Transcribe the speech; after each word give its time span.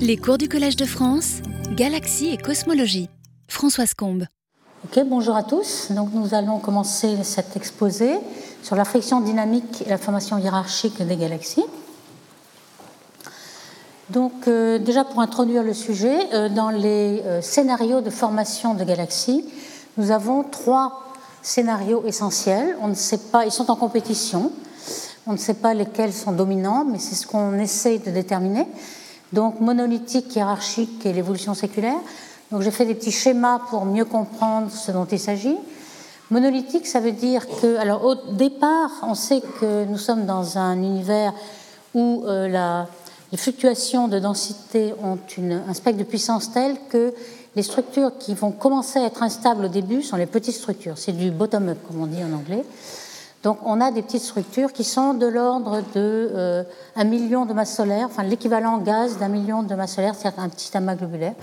Les 0.00 0.16
cours 0.16 0.38
du 0.38 0.48
Collège 0.48 0.76
de 0.76 0.84
France, 0.84 1.36
Galaxie 1.72 2.28
et 2.28 2.36
Cosmologie. 2.36 3.08
Françoise 3.48 3.94
Combe. 3.94 4.24
Ok, 4.84 5.02
bonjour 5.06 5.36
à 5.36 5.42
tous. 5.42 5.90
Donc 5.90 6.10
nous 6.12 6.34
allons 6.34 6.58
commencer 6.58 7.16
cet 7.22 7.56
exposé 7.56 8.10
sur 8.62 8.76
la 8.76 8.84
friction 8.84 9.20
dynamique 9.20 9.82
et 9.86 9.90
la 9.90 9.98
formation 9.98 10.38
hiérarchique 10.38 11.02
des 11.02 11.16
galaxies. 11.16 11.64
Donc 14.10 14.46
euh, 14.46 14.78
déjà 14.78 15.04
pour 15.04 15.20
introduire 15.20 15.62
le 15.62 15.74
sujet, 15.74 16.16
euh, 16.32 16.48
dans 16.48 16.70
les 16.70 17.22
euh, 17.24 17.42
scénarios 17.42 18.00
de 18.00 18.10
formation 18.10 18.74
de 18.74 18.84
galaxies, 18.84 19.44
nous 19.96 20.10
avons 20.10 20.44
trois 20.44 21.02
scénarios 21.42 22.04
essentiels. 22.04 22.76
On 22.80 22.88
ne 22.88 22.94
sait 22.94 23.18
pas, 23.18 23.44
ils 23.44 23.52
sont 23.52 23.70
en 23.70 23.76
compétition. 23.76 24.52
On 25.26 25.32
ne 25.32 25.38
sait 25.38 25.54
pas 25.54 25.74
lesquels 25.74 26.12
sont 26.12 26.32
dominants, 26.32 26.84
mais 26.84 26.98
c'est 26.98 27.16
ce 27.16 27.26
qu'on 27.26 27.58
essaye 27.58 27.98
de 27.98 28.10
déterminer. 28.10 28.66
Donc 29.32 29.60
monolithique, 29.60 30.34
hiérarchique 30.36 31.04
et 31.04 31.12
l'évolution 31.12 31.54
séculaire. 31.54 31.98
Donc 32.50 32.62
j'ai 32.62 32.70
fait 32.70 32.84
des 32.84 32.94
petits 32.94 33.12
schémas 33.12 33.60
pour 33.70 33.84
mieux 33.84 34.04
comprendre 34.04 34.70
ce 34.70 34.92
dont 34.92 35.06
il 35.06 35.18
s'agit. 35.18 35.56
Monolithique, 36.30 36.86
ça 36.86 37.00
veut 37.00 37.12
dire 37.12 37.46
que, 37.60 37.76
alors 37.76 38.04
au 38.04 38.14
départ, 38.32 38.90
on 39.02 39.14
sait 39.14 39.40
que 39.60 39.84
nous 39.84 39.98
sommes 39.98 40.26
dans 40.26 40.58
un 40.58 40.76
univers 40.76 41.32
où 41.94 42.24
euh, 42.26 42.84
les 43.30 43.38
fluctuations 43.38 44.08
de 44.08 44.18
densité 44.18 44.92
ont 45.02 45.18
un 45.38 45.74
spectre 45.74 45.98
de 45.98 46.04
puissance 46.04 46.52
tel 46.52 46.76
que 46.88 47.14
les 47.54 47.62
structures 47.62 48.12
qui 48.18 48.34
vont 48.34 48.50
commencer 48.50 48.98
à 48.98 49.06
être 49.06 49.22
instables 49.22 49.66
au 49.66 49.68
début 49.68 50.02
sont 50.02 50.16
les 50.16 50.26
petites 50.26 50.54
structures. 50.54 50.98
C'est 50.98 51.16
du 51.16 51.30
bottom-up, 51.30 51.78
comme 51.86 52.02
on 52.02 52.06
dit 52.06 52.22
en 52.22 52.32
anglais. 52.36 52.64
Donc 53.46 53.58
on 53.64 53.80
a 53.80 53.92
des 53.92 54.02
petites 54.02 54.24
structures 54.24 54.72
qui 54.72 54.82
sont 54.82 55.14
de 55.14 55.24
l'ordre 55.24 55.80
de 55.94 56.32
euh, 56.34 56.64
1 56.96 57.04
million 57.04 57.46
de 57.46 57.52
masses 57.52 57.76
solaires, 57.76 58.08
enfin 58.10 58.24
l'équivalent 58.24 58.78
gaz 58.78 59.18
d'un 59.18 59.28
million 59.28 59.62
de 59.62 59.72
masses 59.76 59.94
solaires, 59.94 60.16
c'est-à-dire 60.16 60.42
un 60.42 60.48
petit 60.48 60.76
amas 60.76 60.96
globulaire. 60.96 61.34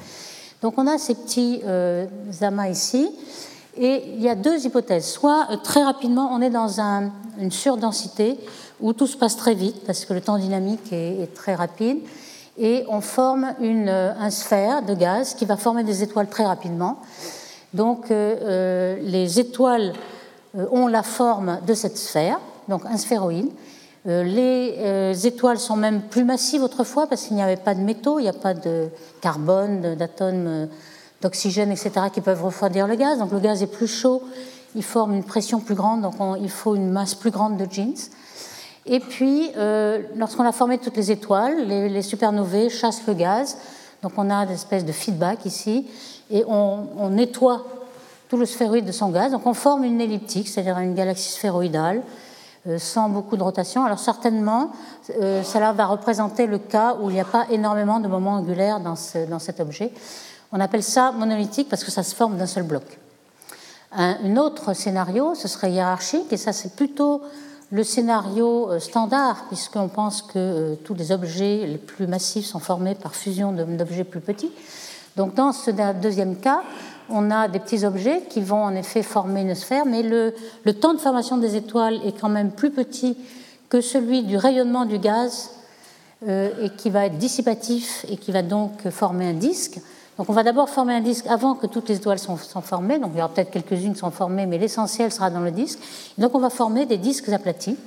Donc 0.61 0.73
on 0.75 0.85
a 0.85 0.97
ces 0.97 1.15
petits 1.15 1.61
euh, 1.65 2.05
amas 2.41 2.67
ici, 2.67 3.09
et 3.77 4.03
il 4.17 4.21
y 4.21 4.27
a 4.27 4.35
deux 4.35 4.65
hypothèses. 4.65 5.05
Soit 5.05 5.47
euh, 5.49 5.55
très 5.55 5.81
rapidement, 5.81 6.27
on 6.33 6.41
est 6.41 6.49
dans 6.49 6.81
un, 6.81 7.09
une 7.39 7.51
surdensité 7.51 8.37
où 8.81 8.91
tout 8.91 9.07
se 9.07 9.15
passe 9.15 9.37
très 9.37 9.53
vite 9.53 9.85
parce 9.85 10.03
que 10.03 10.13
le 10.13 10.19
temps 10.19 10.37
dynamique 10.37 10.91
est, 10.91 11.33
très 11.33 11.55
rapide, 11.55 11.99
et 12.57 12.83
on 12.89 12.99
forme 12.99 13.53
une, 13.61 13.87
euh, 13.87 14.11
un 14.19 14.29
sphère 14.29 14.81
de 14.81 14.93
gaz 14.93 15.35
qui 15.35 15.45
va 15.45 15.55
former 15.55 15.85
des 15.85 16.03
étoiles 16.03 16.27
très 16.27 16.45
rapidement. 16.45 16.99
Donc 17.73 18.11
euh, 18.11 18.97
les 19.01 19.39
étoiles 19.39 19.93
euh, 19.93 20.22
ont 20.71 20.87
la 20.87 21.03
forme 21.03 21.59
de 21.65 21.73
cette 21.73 21.97
sphère, 21.97 22.39
donc 22.67 22.85
un 22.85 22.97
sphéroïde. 22.97 23.49
Euh, 24.05 24.23
les 24.23 24.75
euh, 24.79 25.13
étoiles 25.13 25.59
sont 25.59 25.77
même 25.77 26.01
plus 26.01 26.25
massives 26.25 26.61
autrefois 26.61 27.07
parce 27.07 27.23
qu'il 27.23 27.37
n'y 27.37 27.41
avait 27.41 27.55
pas 27.55 27.73
de 27.73 27.79
métaux, 27.79 28.19
il 28.19 28.23
n'y 28.23 28.29
a 28.29 28.33
pas 28.33 28.53
de 28.53 28.89
carbone, 29.21 29.95
d'atomes, 29.95 30.67
d'oxygène, 31.21 31.71
etc., 31.71 31.91
qui 32.13 32.19
peuvent 32.19 32.43
refroidir 32.43 32.85
le 32.85 32.95
gaz. 32.95 33.19
Donc 33.19 33.31
le 33.31 33.39
gaz 33.39 33.63
est 33.63 33.67
plus 33.67 33.87
chaud, 33.87 34.21
il 34.75 34.83
forme 34.83 35.13
une 35.13 35.23
pression 35.23 35.61
plus 35.61 35.75
grande, 35.75 36.01
donc 36.01 36.15
on, 36.19 36.35
il 36.35 36.49
faut 36.49 36.75
une 36.75 36.91
masse 36.91 37.15
plus 37.15 37.31
grande 37.31 37.55
de 37.57 37.65
jeans. 37.69 37.95
Et 38.85 38.99
puis, 38.99 39.51
euh, 39.55 40.01
lorsqu'on 40.17 40.43
a 40.43 40.51
formé 40.51 40.77
toutes 40.77 40.97
les 40.97 41.09
étoiles, 41.09 41.65
les, 41.65 41.87
les, 41.87 42.01
supernovae 42.01 42.67
chassent 42.67 43.07
le 43.07 43.13
gaz, 43.13 43.57
donc 44.01 44.11
on 44.17 44.29
a 44.29 44.45
des 44.45 44.55
espèces 44.55 44.83
de 44.83 44.91
feedback 44.91 45.45
ici, 45.45 45.87
et 46.29 46.43
on 46.45 47.09
nettoie 47.09 47.65
tout 48.33 48.39
le 48.39 48.47
sphéroïde 48.47 48.85
de 48.85 48.91
son 48.91 49.09
gaz. 49.09 49.31
Donc 49.31 49.45
on 49.45 49.53
forme 49.53 49.83
une 49.83 50.01
elliptique, 50.01 50.49
c'est-à-dire 50.49 50.79
une 50.79 50.95
galaxie 50.95 51.33
sphéroïdale, 51.33 52.01
euh, 52.67 52.79
sans 52.79 53.07
beaucoup 53.07 53.37
de 53.37 53.43
rotation. 53.43 53.85
Alors 53.85 53.99
certainement, 53.99 54.71
euh, 55.21 55.43
cela 55.43 55.71
va 55.71 55.85
représenter 55.85 56.47
le 56.47 56.57
cas 56.57 56.97
où 56.99 57.11
il 57.11 57.13
n'y 57.13 57.19
a 57.19 57.25
pas 57.25 57.45
énormément 57.51 57.99
de 57.99 58.07
moments 58.07 58.33
angulaires 58.37 58.79
dans, 58.79 58.95
ce, 58.95 59.27
dans, 59.27 59.37
cet 59.37 59.59
objet. 59.59 59.93
On 60.51 60.59
appelle 60.59 60.81
ça 60.81 61.11
monolithique 61.11 61.69
parce 61.69 61.83
que 61.83 61.91
ça 61.91 62.01
se 62.01 62.15
forme 62.15 62.37
d'un 62.37 62.47
seul 62.47 62.63
bloc. 62.63 62.97
Un, 63.91 64.35
autre 64.37 64.73
scénario, 64.73 65.35
ce 65.35 65.47
serait 65.47 65.71
hiérarchique, 65.71 66.33
et 66.33 66.37
ça 66.37 66.53
c'est 66.53 66.75
plutôt 66.75 67.21
le 67.69 67.83
scénario 67.83 68.71
euh, 68.71 68.79
standard, 68.79 69.45
puisqu'on 69.47 69.89
pense 69.89 70.23
que 70.23 70.73
tous 70.83 70.95
les 70.95 71.11
objets 71.11 71.67
les 71.67 71.77
plus 71.77 72.07
massifs 72.07 72.47
sont 72.47 72.57
formés 72.57 72.95
par 72.95 73.13
fusion 73.13 73.51
d'objets 73.51 74.03
plus 74.03 74.21
petits. 74.21 74.51
Donc 75.17 75.35
dans 75.35 75.51
ce 75.51 75.69
deuxième 76.01 76.37
cas, 76.37 76.63
on 77.09 77.31
a 77.31 77.47
des 77.47 77.59
petits 77.59 77.85
objets 77.85 78.23
qui 78.29 78.41
vont 78.41 78.63
en 78.63 78.75
effet 78.75 79.03
former 79.03 79.41
une 79.41 79.55
sphère, 79.55 79.85
mais 79.85 80.03
le, 80.03 80.33
temps 80.73 80.93
de 80.93 80.99
formation 80.99 81.37
des 81.37 81.55
étoiles 81.55 81.99
est 82.05 82.19
quand 82.19 82.29
même 82.29 82.51
plus 82.51 82.71
petit 82.71 83.17
que 83.69 83.81
celui 83.81 84.23
du 84.23 84.37
rayonnement 84.37 84.85
du 84.85 84.99
gaz 84.99 85.51
euh, 86.27 86.49
et 86.61 86.69
qui 86.71 86.89
va 86.89 87.05
être 87.05 87.17
dissipatif 87.17 88.05
et 88.09 88.17
qui 88.17 88.31
va 88.31 88.41
donc 88.41 88.89
former 88.89 89.27
un 89.27 89.33
disque. 89.33 89.79
Donc 90.17 90.29
on 90.29 90.33
va 90.33 90.43
d'abord 90.43 90.69
former 90.69 90.93
un 90.93 91.01
disque 91.01 91.25
avant 91.27 91.55
que 91.55 91.65
toutes 91.65 91.89
les 91.89 91.95
étoiles 91.95 92.19
sont, 92.19 92.37
formées, 92.37 92.99
donc 92.99 93.11
il 93.13 93.17
y 93.17 93.21
aura 93.21 93.33
peut-être 93.33 93.49
quelques-unes 93.49 93.93
qui 93.93 93.99
sont 93.99 94.11
formées, 94.11 94.45
mais 94.45 94.59
l'essentiel 94.59 95.11
sera 95.11 95.29
dans 95.29 95.39
le 95.39 95.51
disque. 95.51 95.79
Donc 96.17 96.35
on 96.35 96.39
va 96.39 96.49
former 96.49 96.85
des 96.85 96.97
disques 96.97 97.29
aplatis. 97.29 97.77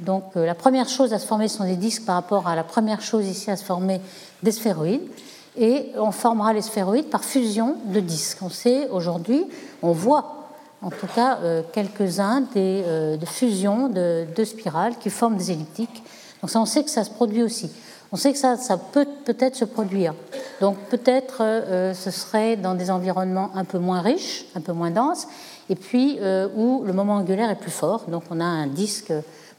Donc 0.00 0.24
euh, 0.36 0.44
la 0.44 0.54
première 0.54 0.88
chose 0.88 1.12
à 1.12 1.18
se 1.18 1.26
former 1.26 1.48
sont 1.48 1.64
des 1.64 1.76
disques 1.76 2.04
par 2.04 2.16
rapport 2.16 2.48
à 2.48 2.56
la 2.56 2.64
première 2.64 3.00
chose 3.00 3.26
ici 3.26 3.50
à 3.50 3.56
se 3.56 3.64
former 3.64 4.00
des 4.42 4.52
sphéroïdes 4.52 5.08
et 5.56 5.92
on 5.96 6.10
formera 6.10 6.52
les 6.52 6.62
sphéroïdes 6.62 7.08
par 7.08 7.24
fusion 7.24 7.76
de 7.86 8.00
disques. 8.00 8.38
On 8.42 8.50
sait 8.50 8.88
aujourd'hui, 8.88 9.44
on 9.82 9.92
voit 9.92 10.36
en 10.82 10.90
tout 10.90 11.06
cas 11.06 11.38
euh, 11.42 11.62
quelques-uns 11.72 12.42
des 12.42 12.82
euh, 12.86 13.16
de 13.16 13.26
fusions 13.26 13.88
de, 13.88 14.44
spirales 14.44 14.96
qui 14.98 15.10
forment 15.10 15.36
des 15.36 15.50
elliptiques. 15.50 16.02
Donc 16.42 16.50
ça, 16.50 16.60
on 16.60 16.66
sait 16.66 16.84
que 16.84 16.90
ça 16.90 17.04
se 17.04 17.10
produit 17.10 17.42
aussi. 17.42 17.70
On 18.12 18.16
sait 18.16 18.32
que 18.32 18.38
ça, 18.38 18.56
peut 18.92 19.06
peut-être 19.24 19.56
se 19.56 19.64
produire. 19.64 20.14
Donc 20.60 20.76
peut-être 20.90 21.38
euh, 21.40 21.92
ce 21.92 22.10
serait 22.10 22.56
dans 22.56 22.74
des 22.74 22.90
environnements 22.90 23.50
un 23.54 23.64
peu 23.64 23.78
moins 23.78 24.00
riches, 24.00 24.46
un 24.54 24.60
peu 24.60 24.72
moins 24.72 24.90
denses, 24.90 25.26
et 25.68 25.74
puis 25.74 26.18
où 26.54 26.84
le 26.84 26.92
moment 26.92 27.14
angulaire 27.14 27.50
est 27.50 27.56
plus 27.56 27.72
fort. 27.72 28.04
Donc 28.06 28.22
on 28.30 28.40
a 28.40 28.44
un 28.44 28.68
disque 28.68 29.12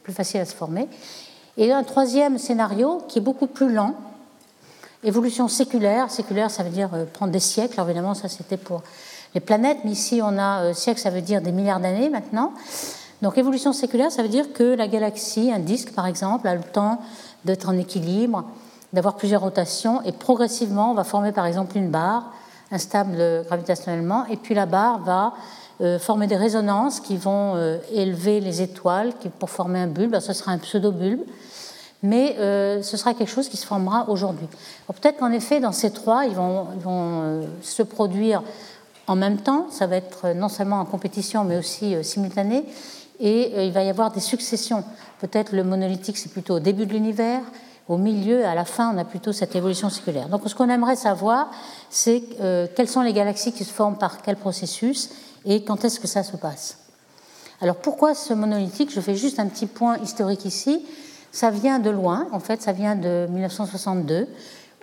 plus 0.03 0.14
facile 0.14 0.40
à 0.40 0.46
se 0.46 0.56
former. 0.56 0.88
Et 1.58 1.74
un 1.74 1.84
troisième 1.84 2.38
scénario 2.38 3.02
qui 3.09 3.18
est 3.18 3.22
beaucoup 3.22 3.47
plus 3.47 3.74
lent, 3.74 3.96
Évolution 5.07 5.47
séculaire, 5.47 6.12
séculaire 6.12 6.51
ça 6.51 6.63
veut 6.63 6.69
dire 6.69 6.90
euh, 6.94 7.06
prendre 7.06 7.31
des 7.31 7.40
siècles, 7.40 7.75
alors 7.75 7.90
évidemment 7.90 8.13
ça 8.13 8.28
c'était 8.28 8.57
pour 8.57 8.84
les 9.34 9.40
planètes, 9.40 9.78
mais 9.85 9.91
ici 9.91 10.19
on 10.22 10.38
a 10.38 10.63
euh, 10.63 10.73
siècle, 10.73 11.00
ça 11.00 11.09
veut 11.09 11.22
dire 11.22 11.41
des 11.41 11.53
milliards 11.53 11.79
d'années 11.79 12.09
maintenant. 12.09 12.51
Donc 13.22 13.38
évolution 13.38 13.72
séculaire, 13.72 14.12
ça 14.12 14.22
veut 14.22 14.28
dire 14.28 14.51
que 14.51 14.75
la 14.75 14.90
galaxie, 14.90 15.50
un 15.50 15.59
disque 15.59 15.94
par 15.94 16.07
exemple, 16.07 16.46
a 16.50 16.56
le 16.56 16.62
temps 16.62 17.00
d'être 17.46 17.69
en 17.69 17.78
équilibre, 17.78 18.44
d'avoir 18.91 19.16
plusieurs 19.16 19.40
rotations, 19.40 20.01
et 20.03 20.12
progressivement 20.12 20.91
on 20.91 20.94
va 20.94 21.06
former 21.06 21.31
par 21.31 21.46
exemple 21.46 21.78
une 21.78 21.90
barre 21.90 22.34
instable 22.69 23.46
gravitationnellement, 23.46 24.25
et 24.25 24.35
puis 24.35 24.56
la 24.56 24.66
barre 24.66 25.00
va 25.06 25.34
euh, 25.79 26.00
former 26.00 26.28
des 26.28 26.35
résonances 26.35 27.00
qui 27.00 27.16
vont 27.16 27.56
euh, 27.56 27.78
élever 27.94 28.41
les 28.41 28.62
étoiles 28.62 29.13
pour 29.40 29.50
former 29.50 29.79
un 29.79 29.88
bulbe, 29.88 30.19
ce 30.19 30.34
sera 30.34 30.51
un 30.51 30.57
pseudo-bulbe 30.57 31.22
mais 32.03 32.35
euh, 32.40 32.81
ce 32.81 32.97
sera 32.97 33.13
quelque 33.13 33.30
chose 33.30 33.50
qui 33.50 33.58
se 33.58 33.66
formera 33.66 34.09
aujourd'hui. 34.09 34.47
Peut-être 34.88 35.18
qu'en 35.18 35.31
effet, 35.31 35.59
dans 35.59 35.72
ces 35.72 35.91
trois, 35.91 36.25
ils 36.25 36.35
vont, 36.35 36.68
euh, 36.85 37.44
se 37.62 37.84
produire 37.84 38.44
en 39.08 39.16
même 39.16 39.38
temps, 39.38 39.68
ça 39.72 39.88
va 39.88 39.96
être 39.96 40.34
non 40.35 40.50
seulement 40.50 40.80
en 40.81 40.85
compétition, 40.85 41.46
mais 41.46 41.58
aussi 41.58 41.96
euh, 41.96 42.03
simultané, 42.03 42.66
et 43.19 43.53
euh, 43.56 43.63
il 43.63 43.72
va 43.72 43.84
y 43.84 43.90
avoir 43.90 44.12
des 44.12 44.19
successions. 44.19 44.84
Peut-être 45.19 45.53
le 45.53 45.63
monolithique, 45.63 46.18
c'est 46.18 46.31
plutôt 46.31 46.56
au 46.56 46.59
début 46.59 46.85
de 46.85 46.94
l'univers, 46.94 47.41
au 47.88 47.97
milieu, 47.97 48.46
à 48.46 48.53
la 48.53 48.66
fin, 48.66 48.94
on 48.94 48.97
a 48.97 49.06
plutôt 49.06 49.31
cette 49.31 49.56
évolution 49.56 49.90
circulaire. 49.90 50.28
Donc 50.28 50.41
ce 50.46 50.53
qu'on 50.53 50.69
aimerait 50.69 50.97
savoir, 50.97 51.50
c'est 51.90 52.22
euh, 52.41 52.68
quelles 52.75 52.90
sont 52.90 53.02
les 53.02 53.14
galaxies 53.14 53.53
qui 53.53 53.64
se 53.64 53.72
forment 53.72 53.97
par 53.97 54.22
quel 54.22 54.35
processus 54.35 55.09
et 55.46 55.64
quand 55.64 55.85
est-ce 55.85 56.02
que 56.02 56.08
ça 56.08 56.24
se 56.24 56.35
passe. 56.35 56.79
Alors 57.62 57.78
pourquoi 57.78 58.14
ce 58.14 58.34
monolithique? 58.34 58.91
Je 58.94 59.00
fais 59.00 59.16
juste 59.16 59.40
un 59.40 59.47
petit 59.47 59.68
point 59.68 59.97
historique 60.00 60.44
ici. 60.44 60.85
Ça 61.32 61.52
vient 61.52 61.80
de 61.80 61.90
loin, 61.90 62.28
en 62.32 62.40
fait, 62.40 62.62
ça 62.62 62.72
vient 62.72 62.96
de 62.96 63.28
1962, 63.30 64.28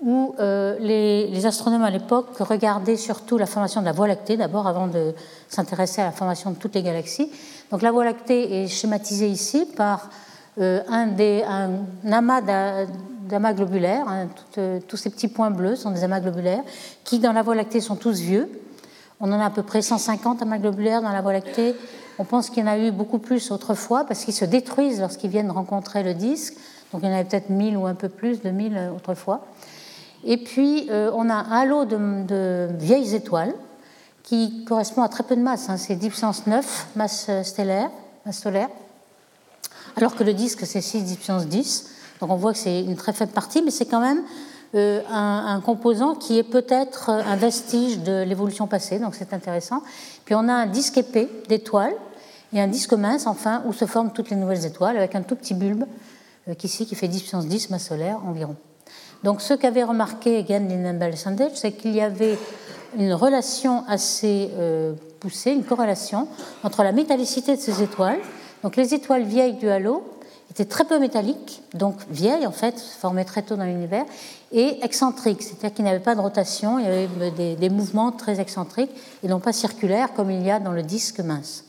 où 0.02 0.34
euh, 0.38 0.76
les, 0.80 1.46
astronomes 1.46 1.82
à 1.82 1.90
l'époque 1.90 2.36
regardaient 2.38 2.96
surtout 2.96 3.38
la 3.38 3.46
formation 3.46 3.80
de 3.80 3.86
la 3.86 3.92
Voie 3.92 4.06
lactée, 4.06 4.36
d'abord 4.36 4.66
avant 4.66 4.86
de 4.86 5.14
s'intéresser 5.48 6.02
à 6.02 6.06
la 6.06 6.12
formation 6.12 6.50
de 6.50 6.56
toutes 6.56 6.74
les 6.74 6.82
galaxies. 6.82 7.30
Donc 7.70 7.82
la 7.82 7.90
Voie 7.90 8.04
lactée 8.04 8.64
est 8.64 8.68
schématisée 8.68 9.28
ici 9.28 9.66
par 9.76 10.10
euh, 10.60 10.80
un, 10.88 11.08
amas 12.12 12.40
d'amas 12.40 13.52
globulaires. 13.54 14.06
Hein, 14.08 14.28
euh, 14.58 14.80
tous 14.86 14.96
ces 14.96 15.10
petits 15.10 15.28
points 15.28 15.50
bleus 15.50 15.76
sont 15.76 15.90
des 15.90 16.04
amas 16.04 16.20
globulaires 16.20 16.62
qui, 17.04 17.18
dans 17.18 17.32
la 17.32 17.42
Voie 17.42 17.54
lactée, 17.54 17.80
sont 17.80 17.96
tous 17.96 18.18
vieux. 18.20 18.48
On 19.26 19.32
en 19.32 19.40
a 19.40 19.46
à 19.46 19.50
peu 19.50 19.62
près 19.62 19.80
150 19.80 20.42
amas 20.42 20.58
globulaires 20.58 21.00
dans 21.00 21.08
la 21.08 21.22
Voie 21.22 21.32
lactée. 21.32 21.74
On 22.18 22.24
pense 22.24 22.50
qu'il 22.50 22.62
y 22.62 22.68
en 22.68 22.70
a 22.70 22.76
eu 22.76 22.90
beaucoup 22.90 23.16
plus 23.16 23.52
autrefois 23.52 24.04
parce 24.04 24.22
qu'ils 24.22 24.34
se 24.34 24.44
détruisent 24.44 25.00
lorsqu'ils 25.00 25.30
viennent 25.30 25.50
rencontrer 25.50 26.02
le 26.02 26.12
disque. 26.12 26.52
Donc 26.92 27.00
il 27.02 27.08
y 27.08 27.10
en 27.10 27.14
avait 27.14 27.24
peut-être 27.24 27.48
1000 27.48 27.78
ou 27.78 27.86
un 27.86 27.94
peu 27.94 28.10
plus 28.10 28.42
de 28.42 28.50
1000 28.50 28.90
autrefois. 28.94 29.46
Et 30.24 30.36
puis 30.36 30.88
euh, 30.90 31.10
on 31.14 31.30
a 31.30 31.36
un 31.36 31.50
halo 31.50 31.86
de, 31.86 32.68
vieilles 32.72 33.14
étoiles 33.14 33.54
qui 34.24 34.62
correspond 34.66 35.00
à 35.00 35.08
très 35.08 35.22
peu 35.22 35.36
de 35.36 35.40
masse. 35.40 35.70
Hein. 35.70 35.78
C'est 35.78 35.96
10 35.96 36.08
puissance 36.10 36.46
9 36.46 36.88
masse 36.94 37.30
stellaire, 37.44 37.90
masse 38.26 38.42
solaire, 38.42 38.68
alors 39.96 40.16
que 40.16 40.22
le 40.22 40.34
disque 40.34 40.66
c'est 40.66 40.82
6 40.82 41.02
10 41.02 41.16
puissance 41.16 41.46
10. 41.46 41.90
Donc 42.20 42.30
on 42.30 42.36
voit 42.36 42.52
que 42.52 42.58
c'est 42.58 42.82
une 42.82 42.96
très 42.96 43.14
faible 43.14 43.32
partie, 43.32 43.62
mais 43.62 43.70
c'est 43.70 43.86
quand 43.86 44.00
même 44.00 44.20
un, 44.74 45.60
composant 45.64 46.14
qui 46.14 46.38
est 46.38 46.42
peut-être 46.42 47.10
un 47.10 47.36
vestige 47.36 48.00
de 48.00 48.22
l'évolution 48.22 48.66
passée, 48.66 48.98
donc 48.98 49.14
c'est 49.14 49.32
intéressant. 49.32 49.82
Puis 50.24 50.34
on 50.34 50.48
a 50.48 50.52
un 50.52 50.66
disque 50.66 50.98
épais 50.98 51.28
d'étoiles 51.48 51.94
et 52.52 52.60
un 52.60 52.66
disque 52.66 52.92
mince, 52.92 53.26
enfin, 53.26 53.62
où 53.66 53.72
se 53.72 53.84
forment 53.84 54.12
toutes 54.12 54.30
les 54.30 54.36
nouvelles 54.36 54.64
étoiles, 54.66 54.96
avec 54.96 55.14
un 55.14 55.22
tout 55.22 55.36
petit 55.36 55.54
bulbe 55.54 55.84
ici 56.62 56.86
qui 56.86 56.94
fait 56.94 57.08
10 57.08 57.20
puissance 57.20 57.46
10 57.46 57.70
masse 57.70 57.88
solaire 57.88 58.18
environ. 58.26 58.56
Donc 59.22 59.40
ce 59.40 59.54
qu'avait 59.54 59.84
remarqué 59.84 60.38
Egan 60.38 60.66
Lindenbell 60.68 61.16
Sandage, 61.16 61.52
c'est 61.54 61.72
qu'il 61.72 61.94
y 61.94 62.00
avait 62.00 62.38
une 62.98 63.14
relation 63.14 63.84
assez 63.88 64.50
poussée, 65.20 65.52
une 65.52 65.64
corrélation 65.64 66.28
entre 66.62 66.82
la 66.82 66.92
métallicité 66.92 67.56
de 67.56 67.60
ces 67.60 67.82
étoiles. 67.82 68.20
Donc 68.62 68.76
les 68.76 68.94
étoiles 68.94 69.24
vieilles 69.24 69.54
du 69.54 69.68
halo 69.68 70.04
étaient 70.50 70.66
très 70.66 70.84
peu 70.84 70.98
métalliques, 70.98 71.62
donc 71.72 71.96
vieilles 72.10 72.46
en 72.46 72.52
fait, 72.52 72.78
formées 72.78 73.24
très 73.24 73.42
tôt 73.42 73.56
dans 73.56 73.64
l'univers, 73.64 74.04
et 74.54 74.84
excentriques, 74.84 75.42
c'est-à-dire 75.42 75.74
qu'il 75.74 75.84
n'y 75.84 75.90
avait 75.90 75.98
pas 75.98 76.14
de 76.14 76.20
rotation, 76.20 76.78
il 76.78 76.84
y 76.84 76.88
avait 76.88 77.56
des, 77.56 77.70
mouvements 77.70 78.12
très 78.12 78.40
excentriques 78.40 78.92
et 79.24 79.28
non 79.28 79.40
pas 79.40 79.52
circulaires 79.52 80.14
comme 80.14 80.30
il 80.30 80.42
y 80.42 80.50
a 80.50 80.60
dans 80.60 80.70
le 80.70 80.84
disque 80.84 81.18
mince. 81.18 81.64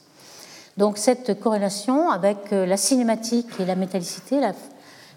Donc 0.77 0.99
cette 0.99 1.39
corrélation 1.39 2.11
avec 2.11 2.37
euh, 2.53 2.67
la 2.67 2.77
cinématique 2.77 3.47
et 3.59 3.65
la 3.65 3.75
métallicité, 3.75 4.39
la, 4.39 4.53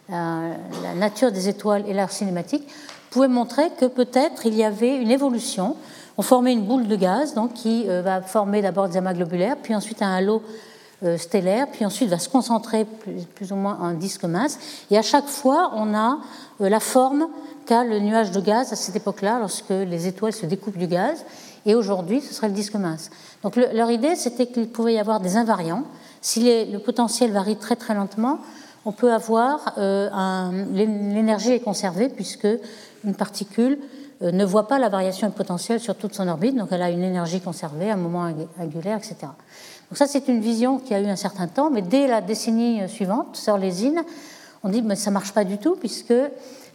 la 0.08 0.94
nature 0.96 1.30
des 1.30 1.48
étoiles 1.48 1.84
et 1.86 1.92
leur 1.92 2.10
cinématique, 2.10 2.66
pouvait 3.10 3.28
montrer 3.28 3.70
que 3.78 3.84
peut-être 3.84 4.46
il 4.46 4.54
y 4.54 4.64
avait 4.64 4.96
une 4.96 5.10
évolution. 5.10 5.76
On 6.16 6.22
formait 6.22 6.54
une 6.54 6.64
boule 6.64 6.88
de 6.88 6.96
gaz 6.96 7.34
donc, 7.34 7.52
qui 7.52 7.84
euh, 7.86 8.00
va 8.00 8.22
former 8.22 8.62
d'abord 8.62 8.88
des 8.88 8.96
amas 8.96 9.12
globulaires, 9.12 9.56
puis 9.62 9.74
ensuite 9.74 10.00
un 10.00 10.14
halo 10.14 10.42
stellaire, 11.16 11.68
puis 11.70 11.84
ensuite 11.84 12.08
va 12.08 12.18
se 12.18 12.28
concentrer 12.28 12.84
plus, 13.34 13.52
ou 13.52 13.56
moins 13.56 13.78
en 13.80 13.92
disque 13.92 14.24
mince. 14.24 14.58
Et 14.90 14.98
à 14.98 15.02
chaque 15.02 15.28
fois, 15.28 15.70
on 15.74 15.94
a 15.94 16.18
euh, 16.60 16.68
la 16.68 16.80
forme 16.80 17.28
qu'a 17.66 17.84
le 17.84 18.00
nuage 18.00 18.32
de 18.32 18.40
gaz 18.40 18.72
à 18.72 18.76
cette 18.76 18.96
époque-là, 18.96 19.38
lorsque 19.38 19.70
les 19.70 20.06
étoiles 20.06 20.32
se 20.32 20.46
découpent 20.46 20.78
du 20.78 20.88
gaz. 20.88 21.24
Et 21.66 21.74
aujourd'hui, 21.74 22.20
ce 22.20 22.34
serait 22.34 22.48
le 22.48 22.54
disque 22.54 22.74
mince. 22.74 23.10
Donc 23.42 23.56
leur 23.56 23.90
idée, 23.90 24.16
c'était 24.16 24.46
qu'il 24.46 24.68
pouvait 24.68 24.94
y 24.94 24.98
avoir 24.98 25.20
des 25.20 25.36
invariants. 25.36 25.84
Si 26.20 26.64
le 26.64 26.78
potentiel 26.78 27.30
varie 27.30 27.56
très 27.56 27.76
très 27.76 27.94
lentement, 27.94 28.38
on 28.84 28.92
peut 28.92 29.12
avoir 29.12 29.74
euh, 29.76 30.08
l'énergie 30.72 31.52
est 31.52 31.60
conservée 31.60 32.08
puisque 32.08 32.48
une 33.04 33.14
particule 33.14 33.78
ne 34.20 34.44
voit 34.44 34.66
pas 34.66 34.78
la 34.78 34.88
variation 34.88 35.28
de 35.28 35.32
potentiel 35.32 35.78
sur 35.78 35.94
toute 35.94 36.14
son 36.14 36.26
orbite, 36.26 36.56
donc 36.56 36.68
elle 36.72 36.82
a 36.82 36.90
une 36.90 37.04
énergie 37.04 37.40
conservée, 37.40 37.90
un 37.90 37.96
moment 37.96 38.32
angulaire, 38.58 38.96
etc. 38.96 39.28
Donc 39.90 39.96
ça, 39.96 40.06
c'est 40.06 40.28
une 40.28 40.40
vision 40.40 40.78
qui 40.78 40.94
a 40.94 41.00
eu 41.00 41.06
un 41.06 41.16
certain 41.16 41.46
temps, 41.46 41.70
mais 41.70 41.82
dès 41.82 42.06
la 42.06 42.20
décennie 42.20 42.86
suivante, 42.88 43.36
sur 43.36 43.56
les 43.56 43.84
îles, 43.84 44.00
on 44.62 44.68
dit 44.68 44.82
que 44.82 44.94
ça 44.94 45.10
ne 45.10 45.14
marche 45.14 45.32
pas 45.32 45.44
du 45.44 45.58
tout, 45.58 45.76
puisque 45.76 46.14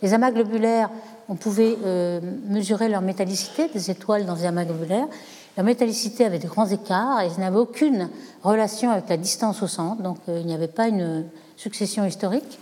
les 0.02 0.14
amas 0.14 0.32
globulaires, 0.32 0.90
on 1.30 1.36
pouvait 1.36 1.78
euh, 1.86 2.20
mesurer 2.48 2.90
leur 2.90 3.02
métallicité 3.02 3.68
des 3.70 3.92
étoiles 3.92 4.26
dans 4.26 4.36
les 4.36 4.46
amas 4.46 4.66
globulaires. 4.66 5.08
La 5.56 5.64
métallicité 5.64 6.26
avait 6.26 6.40
de 6.40 6.48
grands 6.48 6.68
écarts 6.68 7.22
et 7.22 7.30
n'avait 7.40 7.58
aucune 7.58 8.10
relation 8.42 8.90
avec 8.90 9.08
la 9.10 9.18
distance 9.18 9.62
au 9.62 9.68
centre, 9.68 10.02
donc 10.02 10.18
euh, 10.28 10.40
il 10.42 10.48
n'y 10.48 10.54
avait 10.54 10.68
pas 10.68 10.88
une 10.88 11.26
succession 11.56 12.06
historique. 12.06 12.60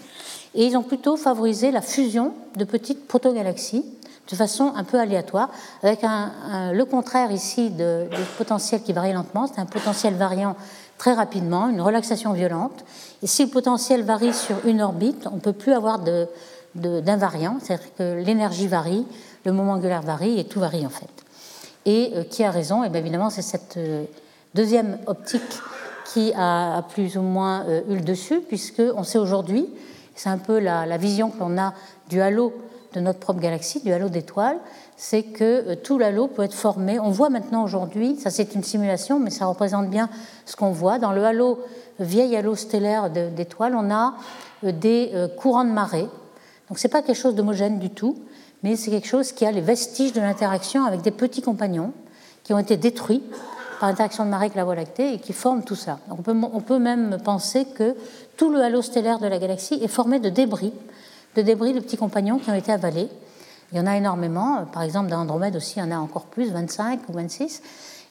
Et 0.53 0.65
ils 0.65 0.75
ont 0.75 0.83
plutôt 0.83 1.15
favorisé 1.15 1.71
la 1.71 1.81
fusion 1.81 2.33
de 2.57 2.65
petites 2.65 3.07
protogalaxies 3.07 3.85
de 4.31 4.35
façon 4.35 4.73
un 4.75 4.83
peu 4.83 4.99
aléatoire, 4.99 5.49
avec 5.83 6.01
le 6.03 6.83
contraire 6.83 7.31
ici 7.31 7.69
de, 7.69 8.07
potentiel 8.37 8.81
qui 8.81 8.93
varie 8.93 9.13
lentement, 9.13 9.47
c'est 9.47 9.59
un 9.59 9.65
potentiel 9.65 10.15
variant 10.15 10.55
très 10.97 11.13
rapidement, 11.13 11.67
une 11.67 11.81
relaxation 11.81 12.31
violente. 12.31 12.85
Et 13.23 13.27
si 13.27 13.43
le 13.45 13.49
potentiel 13.49 14.03
varie 14.03 14.33
sur 14.33 14.65
une 14.65 14.81
orbite, 14.81 15.27
on 15.31 15.35
ne 15.35 15.41
peut 15.41 15.53
plus 15.53 15.73
avoir 15.73 15.99
d'invariant, 16.75 17.57
c'est-à-dire 17.61 17.87
que 17.97 18.23
l'énergie 18.23 18.67
varie, 18.67 19.05
le 19.45 19.51
moment 19.51 19.73
angulaire 19.73 20.01
varie 20.01 20.39
et 20.39 20.45
tout 20.45 20.59
varie 20.59 20.85
en 20.85 20.89
fait. 20.89 21.09
Et 21.85 22.11
euh, 22.15 22.23
qui 22.23 22.43
a 22.43 22.51
raison? 22.51 22.83
Et 22.83 22.89
bien 22.89 23.01
évidemment, 23.01 23.29
c'est 23.29 23.41
cette 23.41 23.77
euh, 23.77 24.03
deuxième 24.53 24.99
optique 25.07 25.41
qui 26.13 26.31
a, 26.35 26.83
plus 26.93 27.17
ou 27.17 27.21
moins 27.21 27.65
euh, 27.67 27.81
eu 27.89 27.95
le 27.95 28.01
dessus, 28.01 28.41
puisqu'on 28.41 29.03
sait 29.03 29.17
aujourd'hui, 29.17 29.67
c'est 30.15 30.29
un 30.29 30.37
peu 30.37 30.59
la, 30.59 30.85
la 30.85 30.97
vision 30.97 31.31
qu'on 31.31 31.57
a 31.57 31.73
du 32.09 32.21
halo 32.21 32.53
de 32.93 32.99
notre 32.99 33.19
propre 33.19 33.39
galaxie, 33.39 33.79
du 33.81 33.91
halo 33.91 34.09
d'étoiles, 34.09 34.57
c'est 34.97 35.23
que 35.23 35.43
euh, 35.43 35.75
tout 35.75 35.97
l'halo 35.97 36.27
peut 36.27 36.43
être 36.43 36.53
formé. 36.53 36.99
On 36.99 37.09
voit 37.09 37.29
maintenant 37.29 37.63
aujourd'hui, 37.63 38.17
ça 38.17 38.29
c'est 38.29 38.53
une 38.53 38.63
simulation, 38.63 39.19
mais 39.19 39.29
ça 39.29 39.45
représente 39.45 39.89
bien 39.89 40.09
ce 40.45 40.55
qu'on 40.55 40.71
voit. 40.71 40.99
Dans 40.99 41.11
le 41.11 41.23
halo, 41.23 41.59
vieil 41.99 42.35
halo 42.35 42.55
stellaire 42.55 43.09
d'étoiles, 43.09 43.75
on 43.75 43.91
a 43.91 44.15
euh, 44.63 44.71
des 44.71 45.11
euh, 45.13 45.27
courants 45.27 45.63
de 45.63 45.71
marée. 45.71 46.07
Donc 46.69 46.79
ce 46.79 46.87
n'est 46.87 46.91
pas 46.91 47.01
quelque 47.01 47.17
chose 47.17 47.35
d'homogène 47.35 47.79
du 47.79 47.89
tout, 47.89 48.17
mais 48.63 48.75
c'est 48.75 48.91
quelque 48.91 49.07
chose 49.07 49.31
qui 49.31 49.45
a 49.45 49.51
les 49.51 49.61
vestiges 49.61 50.13
de 50.13 50.21
l'interaction 50.21 50.85
avec 50.85 51.01
des 51.01 51.11
petits 51.11 51.41
compagnons 51.41 51.93
qui 52.43 52.53
ont 52.53 52.59
été 52.59 52.77
détruits 52.77 53.23
par 53.79 53.89
l'interaction 53.89 54.25
de 54.25 54.29
marée 54.29 54.45
avec 54.45 54.55
la 54.55 54.63
Voie 54.63 54.75
lactée 54.75 55.13
et 55.13 55.19
qui 55.19 55.33
forment 55.33 55.63
tout 55.63 55.75
ça. 55.75 55.99
on, 56.09 56.17
peut, 56.17 56.35
on 56.53 56.59
peut 56.59 56.77
même 56.77 57.17
penser 57.23 57.65
que 57.65 57.95
tout 58.37 58.51
le 58.51 58.61
halo 58.61 58.81
stellaire 58.81 59.19
de 59.19 59.27
la 59.27 59.39
galaxie 59.39 59.79
est 59.81 59.87
formé 59.87 60.19
de 60.19 60.29
débris 60.29 60.73
de 61.35 61.41
débris 61.41 61.73
de 61.73 61.79
petits 61.79 61.97
compagnons 61.97 62.39
qui 62.39 62.49
ont 62.49 62.55
été 62.55 62.71
avalés. 62.71 63.09
Il 63.71 63.77
y 63.77 63.81
en 63.81 63.87
a 63.87 63.95
énormément. 63.95 64.65
Par 64.65 64.83
exemple, 64.83 65.09
dans 65.09 65.19
Andromède 65.19 65.55
aussi, 65.55 65.75
il 65.77 65.79
y 65.79 65.83
en 65.83 65.91
a 65.91 65.97
encore 65.97 66.25
plus, 66.25 66.51
25 66.51 67.07
ou 67.09 67.13
26. 67.13 67.61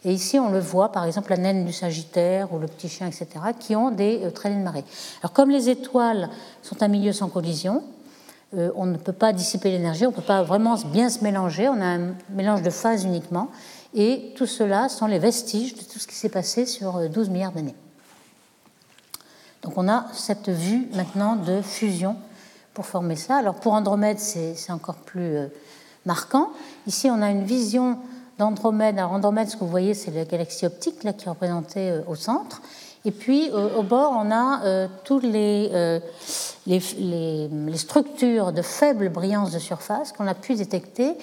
Et 0.04 0.12
ici, 0.12 0.38
on 0.38 0.50
le 0.50 0.60
voit, 0.60 0.92
par 0.92 1.04
exemple, 1.04 1.30
la 1.30 1.36
naine 1.36 1.66
du 1.66 1.72
Sagittaire 1.72 2.52
ou 2.54 2.58
le 2.58 2.66
petit 2.66 2.88
chien, 2.88 3.06
etc., 3.06 3.26
qui 3.58 3.76
ont 3.76 3.90
des 3.90 4.20
euh, 4.24 4.30
traînées 4.30 4.56
de 4.56 4.62
marée. 4.62 4.84
Alors, 5.22 5.32
comme 5.34 5.50
les 5.50 5.68
étoiles 5.68 6.30
sont 6.62 6.82
un 6.82 6.88
milieu 6.88 7.12
sans 7.12 7.28
collision, 7.28 7.84
euh, 8.56 8.70
on 8.76 8.86
ne 8.86 8.96
peut 8.96 9.12
pas 9.12 9.34
dissiper 9.34 9.70
l'énergie, 9.70 10.06
on 10.06 10.10
ne 10.10 10.14
peut 10.14 10.22
pas 10.22 10.42
vraiment 10.42 10.76
bien 10.86 11.10
se 11.10 11.22
mélanger, 11.22 11.68
on 11.68 11.80
a 11.80 11.84
un 11.84 12.14
mélange 12.30 12.62
de 12.62 12.70
phases 12.70 13.04
uniquement. 13.04 13.50
Et 13.92 14.32
tout 14.36 14.46
cela 14.46 14.88
sont 14.88 15.06
les 15.06 15.18
vestiges 15.18 15.74
de 15.74 15.82
tout 15.82 15.98
ce 15.98 16.06
qui 16.06 16.14
s'est 16.14 16.30
passé 16.30 16.64
sur 16.64 17.08
12 17.10 17.28
euh, 17.28 17.30
milliards 17.30 17.52
d'années. 17.52 17.74
Donc, 19.60 19.76
on 19.76 19.86
a 19.86 20.06
cette 20.14 20.48
vue 20.48 20.88
maintenant 20.94 21.36
de 21.36 21.60
fusion 21.60 22.16
pour 22.74 22.86
former 22.86 23.16
ça. 23.16 23.36
Alors 23.36 23.54
pour 23.54 23.72
Andromède, 23.72 24.18
c'est 24.18 24.54
encore 24.70 24.96
plus 24.96 25.36
euh, 25.36 25.46
marquant. 26.06 26.50
Ici, 26.86 27.10
on 27.10 27.20
a 27.22 27.30
une 27.30 27.44
vision 27.44 27.98
d'Andromède. 28.38 28.98
Alors 28.98 29.12
Andromède, 29.12 29.48
ce 29.48 29.56
que 29.56 29.60
vous 29.60 29.70
voyez, 29.70 29.94
c'est 29.94 30.10
la 30.10 30.24
galaxie 30.24 30.66
optique 30.66 31.02
là, 31.04 31.12
qui 31.12 31.26
est 31.26 31.30
représentée 31.30 31.90
euh, 31.90 32.02
au 32.06 32.14
centre. 32.14 32.62
Et 33.04 33.10
puis 33.10 33.50
euh, 33.52 33.76
au 33.76 33.82
bord, 33.82 34.12
on 34.14 34.30
a 34.30 34.86
toutes 35.04 35.24
les, 35.24 36.00
les, 36.66 36.80
les, 36.98 37.76
structures 37.78 38.52
de 38.52 38.62
faible 38.62 39.08
brillance 39.08 39.52
de 39.52 39.58
surface 39.58 40.12
qu'on 40.12 40.26
a 40.26 40.34
pu 40.34 40.54
détecter 40.54 41.16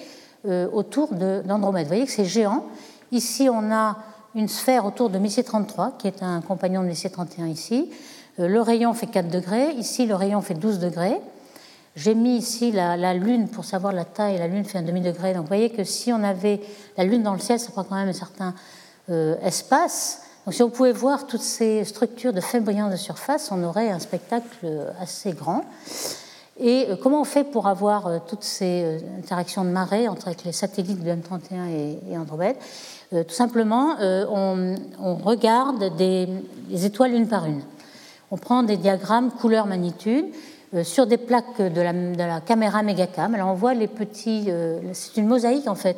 autour 0.72 1.12
d'Andromède. 1.12 1.84
vous 1.84 1.88
voyez 1.88 2.06
que 2.06 2.10
c'est 2.10 2.24
géant. 2.24 2.66
Ici, 3.12 3.48
on 3.48 3.72
a 3.72 3.96
une 4.34 4.48
sphère 4.48 4.84
autour 4.86 5.08
de 5.10 5.18
Messier 5.18 5.44
33, 5.44 5.98
qui 5.98 6.08
est 6.08 6.22
un 6.22 6.40
compagnon 6.40 6.82
de 6.82 6.88
Messier 6.88 7.10
31 7.10 7.46
ici. 7.46 7.90
Le 8.38 8.60
rayon 8.60 8.92
fait 8.92 9.06
4 9.06 9.28
degrés. 9.28 9.70
Ici, 9.72 10.06
le 10.06 10.14
rayon 10.14 10.40
fait 10.42 10.54
12 10.54 10.78
degrés. 10.80 11.20
J'ai 11.98 12.14
mis 12.14 12.36
ici 12.36 12.70
la, 12.70 13.12
Lune 13.12 13.48
pour 13.48 13.64
savoir 13.64 13.92
la 13.92 14.04
taille. 14.04 14.38
La 14.38 14.46
Lune 14.46 14.64
fait 14.64 14.78
un 14.78 14.82
demi-degré. 14.82 15.34
Donc 15.34 15.42
vous 15.42 15.48
voyez 15.48 15.70
que 15.70 15.82
si 15.82 16.12
on 16.12 16.22
avait 16.22 16.60
la 16.96 17.02
Lune 17.02 17.24
dans 17.24 17.32
le 17.32 17.40
ciel, 17.40 17.58
ça 17.58 17.72
prend 17.72 17.82
quand 17.82 17.96
même 17.96 18.08
un 18.08 18.12
certain 18.12 18.54
euh, 19.10 19.34
espace. 19.42 20.22
Donc 20.46 20.54
si 20.54 20.62
on 20.62 20.70
pouvait 20.70 20.92
voir 20.92 21.26
toutes 21.26 21.42
ces 21.42 21.82
structures 21.82 22.32
de 22.32 22.40
faible 22.40 22.66
brillance 22.66 22.92
de 22.92 22.96
surface, 22.96 23.50
on 23.50 23.64
aurait 23.64 23.90
un 23.90 23.98
spectacle 23.98 24.64
assez 25.00 25.32
grand. 25.32 25.64
Et 26.60 26.86
euh, 26.88 26.94
comment 27.02 27.20
on 27.20 27.24
fait 27.24 27.42
pour 27.42 27.66
avoir 27.66 28.06
euh, 28.06 28.18
toutes 28.24 28.44
ces 28.44 29.04
interactions 29.18 29.64
de 29.64 29.70
marée 29.70 30.06
entre 30.06 30.30
les 30.44 30.52
satellites 30.52 31.02
de 31.02 31.10
M31 31.10 31.68
et, 31.68 32.16
Andromède? 32.16 32.56
Tout 33.10 33.34
simplement, 33.34 33.96
on, 33.98 35.16
regarde 35.16 35.96
des, 35.96 36.28
des 36.68 36.84
étoiles 36.84 37.14
une 37.14 37.26
par 37.26 37.46
une. 37.46 37.62
On 38.30 38.36
prend 38.36 38.62
des 38.62 38.76
diagrammes 38.76 39.30
couleur-magnitude 39.30 40.26
euh, 40.26 40.57
sur 40.82 41.06
des 41.06 41.16
plaques 41.16 41.60
de 41.60 41.80
la, 41.80 41.92
de 41.92 42.18
la, 42.18 42.40
caméra 42.40 42.82
Megacam. 42.82 43.34
Alors 43.34 43.48
on 43.48 43.54
voit 43.54 43.74
les 43.74 43.86
petits, 43.86 44.46
euh, 44.48 44.80
c'est 44.92 45.16
une 45.16 45.26
mosaïque 45.26 45.66
en 45.66 45.74
fait, 45.74 45.96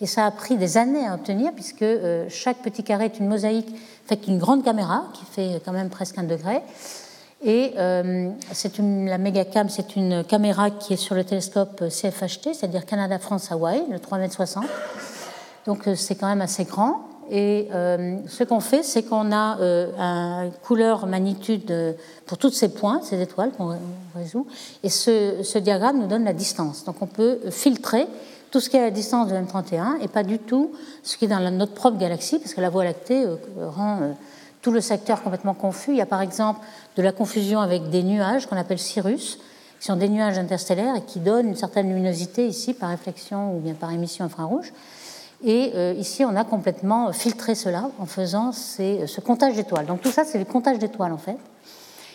et 0.00 0.06
ça 0.06 0.26
a 0.26 0.30
pris 0.30 0.56
des 0.56 0.76
années 0.76 1.06
à 1.06 1.14
obtenir 1.14 1.52
puisque 1.54 1.82
euh, 1.82 2.26
chaque 2.28 2.58
petit 2.58 2.82
carré 2.82 3.06
est 3.06 3.18
une 3.18 3.28
mosaïque 3.28 3.74
faite 4.06 4.22
d'une 4.22 4.38
grande 4.38 4.64
caméra 4.64 5.04
qui 5.14 5.24
fait 5.24 5.62
quand 5.64 5.72
même 5.72 5.88
presque 5.88 6.18
un 6.18 6.24
degré. 6.24 6.60
Et 7.42 7.72
c'est 8.52 8.76
une, 8.76 9.06
la 9.06 9.16
Megacam, 9.16 9.70
c'est 9.70 9.96
une 9.96 10.24
caméra 10.24 10.68
qui 10.68 10.92
est 10.92 10.98
sur 10.98 11.14
le 11.14 11.24
télescope 11.24 11.82
CFHT, 11.88 12.52
c'est-à-dire 12.52 12.84
Canada-France-Hawaï, 12.84 13.84
le 13.90 13.96
3,60 13.96 14.58
m. 14.58 14.68
Donc 15.64 15.88
c'est 15.94 16.16
quand 16.16 16.28
même 16.28 16.42
assez 16.42 16.64
grand. 16.64 17.09
Et 17.32 17.68
euh, 17.72 18.16
ce 18.26 18.42
qu'on 18.42 18.58
fait, 18.58 18.82
c'est 18.82 19.04
qu'on 19.04 19.30
a 19.30 19.58
euh, 19.60 20.46
une 20.46 20.52
couleur 20.64 21.06
magnitude 21.06 21.72
pour 22.26 22.38
tous 22.38 22.50
ces 22.50 22.70
points, 22.70 23.00
ces 23.04 23.22
étoiles 23.22 23.52
qu'on 23.52 23.76
résout, 24.16 24.48
et 24.82 24.88
ce, 24.88 25.58
diagramme 25.58 26.00
nous 26.00 26.08
donne 26.08 26.24
la 26.24 26.32
distance. 26.32 26.84
Donc 26.84 26.96
on 27.00 27.06
peut 27.06 27.38
filtrer 27.50 28.08
tout 28.50 28.58
ce 28.58 28.68
qui 28.68 28.76
est 28.76 28.80
à 28.80 28.84
la 28.84 28.90
distance 28.90 29.28
de 29.28 29.34
M31 29.34 30.00
et 30.02 30.08
pas 30.08 30.24
du 30.24 30.40
tout 30.40 30.72
ce 31.04 31.16
qui 31.16 31.26
est 31.26 31.28
dans 31.28 31.38
notre 31.52 31.72
propre 31.72 31.98
galaxie, 31.98 32.40
parce 32.40 32.52
que 32.52 32.60
la 32.60 32.68
Voie 32.68 32.82
lactée 32.82 33.24
euh, 33.24 33.36
rend 33.58 34.00
tout 34.60 34.72
le 34.72 34.80
secteur 34.80 35.22
complètement 35.22 35.54
confus. 35.54 35.92
Il 35.92 35.98
y 35.98 36.02
a 36.02 36.06
par 36.06 36.22
exemple 36.22 36.60
de 36.96 37.02
la 37.02 37.12
confusion 37.12 37.60
avec 37.60 37.90
des 37.90 38.02
nuages 38.02 38.46
qu'on 38.46 38.56
appelle 38.56 38.80
cirrus, 38.80 39.38
qui 39.78 39.86
sont 39.86 39.96
des 39.96 40.08
nuages 40.08 40.36
interstellaires 40.36 40.96
et 40.96 41.02
qui 41.02 41.20
donnent 41.20 41.48
une 41.48 41.56
certaine 41.56 41.88
luminosité 41.88 42.46
ici 42.46 42.74
par 42.74 42.90
réflexion 42.90 43.56
ou 43.56 43.60
bien 43.60 43.74
par 43.74 43.92
émission 43.92 44.24
infrarouge. 44.24 44.72
Et 45.42 45.72
euh, 45.74 45.94
ici, 45.96 46.24
on 46.24 46.36
a 46.36 46.44
complètement 46.44 47.12
filtré 47.12 47.54
cela 47.54 47.90
en 47.98 48.06
faisant 48.06 48.52
ce 48.52 49.20
comptage 49.20 49.56
d'étoiles. 49.56 49.86
Donc 49.86 50.02
tout 50.02 50.10
ça, 50.10 50.24
c'est 50.24 50.38
le 50.38 50.44
comptage 50.44 50.78
d'étoiles 50.78 51.12
en 51.12 51.18
fait. 51.18 51.38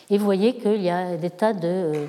Et 0.10 0.18
vous 0.18 0.26
voyez 0.26 0.56
qu'il 0.56 0.82
y 0.82 0.90
a 0.90 1.18
des 1.18 1.32
tas 1.32 1.54
de 1.54 1.68
euh, 1.68 2.06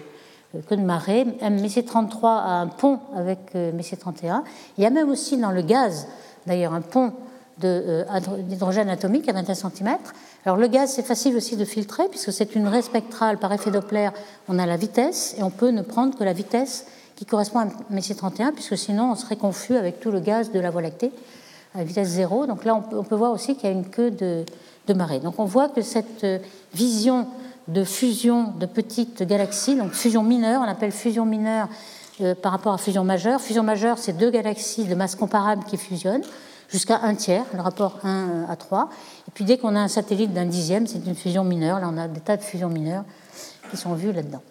queues 0.69 0.77
de 0.77 0.83
marée. 0.83 1.27
Messier 1.51 1.85
33 1.85 2.31
a 2.31 2.51
un 2.61 2.67
pont 2.67 3.01
avec 3.15 3.39
euh, 3.55 3.73
Messier 3.73 3.97
31. 3.97 4.45
Il 4.77 4.85
y 4.85 4.87
a 4.87 4.91
même 4.91 5.09
aussi 5.09 5.39
dans 5.39 5.51
le 5.51 5.63
gaz, 5.63 6.07
d'ailleurs, 6.47 6.75
un 6.75 6.83
pont 6.83 7.13
d'hydrogène 7.59 8.91
atomique 8.91 9.27
à 9.31 9.33
21 9.33 9.55
cm. 9.55 9.97
Alors 10.45 10.59
le 10.59 10.67
gaz, 10.67 10.93
c'est 10.93 11.07
facile 11.07 11.35
aussi 11.37 11.57
de 11.57 11.65
filtrer 11.65 12.07
puisque 12.11 12.31
c'est 12.31 12.55
une 12.55 12.69
raie 12.69 12.83
spectrale 12.83 13.39
par 13.39 13.51
effet 13.55 13.71
Doppler. 13.71 14.11
On 14.49 14.59
a 14.59 14.67
la 14.67 14.77
vitesse 14.77 15.35
et 15.39 15.43
on 15.43 15.49
peut 15.49 15.71
ne 15.71 15.81
prendre 15.81 16.19
que 16.19 16.23
la 16.23 16.35
vitesse 16.35 16.85
qui 17.17 17.25
correspond 17.25 17.61
à 17.61 17.67
Messier 17.91 18.15
31, 18.15 18.53
puisque 18.53 18.77
sinon 18.77 19.13
on 19.13 19.15
serait 19.17 19.37
confus 19.37 19.75
avec 19.75 20.01
tout 20.01 20.11
le 20.11 20.21
gaz 20.21 20.53
de 20.53 20.61
la 20.61 20.71
Voie 20.71 20.83
lactée 20.83 21.11
à 21.75 21.83
vitesse 21.83 22.09
zéro. 22.09 22.47
Donc 22.47 22.65
là, 22.65 22.75
on 22.75 23.03
peut, 23.03 23.17
voir 23.17 23.33
aussi 23.33 23.55
qu'il 23.57 23.65
y 23.65 23.73
a 23.73 23.75
une 23.75 23.89
queue 23.89 24.11
de, 24.11 24.45
marée. 24.95 25.19
Donc 25.19 25.39
on 25.39 25.45
voit 25.45 25.69
que 25.69 25.83
cette 25.83 26.23
euh, 26.23 26.39
vision 26.73 27.27
de 27.67 27.83
fusion 27.83 28.53
de 28.61 28.67
petites 28.67 29.25
galaxies, 29.25 29.75
donc 29.75 29.93
fusion 29.93 30.23
mineure, 30.23 30.63
on 30.65 30.71
appelle 30.71 30.93
fusion 30.93 31.25
mineure 31.25 31.69
euh, 32.21 32.37
par 32.37 32.53
rapport 32.53 32.75
à 32.75 32.79
fusion 32.79 33.03
majeure. 33.03 33.41
Fusion 33.41 33.65
majeure, 33.65 33.99
c'est 33.99 34.13
deux 34.13 34.31
galaxies 34.31 34.85
de 34.85 34.95
masse 34.95 35.17
comparable 35.17 35.65
qui 35.65 35.77
fusionnent 35.77 36.23
jusqu'à 36.69 37.01
un 37.03 37.15
tiers, 37.15 37.45
le 37.53 37.61
rapport 37.61 37.99
1 38.05 38.09
euh, 38.09 38.45
à 38.49 38.57
3. 38.57 38.91
Et 39.27 39.31
puis 39.33 39.45
dès 39.45 39.59
qu'on 39.59 39.75
a 39.75 39.81
un 39.81 39.89
satellite 39.89 40.33
d'un 40.33 40.47
dixième, 40.47 40.87
c'est 40.87 41.05
une 41.05 41.17
fusion 41.17 41.43
mineure. 41.43 41.81
Là, 41.81 41.91
on 41.93 41.99
a 41.99 42.07
des 42.07 42.21
tas 42.21 42.37
de 42.37 42.43
fusions 42.43 42.69
mineures 42.69 43.05
qui 43.71 43.77
sont 43.77 43.95
vues 43.95 44.13
là-dedans. 44.13 44.43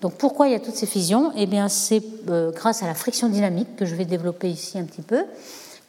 Donc 0.00 0.14
pourquoi 0.14 0.48
il 0.48 0.52
y 0.52 0.54
a 0.54 0.60
toutes 0.60 0.76
ces 0.76 0.86
fusions 0.86 1.30
Eh 1.36 1.46
bien, 1.46 1.68
c'est 1.68 2.02
euh, 2.30 2.52
grâce 2.52 2.82
à 2.82 2.86
la 2.86 2.94
friction 2.94 3.28
dynamique 3.28 3.76
que 3.76 3.84
je 3.84 3.94
vais 3.94 4.06
développer 4.06 4.48
ici 4.48 4.78
un 4.78 4.84
petit 4.84 5.02
peu, 5.02 5.24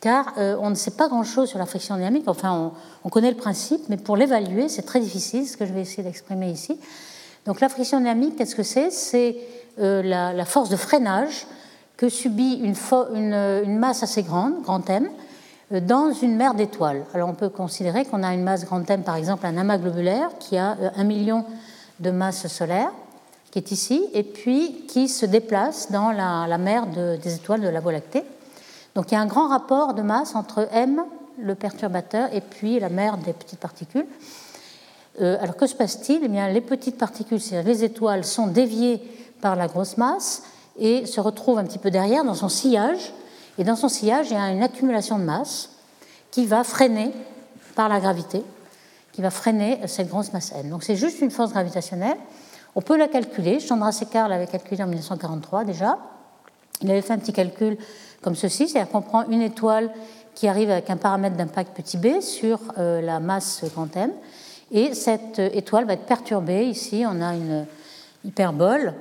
car 0.01 0.33
euh, 0.37 0.57
on 0.59 0.69
ne 0.69 0.75
sait 0.75 0.91
pas 0.91 1.07
grand-chose 1.07 1.47
sur 1.47 1.59
la 1.59 1.65
friction 1.65 1.95
dynamique. 1.95 2.25
Enfin, 2.27 2.73
on, 3.05 3.09
connaît 3.09 3.31
le 3.31 3.37
principe, 3.37 3.81
mais 3.87 3.97
pour 3.97 4.17
l'évaluer, 4.17 4.67
c'est 4.67 4.81
très 4.81 4.99
difficile, 4.99 5.47
ce 5.47 5.55
que 5.55 5.65
je 5.65 5.71
vais 5.71 5.81
essayer 5.81 6.03
d'exprimer 6.03 6.49
ici. 6.49 6.77
Donc 7.45 7.61
la 7.61 7.69
friction 7.69 7.99
dynamique, 7.99 8.35
qu'est-ce 8.35 8.55
que 8.55 8.63
c'est? 8.63 8.91
C'est 8.91 9.37
euh, 9.79 10.03
la, 10.03 10.45
force 10.45 10.69
de 10.69 10.75
freinage 10.75 11.47
que 11.95 12.09
subit 12.09 12.55
une, 12.55 12.75
une, 13.15 13.77
masse 13.77 14.03
assez 14.03 14.23
grande, 14.23 14.61
grand 14.63 14.87
M, 14.89 15.09
dans 15.71 16.11
une 16.11 16.35
mer 16.35 16.53
d'étoiles. 16.53 17.05
Alors 17.13 17.29
on 17.29 17.33
peut 17.33 17.47
considérer 17.47 18.03
qu'on 18.03 18.23
a 18.23 18.33
une 18.33 18.43
masse 18.43 18.65
grand 18.65 18.87
M, 18.89 19.03
par 19.03 19.15
exemple 19.15 19.45
un 19.45 19.55
amas 19.57 19.77
globulaire 19.77 20.31
qui 20.39 20.57
a 20.57 20.75
un 20.97 21.03
million 21.05 21.45
de 21.99 22.11
masses 22.11 22.47
solaires 22.47 22.91
qui 23.51 23.59
est 23.59 23.71
ici, 23.71 24.05
et 24.13 24.23
puis 24.23 24.85
qui 24.87 25.09
se 25.09 25.25
déplace 25.25 25.91
dans 25.91 26.11
la, 26.11 26.57
mer 26.57 26.87
des 26.87 27.35
étoiles 27.35 27.61
de 27.61 27.67
la 27.67 27.79
Voie 27.81 27.91
lactée. 27.91 28.23
Donc 28.95 29.11
il 29.11 29.15
y 29.15 29.17
a 29.17 29.21
un 29.21 29.25
grand 29.25 29.47
rapport 29.47 29.93
de 29.93 30.01
masse 30.01 30.35
entre 30.35 30.67
M, 30.71 31.03
le 31.37 31.55
perturbateur, 31.55 32.33
et 32.33 32.41
puis 32.41 32.79
la 32.79 32.89
mer 32.89 33.17
des 33.17 33.33
petites 33.33 33.59
particules. 33.59 34.05
Euh, 35.21 35.37
alors 35.41 35.57
que 35.57 35.67
se 35.67 35.75
passe-t-il? 35.75 36.21
Eh 36.23 36.27
bien, 36.27 36.49
Les 36.49 36.61
petites 36.61 36.97
particules, 36.97 37.41
c'est-à-dire 37.41 37.67
les 37.69 37.83
étoiles, 37.83 38.23
sont 38.23 38.47
déviées 38.47 39.01
par 39.41 39.55
la 39.55 39.67
grosse 39.67 39.97
masse 39.97 40.43
et 40.79 41.05
se 41.05 41.19
retrouvent 41.19 41.57
un 41.57 41.65
petit 41.65 41.79
peu 41.79 41.91
derrière 41.91 42.23
dans 42.23 42.35
son 42.35 42.49
sillage. 42.49 43.13
Et 43.57 43.63
dans 43.63 43.75
son 43.75 43.89
sillage, 43.89 44.27
il 44.29 44.33
y 44.33 44.37
a 44.37 44.49
une 44.49 44.63
accumulation 44.63 45.19
de 45.19 45.23
masse 45.23 45.69
qui 46.31 46.45
va 46.45 46.63
freiner 46.63 47.11
par 47.75 47.89
la 47.89 47.99
gravité, 47.99 48.41
qui 49.11 49.21
va 49.21 49.29
freiner 49.29 49.79
cette 49.87 50.07
grosse 50.07 50.31
masse 50.31 50.53
M. 50.53 50.69
Donc 50.69 50.83
c'est 50.83 50.95
juste 50.95 51.19
une 51.19 51.31
force 51.31 51.51
gravitationnelle. 51.51 52.17
On 52.75 52.81
peut 52.81 52.97
la 52.97 53.07
calculer. 53.07 53.59
Chandrasekhar 53.59 54.29
l'avait 54.29 54.47
calculé 54.47 54.81
en 54.83 54.87
1943 54.87 55.65
déjà. 55.65 55.97
Il 56.81 56.89
avait 56.89 57.01
fait 57.01 57.13
un 57.13 57.19
petit 57.19 57.33
calcul 57.33 57.77
comme 58.21 58.35
ceci, 58.35 58.67
c'est-à-dire 58.67 58.91
qu'on 58.91 59.01
prend 59.01 59.27
une 59.27 59.41
étoile 59.41 59.91
qui 60.35 60.47
arrive 60.47 60.69
avec 60.69 60.89
un 60.89 60.97
paramètre 60.97 61.35
d'impact 61.35 61.75
petit 61.75 61.97
b 61.97 62.21
sur 62.21 62.59
euh, 62.77 63.01
la 63.01 63.19
masse 63.19 63.63
grand 63.73 63.95
M, 63.95 64.11
et 64.71 64.93
cette 64.93 65.39
euh, 65.39 65.49
étoile 65.53 65.85
va 65.85 65.93
être 65.93 66.05
perturbée. 66.05 66.65
Ici, 66.65 67.03
on 67.05 67.21
a 67.21 67.35
une 67.35 67.65
hyperbole 68.23 68.93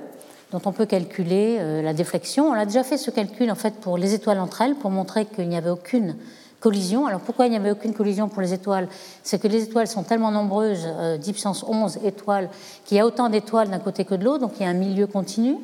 dont 0.51 0.61
on 0.65 0.71
peut 0.73 0.85
calculer 0.85 1.57
euh, 1.59 1.81
la 1.81 1.93
déflexion. 1.93 2.49
On 2.49 2.53
a 2.53 2.65
déjà 2.65 2.83
fait 2.83 2.97
ce 2.97 3.09
calcul 3.09 3.49
en 3.49 3.55
fait 3.55 3.75
pour 3.75 3.97
les 3.97 4.13
étoiles 4.13 4.39
entre 4.39 4.61
elles 4.61 4.75
pour 4.75 4.91
montrer 4.91 5.25
qu'il 5.25 5.47
n'y 5.47 5.55
avait 5.55 5.69
aucune 5.69 6.15
collision. 6.61 7.07
Alors 7.07 7.19
pourquoi 7.19 7.47
il 7.47 7.49
n'y 7.49 7.57
avait 7.57 7.71
aucune 7.71 7.93
collision 7.93 8.29
pour 8.29 8.41
les 8.41 8.53
étoiles? 8.53 8.87
C'est 9.23 9.41
que 9.41 9.49
les 9.49 9.63
étoiles 9.63 9.87
sont 9.87 10.03
tellement 10.03 10.31
nombreuses, 10.31 10.85
euh, 10.85 11.17
10 11.17 11.31
puissance 11.33 11.65
11 11.67 11.99
étoiles, 12.05 12.49
qu'il 12.85 12.95
y 12.95 12.99
a 13.01 13.05
autant 13.05 13.27
d'étoiles 13.27 13.69
d'un 13.69 13.79
côté 13.79 14.05
que 14.05 14.15
de 14.15 14.23
l'autre, 14.23 14.39
donc 14.39 14.53
il 14.59 14.63
y 14.63 14.65
a 14.65 14.69
un 14.69 14.73
milieu 14.73 15.07
continu 15.07 15.57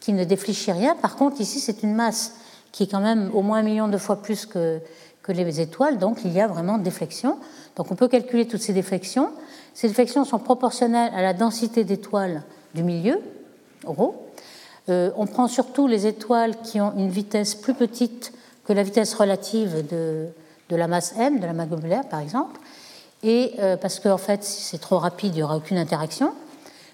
qui 0.00 0.14
ne 0.14 0.24
défléchit 0.24 0.72
rien. 0.72 0.94
Par 0.94 1.16
contre, 1.16 1.40
ici, 1.40 1.60
c'est 1.60 1.82
une 1.82 1.94
masse 1.94 2.36
qui 2.72 2.84
est 2.84 2.90
quand 2.90 3.00
même 3.00 3.30
au 3.34 3.42
moins 3.42 3.58
un 3.58 3.62
million 3.62 3.88
de 3.88 3.98
fois 3.98 4.22
plus 4.22 4.46
que, 4.46 4.80
les 5.28 5.60
étoiles, 5.60 5.96
donc 5.96 6.18
il 6.26 6.32
y 6.32 6.40
a 6.40 6.46
vraiment 6.46 6.76
déflexion. 6.76 7.38
Donc 7.76 7.90
on 7.90 7.94
peut 7.94 8.08
calculer 8.08 8.46
toutes 8.46 8.60
ces 8.60 8.74
déflexions. 8.74 9.30
Ces 9.72 9.88
déflexions 9.88 10.26
sont 10.26 10.38
proportionnelles 10.38 11.10
à 11.14 11.22
la 11.22 11.32
densité 11.32 11.82
d'étoiles 11.82 12.42
du 12.74 12.82
milieu, 12.82 13.18
rho. 13.86 14.14
Euh, 14.90 15.10
on 15.16 15.26
prend 15.26 15.48
surtout 15.48 15.86
les 15.86 16.06
étoiles 16.06 16.60
qui 16.62 16.78
ont 16.78 16.92
une 16.98 17.08
vitesse 17.08 17.54
plus 17.54 17.72
petite 17.72 18.34
que 18.66 18.74
la 18.74 18.82
vitesse 18.82 19.14
relative 19.14 19.86
de, 19.88 20.28
de 20.68 20.76
la 20.76 20.86
masse 20.86 21.14
m, 21.18 21.40
de 21.40 21.46
la 21.46 21.52
masse 21.52 21.68
globulaire 21.68 22.08
par 22.08 22.20
exemple, 22.20 22.58
et 23.22 23.54
euh, 23.58 23.76
parce 23.76 24.00
qu'en 24.00 24.18
fait, 24.18 24.44
si 24.44 24.62
c'est 24.62 24.78
trop 24.78 24.98
rapide, 24.98 25.34
il 25.34 25.38
n'y 25.38 25.42
aura 25.42 25.56
aucune 25.56 25.78
interaction, 25.78 26.32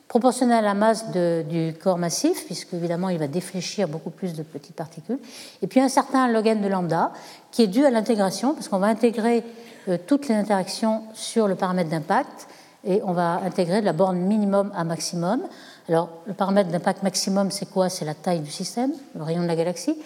proportionnelle 0.09 0.65
à 0.65 0.69
la 0.69 0.75
masse 0.75 1.07
du 1.11 1.75
corps 1.81 1.99
massif, 1.99 2.45
puisque 2.47 2.75
évidemment 2.75 3.11
il 3.11 3.19
va 3.19 3.29
défléchir 3.29 3.87
beaucoup 3.87 4.11
plus 4.11 4.35
de 4.35 4.43
petites 4.43 4.75
particules, 4.75 5.19
et 5.62 5.67
puis 5.67 5.81
un 5.81 5.89
certain 5.89 6.29
log 6.29 6.47
n 6.47 6.61
de 6.61 6.69
lambda, 6.69 7.12
qui 7.53 7.62
est 7.62 7.69
dû 7.69 7.85
à 7.85 7.91
l'intégration, 7.91 8.55
parce 8.55 8.69
qu'on 8.69 8.79
va 8.79 8.89
intégrer 8.89 9.45
euh, 9.89 9.99
toutes 10.07 10.29
les 10.29 10.35
interactions 10.35 11.03
sur 11.15 11.47
le 11.47 11.55
paramètre 11.55 11.91
d'impact, 11.91 12.49
et 12.85 13.03
on 13.05 13.12
va 13.12 13.41
intégrer 13.45 13.81
de 13.81 13.87
la 13.87 13.93
borne 13.93 14.19
minimum 14.19 14.73
à 14.75 14.85
maximum. 14.85 15.43
Alors, 15.89 16.09
le 16.27 16.33
paramètre 16.35 16.71
d'impact 16.71 17.03
maximum, 17.03 17.50
c'est 17.50 17.67
quoi? 17.67 17.89
C'est 17.89 18.05
la 18.05 18.15
taille 18.15 18.41
du 18.41 18.50
système, 18.50 18.93
le 19.15 19.23
rayon 19.23 19.43
de 19.43 19.47
la 19.47 19.57
galaxie. 19.57 19.97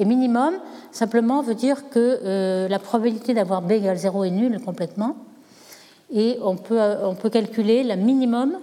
Et 0.00 0.06
minimum, 0.06 0.54
simplement, 0.92 1.42
veut 1.42 1.54
dire 1.54 1.90
que 1.90 2.20
euh, 2.24 2.68
la 2.68 2.78
probabilité 2.78 3.34
d'avoir 3.34 3.60
B 3.60 3.72
égale 3.72 3.98
0 3.98 4.24
est 4.24 4.30
nulle 4.30 4.58
complètement. 4.60 5.14
Et 6.10 6.38
on 6.42 6.56
peut, 6.56 6.80
euh, 6.80 7.06
on 7.06 7.14
peut 7.14 7.28
calculer 7.28 7.84
le 7.84 7.96
minimum 7.96 8.56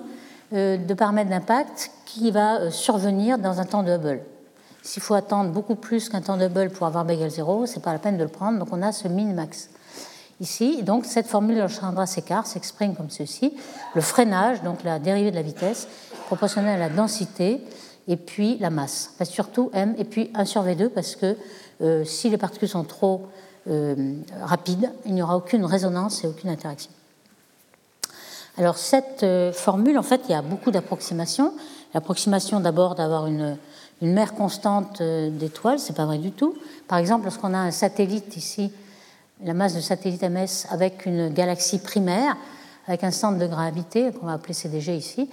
euh, 0.54 0.78
de 0.78 0.94
paramètres 0.96 1.30
d'impact 1.30 1.92
qui 2.08 2.32
va 2.32 2.72
survenir 2.72 3.38
dans 3.38 3.60
un 3.60 3.66
temps 3.66 3.84
de 3.84 3.92
Hubble. 3.92 4.22
S'il 4.82 5.04
faut 5.04 5.14
attendre 5.14 5.52
beaucoup 5.52 5.76
plus 5.76 6.10
qu'un 6.10 6.22
temps 6.22 6.38
de 6.38 6.46
Hubble 6.46 6.72
pour 6.72 6.88
avoir 6.88 7.06
B 7.06 7.12
égale 7.12 7.30
0, 7.30 7.68
ce 7.68 7.76
n'est 7.76 7.82
pas 7.84 7.94
la 7.94 8.00
peine 8.00 8.18
de 8.18 8.24
le 8.24 8.30
prendre. 8.30 8.58
Donc 8.58 8.70
on 8.72 8.82
a 8.82 8.92
ce 8.92 9.08
min-max 9.08 9.70
ici. 10.42 10.82
Donc 10.82 11.06
cette 11.06 11.28
formule 11.28 11.62
de 11.62 11.68
Chandra-Séquard 11.68 12.48
s'exprime 12.48 12.96
comme 12.96 13.12
ceci. 13.12 13.54
Le 13.94 14.02
freinage, 14.02 14.64
donc 14.64 14.84
la 14.84 14.98
dérivée 14.98 15.30
de 15.30 15.36
la 15.36 15.44
vitesse, 15.44 15.88
proportionnelle 16.26 16.82
à 16.82 16.90
la 16.90 16.96
densité 16.96 17.62
et 18.08 18.16
puis 18.16 18.58
la 18.60 18.70
masse, 18.70 19.14
surtout 19.24 19.70
m, 19.74 19.94
et 19.98 20.06
puis 20.06 20.32
1 20.34 20.46
sur 20.46 20.64
v2, 20.64 20.90
parce 20.90 21.16
que 21.16 21.36
euh, 21.82 22.06
si 22.06 22.30
les 22.30 22.38
particules 22.38 22.70
sont 22.70 22.84
trop 22.84 23.28
euh, 23.70 24.14
rapides, 24.42 24.92
il 25.06 25.14
n'y 25.14 25.22
aura 25.22 25.36
aucune 25.36 25.66
résonance 25.66 26.24
et 26.24 26.28
aucune 26.28 26.50
interaction. 26.50 26.92
Alors 28.58 28.78
cette 28.78 29.24
euh, 29.24 29.52
formule, 29.52 29.98
en 29.98 30.04
fait, 30.04 30.22
il 30.30 30.32
y 30.32 30.36
a 30.36 30.42
beaucoup 30.42 30.72
d'approximations. 30.72 31.54
L'approximation 31.94 32.60
d'abord 32.60 32.96
d'avoir 32.96 33.28
une, 33.28 33.58
mer 34.00 34.36
constante 34.36 35.02
d'étoiles, 35.02 35.80
c'est 35.80 35.96
pas 35.96 36.06
vrai 36.06 36.20
du 36.20 36.32
tout. 36.32 36.56
Par 36.88 37.00
exemple, 37.00 37.24
lorsqu'on 37.24 37.56
a 37.56 37.58
un 37.58 37.72
satellite 37.72 38.38
ici, 38.38 38.72
la 39.44 39.56
masse 39.56 39.74
de 39.74 39.82
satellite 39.82 40.22
MS 40.22 40.68
avec 40.70 41.08
une 41.08 41.30
galaxie 41.30 41.80
primaire, 41.80 42.38
avec 42.88 43.04
un 43.04 43.10
centre 43.10 43.40
de 43.40 43.48
gravité 43.48 44.12
qu'on 44.12 44.28
va 44.28 44.34
appeler 44.34 44.54
CDG 44.54 44.96
ici, 44.96 45.30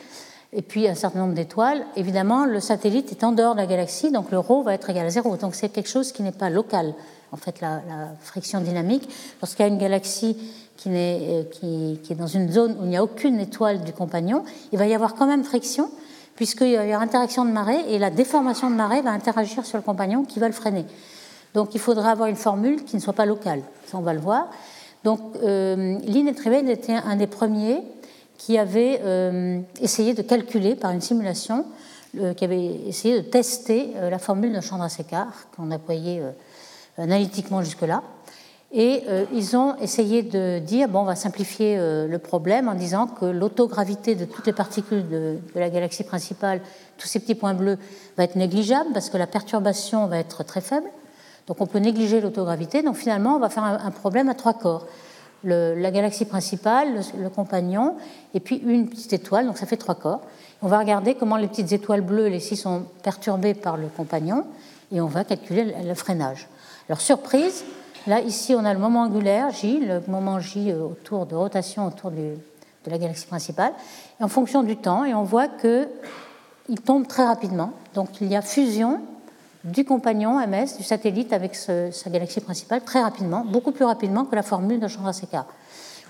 et 0.54 0.62
puis 0.62 0.88
un 0.88 0.94
certain 0.94 1.18
nombre 1.18 1.34
d'étoiles, 1.34 1.84
évidemment, 1.96 2.44
le 2.44 2.60
satellite 2.60 3.10
est 3.10 3.24
en 3.24 3.32
dehors 3.32 3.54
de 3.54 3.60
la 3.60 3.66
galaxie, 3.66 4.12
donc 4.12 4.30
le 4.30 4.38
ρ 4.38 4.62
va 4.62 4.74
être 4.74 4.88
égal 4.88 5.06
à 5.06 5.10
zéro. 5.10 5.36
Donc 5.36 5.56
c'est 5.56 5.68
quelque 5.68 5.88
chose 5.88 6.12
qui 6.12 6.22
n'est 6.22 6.32
pas 6.32 6.48
local, 6.48 6.94
en 7.32 7.36
fait, 7.36 7.60
la, 7.60 7.80
friction 8.22 8.60
dynamique. 8.60 9.08
Lorsqu'il 9.42 9.66
y 9.66 9.68
a 9.68 9.72
une 9.72 9.78
galaxie 9.78 10.36
qui, 10.76 10.90
est, 10.90 10.94
euh, 10.94 11.98
qui, 12.00 12.12
est 12.12 12.14
dans 12.14 12.28
une 12.28 12.52
zone 12.52 12.76
où 12.80 12.84
il 12.84 12.90
n'y 12.90 12.96
a 12.96 13.02
aucune 13.02 13.40
étoile 13.40 13.82
du 13.82 13.92
compagnon, 13.92 14.44
il 14.72 14.78
va 14.78 14.86
y 14.86 14.94
avoir 14.94 15.16
quand 15.16 15.26
même 15.26 15.42
friction, 15.42 15.90
puisqu'il 16.36 16.70
y 16.70 16.76
avoir 16.76 17.02
interaction 17.02 17.44
de 17.44 17.50
marée, 17.50 17.80
et 17.88 17.98
la 17.98 18.10
déformation 18.10 18.70
de 18.70 18.76
marée 18.76 19.02
va 19.02 19.10
interagir 19.10 19.66
sur 19.66 19.76
le 19.76 19.82
compagnon 19.82 20.24
qui 20.24 20.38
va 20.38 20.46
le 20.46 20.54
freiner. 20.54 20.84
Donc 21.54 21.74
il 21.74 21.80
faudra 21.80 22.12
avoir 22.12 22.28
une 22.28 22.36
formule 22.36 22.84
qui 22.84 22.94
ne 22.94 23.00
soit 23.00 23.12
pas 23.12 23.26
locale, 23.26 23.62
ça 23.86 23.98
on 23.98 24.02
va 24.02 24.14
le 24.14 24.20
voir. 24.20 24.50
Donc 25.02 25.20
euh, 25.42 25.98
était 26.68 26.92
un 26.92 27.16
des 27.16 27.26
premiers 27.26 27.82
qui 28.38 28.58
avait 28.58 29.00
euh, 29.02 29.60
essayé 29.80 30.14
de 30.14 30.22
calculer 30.22 30.74
par 30.74 30.90
une 30.90 31.00
simulation, 31.00 31.66
euh, 32.18 32.34
qui 32.34 32.44
avait 32.44 32.64
essayé 32.86 33.20
de 33.20 33.26
tester 33.26 33.92
euh, 33.96 34.10
la 34.10 34.18
formule 34.18 34.52
de 34.52 34.60
Chandrasekhar, 34.60 35.46
qu'on 35.56 35.70
a 35.70 35.76
employée 35.76 36.22
analytiquement 36.96 37.62
jusque-là. 37.62 38.02
Et 38.76 39.04
euh, 39.08 39.24
ils 39.32 39.56
ont 39.56 39.76
essayé 39.76 40.24
de 40.24 40.58
dire, 40.58 40.88
bon, 40.88 41.02
on 41.02 41.04
va 41.04 41.14
simplifier 41.14 41.76
euh, 41.78 42.08
le 42.08 42.18
problème 42.18 42.66
en 42.66 42.74
disant 42.74 43.06
que 43.06 43.24
l'autogravité 43.24 44.16
de 44.16 44.24
toutes 44.24 44.46
les 44.46 44.52
particules 44.52 45.08
de, 45.08 45.38
la 45.54 45.70
galaxie 45.70 46.02
principale, 46.02 46.60
tous 46.98 47.06
ces 47.06 47.20
petits 47.20 47.36
points 47.36 47.54
bleus, 47.54 47.78
va 48.16 48.24
être 48.24 48.34
négligeable 48.34 48.90
parce 48.92 49.10
que 49.10 49.16
la 49.16 49.28
perturbation 49.28 50.08
va 50.08 50.18
être 50.18 50.42
très 50.42 50.60
faible. 50.60 50.88
Donc 51.46 51.60
on 51.60 51.66
peut 51.66 51.78
négliger 51.78 52.20
l'autogravité. 52.20 52.82
Donc 52.82 52.96
finalement, 52.96 53.36
on 53.36 53.38
va 53.38 53.48
faire 53.48 53.62
un, 53.62 53.90
problème 53.92 54.28
à 54.28 54.34
trois 54.34 54.54
corps. 54.54 54.88
La 55.44 55.90
galaxie 55.90 56.24
principale, 56.24 57.00
le, 57.18 57.28
compagnon, 57.28 57.96
et 58.34 58.40
puis 58.40 58.56
une 58.56 58.88
petite 58.88 59.12
étoile, 59.12 59.46
donc 59.46 59.58
ça 59.58 59.66
fait 59.66 59.76
trois 59.76 59.94
corps. 59.94 60.22
On 60.62 60.68
va 60.68 60.78
regarder 60.78 61.14
comment 61.14 61.36
les 61.36 61.48
petites 61.48 61.72
étoiles 61.72 62.00
bleues, 62.00 62.28
les 62.28 62.40
six, 62.40 62.56
sont 62.56 62.84
perturbées 63.02 63.54
par 63.54 63.76
le 63.76 63.88
compagnon, 63.88 64.44
et 64.92 65.00
on 65.00 65.06
va 65.06 65.24
calculer 65.24 65.74
le 65.84 65.94
freinage. 65.94 66.48
Alors 66.88 67.00
surprise, 67.00 67.64
Là, 68.06 68.20
ici, 68.20 68.54
on 68.54 68.64
a 68.66 68.74
le 68.74 68.78
moment 68.78 69.02
angulaire, 69.02 69.50
J, 69.50 69.80
le 69.80 70.02
moment 70.08 70.38
J 70.38 70.70
euh, 70.70 70.82
autour 70.82 71.24
de 71.24 71.34
rotation 71.34 71.86
autour 71.86 72.10
de 72.10 72.36
la 72.86 72.98
galaxie 72.98 73.26
principale, 73.26 73.72
en 74.20 74.28
fonction 74.28 74.62
du 74.62 74.76
temps, 74.76 75.06
et 75.06 75.14
on 75.14 75.22
voit 75.22 75.48
qu'il 75.48 76.80
tombe 76.84 77.06
très 77.06 77.24
rapidement. 77.24 77.72
Donc 77.94 78.20
il 78.20 78.26
y 78.26 78.36
a 78.36 78.42
fusion 78.42 79.00
du 79.64 79.84
compagnon 79.84 80.38
MS, 80.46 80.76
du 80.76 80.84
satellite, 80.84 81.32
avec 81.32 81.54
sa 81.54 82.10
galaxie 82.10 82.40
principale 82.40 82.82
très 82.82 83.02
rapidement, 83.02 83.44
beaucoup 83.44 83.72
plus 83.72 83.84
rapidement 83.84 84.24
que 84.24 84.36
la 84.36 84.42
formule 84.42 84.78
de 84.78 84.88
Chandrasekhar. 84.88 85.46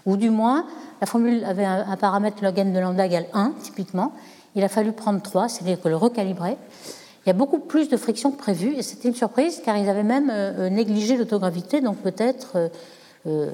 Ou 0.07 0.17
du 0.17 0.31
moins, 0.31 0.67
la 1.01 1.07
formule 1.07 1.45
avait 1.45 1.65
un, 1.65 1.97
paramètre 1.97 2.43
log 2.43 2.59
n 2.59 2.73
de 2.73 2.79
lambda 2.79 3.07
égale 3.07 3.27
1, 3.33 3.53
typiquement. 3.63 4.13
Il 4.55 4.65
a 4.65 4.69
fallu 4.69 4.93
prendre 4.93 5.23
3, 5.23 5.49
c'est-à-dire 5.49 5.81
que 5.81 5.89
le 5.89 5.97
recalibrer. 5.97 6.57
Il 7.25 7.29
y 7.29 7.31
a 7.31 7.35
beaucoup 7.35 7.59
plus 7.59 7.89
de 7.89 7.97
friction 7.97 8.31
que 8.31 8.37
prévu, 8.37 8.75
et 8.75 8.83
c'était 8.83 9.09
une 9.09 9.15
surprise 9.15 9.63
car 9.65 9.79
ils 9.79 9.89
avaient 9.89 10.03
même 10.03 10.31
euh, 10.31 10.67
euh, 10.67 10.69
négligé 10.69 11.17
l'autogravité, 11.17 11.81
donc 11.81 11.97
peut-être 11.99 12.71
euh, 13.27 13.51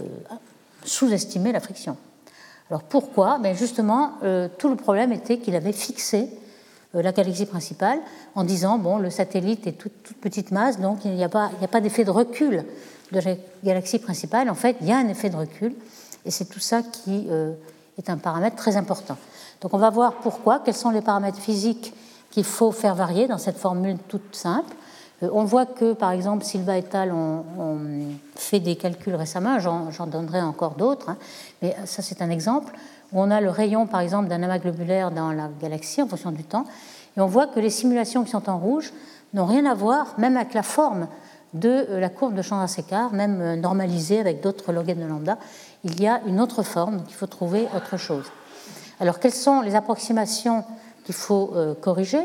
sous-estimé 0.85 1.53
la 1.53 1.61
friction. 1.61 1.97
Alors 2.69 2.83
pourquoi? 2.83 3.39
Ben 3.39 3.55
Justement, 3.55 4.13
tout 4.59 4.69
le 4.69 4.77
problème 4.77 5.13
était 5.13 5.39
qu'il 5.39 5.57
avait 5.57 5.73
fixé 5.73 6.31
la 6.95 7.13
galaxie 7.13 7.47
principale 7.47 7.99
en 8.35 8.45
disant 8.45 8.79
bon, 8.79 8.99
le 8.99 9.11
satellite 9.11 9.67
est 9.67 9.73
toute, 9.73 9.93
petite 10.21 10.51
masse, 10.51 10.81
donc 10.81 11.05
il 11.05 11.13
n'y 11.13 11.25
a 11.25 11.29
pas, 11.29 11.51
pas 11.71 11.81
d'effet 11.81 12.05
de 12.05 12.11
recul 12.11 12.65
de 13.13 13.21
la 13.21 13.37
galaxie 13.65 13.99
principale. 13.99 14.51
En 14.51 14.55
fait, 14.55 14.77
il 14.81 14.89
y 14.89 14.93
a 14.93 14.99
un 14.99 15.09
effet 15.09 15.31
de 15.31 15.37
recul, 15.37 15.75
et 16.25 16.31
c'est 16.31 16.47
tout 16.47 16.61
ça 16.61 16.83
qui 16.83 17.29
est 17.99 18.11
un 18.11 18.17
paramètre 18.17 18.57
très 18.57 18.77
important. 18.77 19.17
Donc 19.61 19.75
on 19.75 19.79
va 19.79 19.91
voir 19.91 20.15
pourquoi, 20.15 20.61
quels 20.65 20.75
sont 20.75 20.91
les 20.91 21.01
paramètres 21.01 21.39
physiques 21.39 21.93
qu'il 22.31 22.45
faut 22.45 22.73
faire 22.73 22.95
varier 22.95 23.27
dans 23.27 23.39
cette 23.39 23.59
formule 23.59 23.99
toute 24.09 24.35
simple. 24.35 24.75
Euh, 25.23 25.29
on 25.33 25.45
voit 25.45 25.67
que, 25.67 25.93
par 25.93 26.13
exemple, 26.13 26.45
Silva 26.45 26.79
et 26.79 26.85
al. 26.93 27.13
ont, 27.13 27.45
fait 28.37 28.61
des 28.61 28.77
calculs 28.77 29.15
récemment, 29.15 29.59
j'en 29.59 30.07
donnerai 30.07 30.41
encore 30.41 30.75
d'autres, 30.75 31.11
hein. 31.11 31.19
mais 31.61 31.77
ça 31.85 32.01
c'est 32.01 32.23
un 32.23 32.31
exemple, 32.31 32.73
où 33.13 33.21
on 33.21 33.31
a 33.31 33.41
le 33.41 33.51
rayon, 33.51 33.87
par 33.87 34.01
exemple, 34.01 34.29
d'un 34.29 34.43
amas 34.43 34.59
globulaire 34.59 35.11
dans 35.11 35.33
la 35.33 35.49
galaxie 35.61 36.03
en 36.03 36.07
fonction 36.07 36.31
du 36.31 36.45
temps, 36.45 36.65
et 37.17 37.21
on 37.21 37.27
voit 37.27 37.47
que 37.47 37.61
les 37.61 37.71
simulations 37.71 38.25
qui 38.25 38.31
sont 38.31 38.49
en 38.49 38.59
rouge 38.59 38.93
n'ont 39.35 39.47
rien 39.47 39.67
à 39.67 39.75
voir, 39.75 40.15
même 40.19 40.37
avec 40.37 40.55
la 40.55 40.63
forme 40.63 41.09
de 41.55 41.69
euh, 41.69 42.01
la 42.01 42.09
courbe 42.09 42.35
de 42.35 42.43
Chandrasekhar, 42.43 43.13
même 43.13 43.41
euh, 43.41 43.57
normalisée 43.57 44.21
avec 44.21 44.41
d'autres 44.41 44.73
log 44.73 44.87
de 44.87 45.05
lambda, 45.05 45.39
il 45.85 46.01
y 46.01 46.07
a 46.07 46.21
une 46.27 46.41
autre 46.41 46.63
forme, 46.63 46.99
donc 46.99 47.07
il 47.09 47.15
faut 47.15 47.27
trouver 47.27 47.67
autre 47.77 47.97
chose. 47.97 48.27
Alors, 49.01 49.19
quelles 49.19 49.35
sont 49.35 49.61
les 49.63 49.75
approximations 49.75 50.65
qu'il 51.05 51.15
faut 51.15 51.53
euh, 51.55 51.75
corriger? 51.75 52.21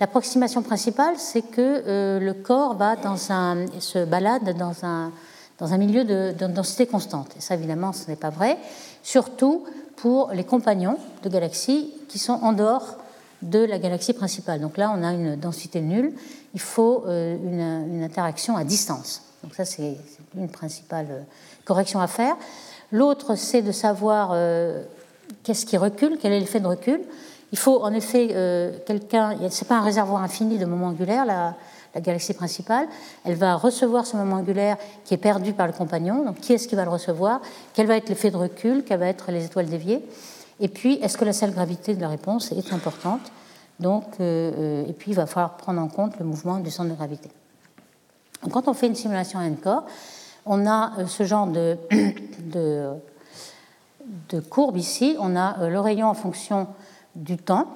L'approximation 0.00 0.62
principale, 0.62 1.14
c'est 1.16 1.42
que 1.42 2.20
le 2.20 2.32
corps 2.32 2.76
va 2.76 2.94
dans 2.94 3.16
se 3.16 4.04
balade 4.04 4.56
dans 4.56 4.84
un, 4.84 5.10
dans 5.58 5.72
un 5.72 5.76
milieu 5.76 6.04
de, 6.04 6.32
densité 6.46 6.86
constante. 6.86 7.30
Et 7.36 7.40
ça, 7.40 7.54
évidemment, 7.54 7.92
ce 7.92 8.08
n'est 8.08 8.16
pas 8.16 8.30
vrai, 8.30 8.58
surtout 9.02 9.64
pour 10.00 10.30
les 10.32 10.44
compagnons 10.44 10.98
de 11.22 11.28
galaxies 11.28 11.92
qui 12.08 12.18
sont 12.18 12.34
en 12.42 12.52
dehors 12.52 12.96
de 13.42 13.60
la 13.60 13.78
galaxie 13.78 14.12
principale. 14.12 14.60
Donc 14.60 14.76
là, 14.76 14.92
on 14.96 15.02
a 15.02 15.12
une 15.12 15.36
densité 15.36 15.80
nulle. 15.80 16.12
Il 16.54 16.60
faut 16.60 17.04
euh, 17.06 17.36
une, 17.36 18.02
interaction 18.02 18.56
à 18.56 18.64
distance. 18.64 19.22
Donc 19.42 19.54
ça, 19.54 19.64
c'est 19.64 19.96
une 20.36 20.48
principale 20.48 21.24
correction 21.64 22.00
à 22.00 22.06
faire. 22.06 22.36
L'autre, 22.90 23.34
c'est 23.36 23.62
de 23.62 23.72
savoir 23.72 24.34
qu'est-ce 25.42 25.66
qui 25.66 25.76
recule, 25.76 26.18
quel 26.20 26.32
est 26.32 26.40
l'effet 26.40 26.60
de 26.60 26.66
recul. 26.66 27.00
Il 27.52 27.58
faut 27.58 27.82
en 27.82 27.92
effet 27.92 28.28
euh, 28.32 28.72
quelqu'un, 28.86 29.36
ce 29.50 29.64
n'est 29.64 29.68
pas 29.68 29.78
un 29.78 29.82
réservoir 29.82 30.22
infini 30.22 30.58
de 30.58 30.66
moments 30.66 30.88
angulaires, 30.88 31.24
la, 31.24 31.56
galaxie 31.96 32.34
principale, 32.34 32.86
elle 33.24 33.34
va 33.34 33.56
recevoir 33.56 34.06
ce 34.06 34.16
moment 34.16 34.36
angulaire 34.36 34.76
qui 35.04 35.14
est 35.14 35.18
perdu 35.18 35.52
par 35.52 35.66
le 35.66 35.72
compagnon, 35.72 36.24
donc 36.24 36.40
qui 36.40 36.52
est-ce 36.52 36.68
qui 36.68 36.74
va 36.74 36.84
le 36.84 36.90
recevoir, 36.90 37.40
quel 37.74 37.86
va 37.86 37.96
être 37.96 38.08
l'effet 38.08 38.30
de 38.30 38.36
recul, 38.36 38.84
quelles 38.84 39.00
vont 39.00 39.06
être 39.06 39.30
les 39.30 39.44
étoiles 39.44 39.66
déviées, 39.66 40.04
et 40.60 40.68
puis 40.68 40.94
est-ce 41.02 41.16
que 41.16 41.24
la 41.24 41.32
seule 41.32 41.52
gravité 41.52 41.94
de 41.94 42.00
la 42.00 42.08
réponse 42.08 42.52
est 42.52 42.72
importante, 42.72 43.32
donc, 43.80 44.04
euh, 44.20 44.50
euh, 44.56 44.86
et 44.88 44.92
puis 44.92 45.12
il 45.12 45.14
va 45.14 45.26
falloir 45.26 45.56
prendre 45.56 45.80
en 45.80 45.88
compte 45.88 46.18
le 46.18 46.24
mouvement 46.24 46.58
du 46.58 46.70
centre 46.70 46.90
de 46.90 46.94
gravité. 46.94 47.30
quand 48.50 48.68
on 48.68 48.74
fait 48.74 48.88
une 48.88 48.96
simulation 48.96 49.38
à 49.38 49.44
n-corps, 49.44 49.84
on 50.46 50.66
a 50.66 51.06
ce 51.06 51.24
genre 51.24 51.46
de, 51.46 51.76
de 54.28 54.40
courbe 54.40 54.76
ici, 54.76 55.16
on 55.20 55.36
a 55.36 55.68
le 55.68 55.80
rayon 55.80 56.08
en 56.08 56.14
fonction 56.14 56.66
du 57.14 57.36
temps. 57.36 57.66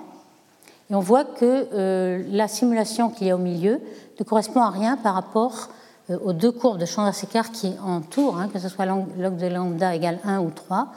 Et 0.93 0.95
on 0.95 1.01
voit 1.01 1.25
que 1.25 1.69
euh, 1.73 2.23
la 2.31 2.49
simulation 2.49 3.09
qu'il 3.09 3.27
y 3.27 3.31
a 3.31 3.35
au 3.35 3.39
milieu 3.39 3.81
ne 4.21 4.25
correspond 4.25 4.61
à 4.61 4.69
rien 4.69 4.99
par 4.99 5.15
rapport 5.15 5.71
euh, 6.11 6.19
aux 6.23 6.35
deux 6.35 6.53
courbes 6.53 6.79
de 6.79 6.85
Chandrasekhar 6.85 7.51
qui 7.51 7.73
entourent, 7.83 8.39
hein, 8.39 8.49
que 8.53 8.59
ce 8.59 8.69
soit 8.69 8.85
log 8.85 9.37
de 9.39 9.47
lambda 9.47 9.95
égale 9.95 10.19
1 10.23 10.41
ou 10.41 10.51
3. 10.51 10.89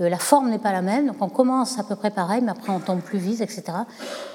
Euh, 0.00 0.08
la 0.08 0.16
forme 0.16 0.48
n'est 0.48 0.58
pas 0.58 0.72
la 0.72 0.80
même, 0.80 1.08
donc 1.08 1.16
on 1.20 1.28
commence 1.28 1.78
à 1.78 1.84
peu 1.84 1.94
près 1.94 2.10
pareil, 2.10 2.40
mais 2.42 2.52
après 2.52 2.72
on 2.72 2.80
tombe 2.80 3.02
plus 3.02 3.18
vite, 3.18 3.42
etc. 3.42 3.64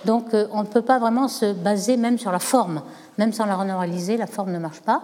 Donc 0.06 0.28
on 0.52 0.62
ne 0.62 0.67
peut 0.67 0.84
pas 0.84 1.00
vraiment 1.00 1.28
se 1.28 1.54
baser 1.54 1.98
même 1.98 2.19
sur 2.19 2.32
la 2.32 2.38
forme, 2.39 2.84
même 3.17 3.34
sans 3.34 3.48
la 3.48 3.56
renormaliser, 3.56 4.15
la 4.15 4.28
forme 4.28 4.52
ne 4.52 4.60
marche 4.60 4.82
pas. 4.82 5.02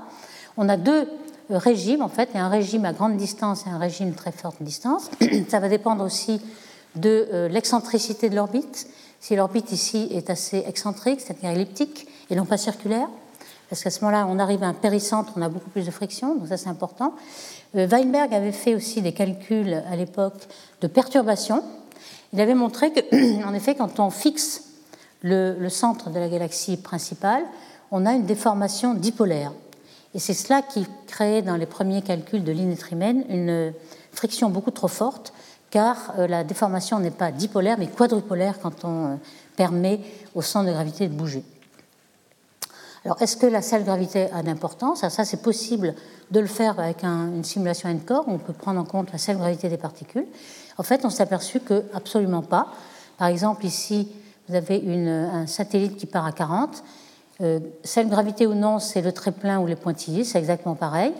On 0.55 0.69
a 0.69 0.77
deux 0.77 1.09
régimes 1.49 2.03
en 2.03 2.09
fait, 2.09 2.29
a 2.35 2.45
un 2.45 2.49
régime 2.49 2.85
à 2.85 2.93
grande 2.93 3.17
distance 3.17 3.65
et 3.65 3.71
un 3.71 3.79
régime 3.79 4.13
très 4.13 4.31
forte 4.31 4.61
distance. 4.61 5.09
Ça 5.49 5.59
va 5.59 5.67
dépendre 5.67 6.03
aussi 6.03 6.41
de 6.95 7.47
l'excentricité 7.49 8.29
de 8.29 8.35
l'orbite. 8.35 8.87
Si 9.19 9.35
l'orbite 9.35 9.71
ici 9.71 10.07
est 10.11 10.29
assez 10.29 10.63
excentrique, 10.67 11.21
c'est-à-dire 11.21 11.49
elliptique, 11.49 12.07
et 12.29 12.35
non 12.35 12.45
pas 12.45 12.57
circulaire, 12.57 13.07
parce 13.69 13.83
qu'à 13.83 13.89
ce 13.89 14.01
moment-là, 14.01 14.27
on 14.29 14.37
arrive 14.37 14.63
à 14.63 14.67
un 14.67 14.73
péricentre, 14.73 15.33
on 15.35 15.41
a 15.41 15.49
beaucoup 15.49 15.69
plus 15.69 15.85
de 15.85 15.91
friction, 15.91 16.35
donc 16.35 16.47
ça 16.47 16.57
c'est 16.57 16.69
important. 16.69 17.13
Euh, 17.75 17.87
Weinberg 17.87 18.33
avait 18.33 18.51
fait 18.51 18.75
aussi 18.75 19.01
des 19.01 19.11
calculs 19.11 19.83
à 19.89 19.95
l'époque 19.95 20.47
de 20.81 20.87
perturbation. 20.87 21.63
Il 22.33 22.41
avait 22.41 22.53
montré 22.53 22.91
que, 22.91 23.43
en 23.45 23.53
effet, 23.53 23.75
quand 23.75 23.99
on 23.99 24.09
fixe 24.09 24.63
le, 25.21 25.69
centre 25.69 26.11
de 26.11 26.19
la 26.19 26.29
galaxie 26.29 26.77
principale, 26.77 27.43
on 27.91 28.05
a 28.05 28.13
une 28.13 28.25
déformation 28.25 28.93
dipolaire. 28.93 29.51
Et 30.13 30.19
c'est 30.19 30.33
cela 30.33 30.61
qui 30.61 30.85
crée 31.07 31.41
dans 31.41 31.55
les 31.55 31.65
premiers 31.65 32.01
calculs 32.01 32.43
de 32.43 32.51
l'inétrimène 32.51 33.25
une 33.29 33.73
friction 34.11 34.49
beaucoup 34.49 34.71
trop 34.71 34.87
forte 34.87 35.33
car 35.75 36.13
euh, 36.17 36.27
la 36.27 36.45
déformation 36.45 36.99
n'est 36.99 37.11
pas 37.11 37.33
dipolaire 37.33 37.75
mais 37.77 37.87
quadrupolaire 37.87 38.59
quand 38.61 38.85
on 38.85 39.05
euh, 39.07 39.15
permet 39.57 39.99
au 40.33 40.41
centre 40.41 40.67
de 40.67 40.71
gravité 40.71 41.09
de 41.09 41.13
bouger. 41.13 41.43
Alors, 43.03 43.21
est-ce 43.21 43.35
que 43.35 43.45
la 43.45 43.61
seule 43.61 43.83
gravité 43.83 44.31
a 44.31 44.41
d'importance? 44.41 45.05
Ça, 45.05 45.25
c'est 45.25 45.41
possible 45.41 45.93
de 46.31 46.39
le 46.39 46.47
faire 46.47 46.79
avec 46.79 47.03
une 47.03 47.43
simulation 47.43 47.89
N-core. 47.89 48.23
On 48.27 48.37
peut 48.37 48.53
prendre 48.53 48.79
en 48.79 48.85
compte 48.85 49.11
la 49.11 49.17
seule 49.17 49.35
gravité 49.35 49.67
des 49.67 49.77
particules. 49.77 50.25
En 50.77 50.83
fait, 50.83 51.03
on 51.03 51.09
s'est 51.09 51.23
aperçu 51.23 51.59
que 51.59 51.83
absolument 51.93 52.41
pas. 52.41 52.67
Par 53.17 53.27
exemple, 53.27 53.65
ici, 53.65 54.07
vous 54.47 54.55
avez 54.55 54.81
un 55.07 55.45
satellite 55.45 55.97
qui 55.97 56.05
part 56.05 56.25
à 56.25 56.31
40. 56.31 56.83
Euh, 57.41 57.59
gravité 58.05 58.47
ou 58.47 58.53
non, 58.53 58.79
c'est 58.79 59.01
le 59.01 59.11
trait 59.11 59.33
plein 59.33 59.59
ou 59.59 59.67
les 59.67 59.75
pointillés, 59.75 60.23
c'est 60.23 60.39
exactement 60.39 60.75
pareil. 60.75 61.13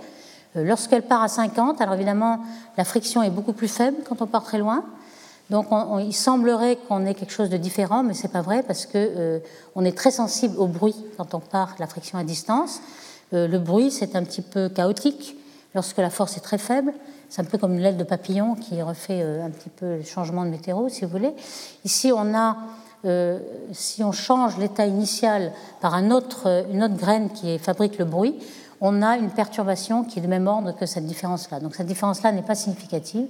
Euh, 0.56 0.64
lorsqu'elle 0.64 1.04
part 1.04 1.22
à 1.22 1.28
50, 1.28 1.82
alors 1.82 1.96
évidemment, 1.96 2.40
la 2.78 2.86
friction 2.86 3.22
est 3.24 3.30
beaucoup 3.30 3.54
plus 3.54 3.68
faible 3.68 3.98
quand 4.08 4.22
on 4.22 4.28
part 4.28 4.44
très 4.44 4.58
loin. 4.58 4.84
Donc 5.52 5.68
il 6.00 6.14
semblerait 6.14 6.78
qu'on 6.88 7.06
ait 7.06 7.14
quelque 7.14 7.32
chose 7.32 7.50
de 7.50 7.58
différent, 7.58 8.02
mais 8.02 8.16
ce 8.16 8.24
n'est 8.24 8.34
pas 8.34 8.42
vrai 8.42 8.64
parce 8.64 8.88
qu'on 8.88 8.98
euh, 8.98 9.40
est 9.84 9.96
très 9.96 10.10
sensible 10.10 10.58
au 10.58 10.66
bruit 10.66 10.96
quand 11.18 11.36
on 11.36 11.40
part 11.40 11.76
la 11.78 11.86
friction 11.86 12.18
à 12.18 12.24
distance. 12.24 12.82
Euh, 13.34 13.48
le 13.48 13.60
bruit, 13.60 13.92
c'est 13.92 14.16
un 14.16 14.24
petit 14.24 14.42
peu 14.42 14.70
chaotique 14.70 15.38
lorsque 15.76 15.98
la 15.98 16.10
force 16.10 16.38
est 16.38 16.42
très 16.42 16.58
faible. 16.58 16.94
C'est 17.30 17.42
un 17.42 17.46
peu 17.46 17.60
comme 17.60 17.74
une 17.74 17.82
l'aile 17.82 17.98
de 17.98 18.04
papillon 18.04 18.56
qui 18.56 18.82
refait 18.82 19.22
un 19.22 19.50
petit 19.50 19.70
peu 19.70 19.98
le 19.98 20.04
changement 20.04 20.46
de 20.46 20.50
météo, 20.50 20.90
si 20.90 21.06
vous 21.06 21.12
voulez. 21.12 21.34
Ici, 21.84 22.12
on 22.16 22.36
a, 22.36 22.56
si 23.72 24.04
on 24.04 24.12
change 24.12 24.58
l'état 24.58 24.86
initial 24.86 25.52
par 25.82 25.96
une 25.96 26.14
autre 26.14 26.66
graine 26.96 27.30
qui 27.32 27.58
fabrique 27.58 27.98
le 27.98 28.06
bruit, 28.06 28.36
on 28.82 29.02
a 29.02 29.18
une 29.18 29.30
perturbation 29.30 30.04
qui 30.04 30.20
est 30.20 30.22
de 30.22 30.28
même 30.28 30.48
ordre 30.48 30.76
que 30.76 30.86
cette 30.86 31.06
différence-là. 31.06 31.60
Donc 31.60 31.76
cette 31.76 31.88
différence-là 31.88 32.32
n'est 32.32 32.42
pas 32.42 32.56
significative, 32.56 33.28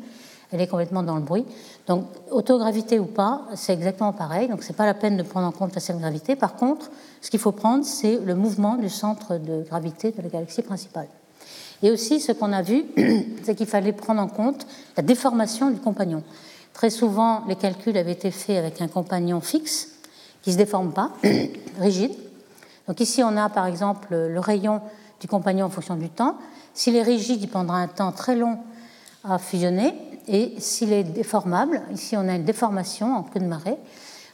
elle 0.51 0.61
est 0.61 0.67
complètement 0.67 1.03
dans 1.03 1.15
le 1.15 1.21
bruit. 1.21 1.45
Donc 1.87 2.05
autogravité 2.31 2.99
ou 2.99 3.05
pas, 3.05 3.41
c'est 3.55 3.73
exactement 3.73 4.13
pareil, 4.13 4.47
donc 4.47 4.63
ce 4.63 4.69
n'est 4.69 4.75
pas 4.75 4.85
la 4.85 4.93
peine 4.93 5.17
de 5.17 5.23
prendre 5.23 5.47
en 5.47 5.51
compte 5.51 5.75
la 5.75 5.81
seule 5.81 5.97
gravité. 5.97 6.35
Par 6.35 6.55
contre, 6.55 6.89
ce 7.21 7.29
qu'il 7.29 7.39
faut 7.39 7.51
prendre, 7.51 7.85
c'est 7.85 8.17
le 8.17 8.35
mouvement 8.35 8.75
du 8.75 8.89
centre 8.89 9.37
de 9.37 9.63
gravité 9.63 10.11
de 10.11 10.21
la 10.21 10.29
galaxie 10.29 10.61
principale. 10.61 11.07
Et 11.83 11.91
aussi, 11.91 12.19
ce 12.19 12.31
qu'on 12.31 12.53
a 12.53 12.61
vu, 12.61 12.85
c'est 13.43 13.55
qu'il 13.55 13.67
fallait 13.67 13.91
prendre 13.91 14.21
en 14.21 14.27
compte 14.27 14.65
la 14.95 15.03
déformation 15.03 15.69
du 15.69 15.79
compagnon. 15.79 16.23
Très 16.73 16.89
souvent, 16.89 17.43
les 17.47 17.55
calculs 17.55 17.97
avaient 17.97 18.11
été 18.11 18.31
faits 18.31 18.57
avec 18.57 18.81
un 18.81 18.87
compagnon 18.87 19.41
fixe, 19.41 19.89
qui 20.41 20.49
ne 20.49 20.53
se 20.53 20.57
déforme 20.57 20.93
pas, 20.93 21.11
rigide. 21.79 22.11
Donc 22.87 22.99
ici, 22.99 23.23
on 23.23 23.35
a 23.35 23.49
par 23.49 23.65
exemple 23.65 24.09
le 24.11 24.39
rayon 24.39 24.81
du 25.19 25.27
compagnon 25.27 25.65
en 25.65 25.69
fonction 25.69 25.95
du 25.95 26.09
temps. 26.09 26.35
S'il 26.73 26.95
est 26.95 27.03
rigide, 27.03 27.41
il 27.41 27.49
prendra 27.49 27.77
un 27.77 27.87
temps 27.87 28.11
très 28.11 28.35
long 28.35 28.59
à 29.23 29.37
fusionner. 29.37 29.93
Et 30.27 30.55
s'il 30.57 30.91
est 30.91 31.03
déformable, 31.03 31.81
ici 31.93 32.17
on 32.17 32.27
a 32.27 32.35
une 32.35 32.45
déformation 32.45 33.15
en 33.15 33.23
queue 33.23 33.39
de 33.39 33.45
marée. 33.45 33.77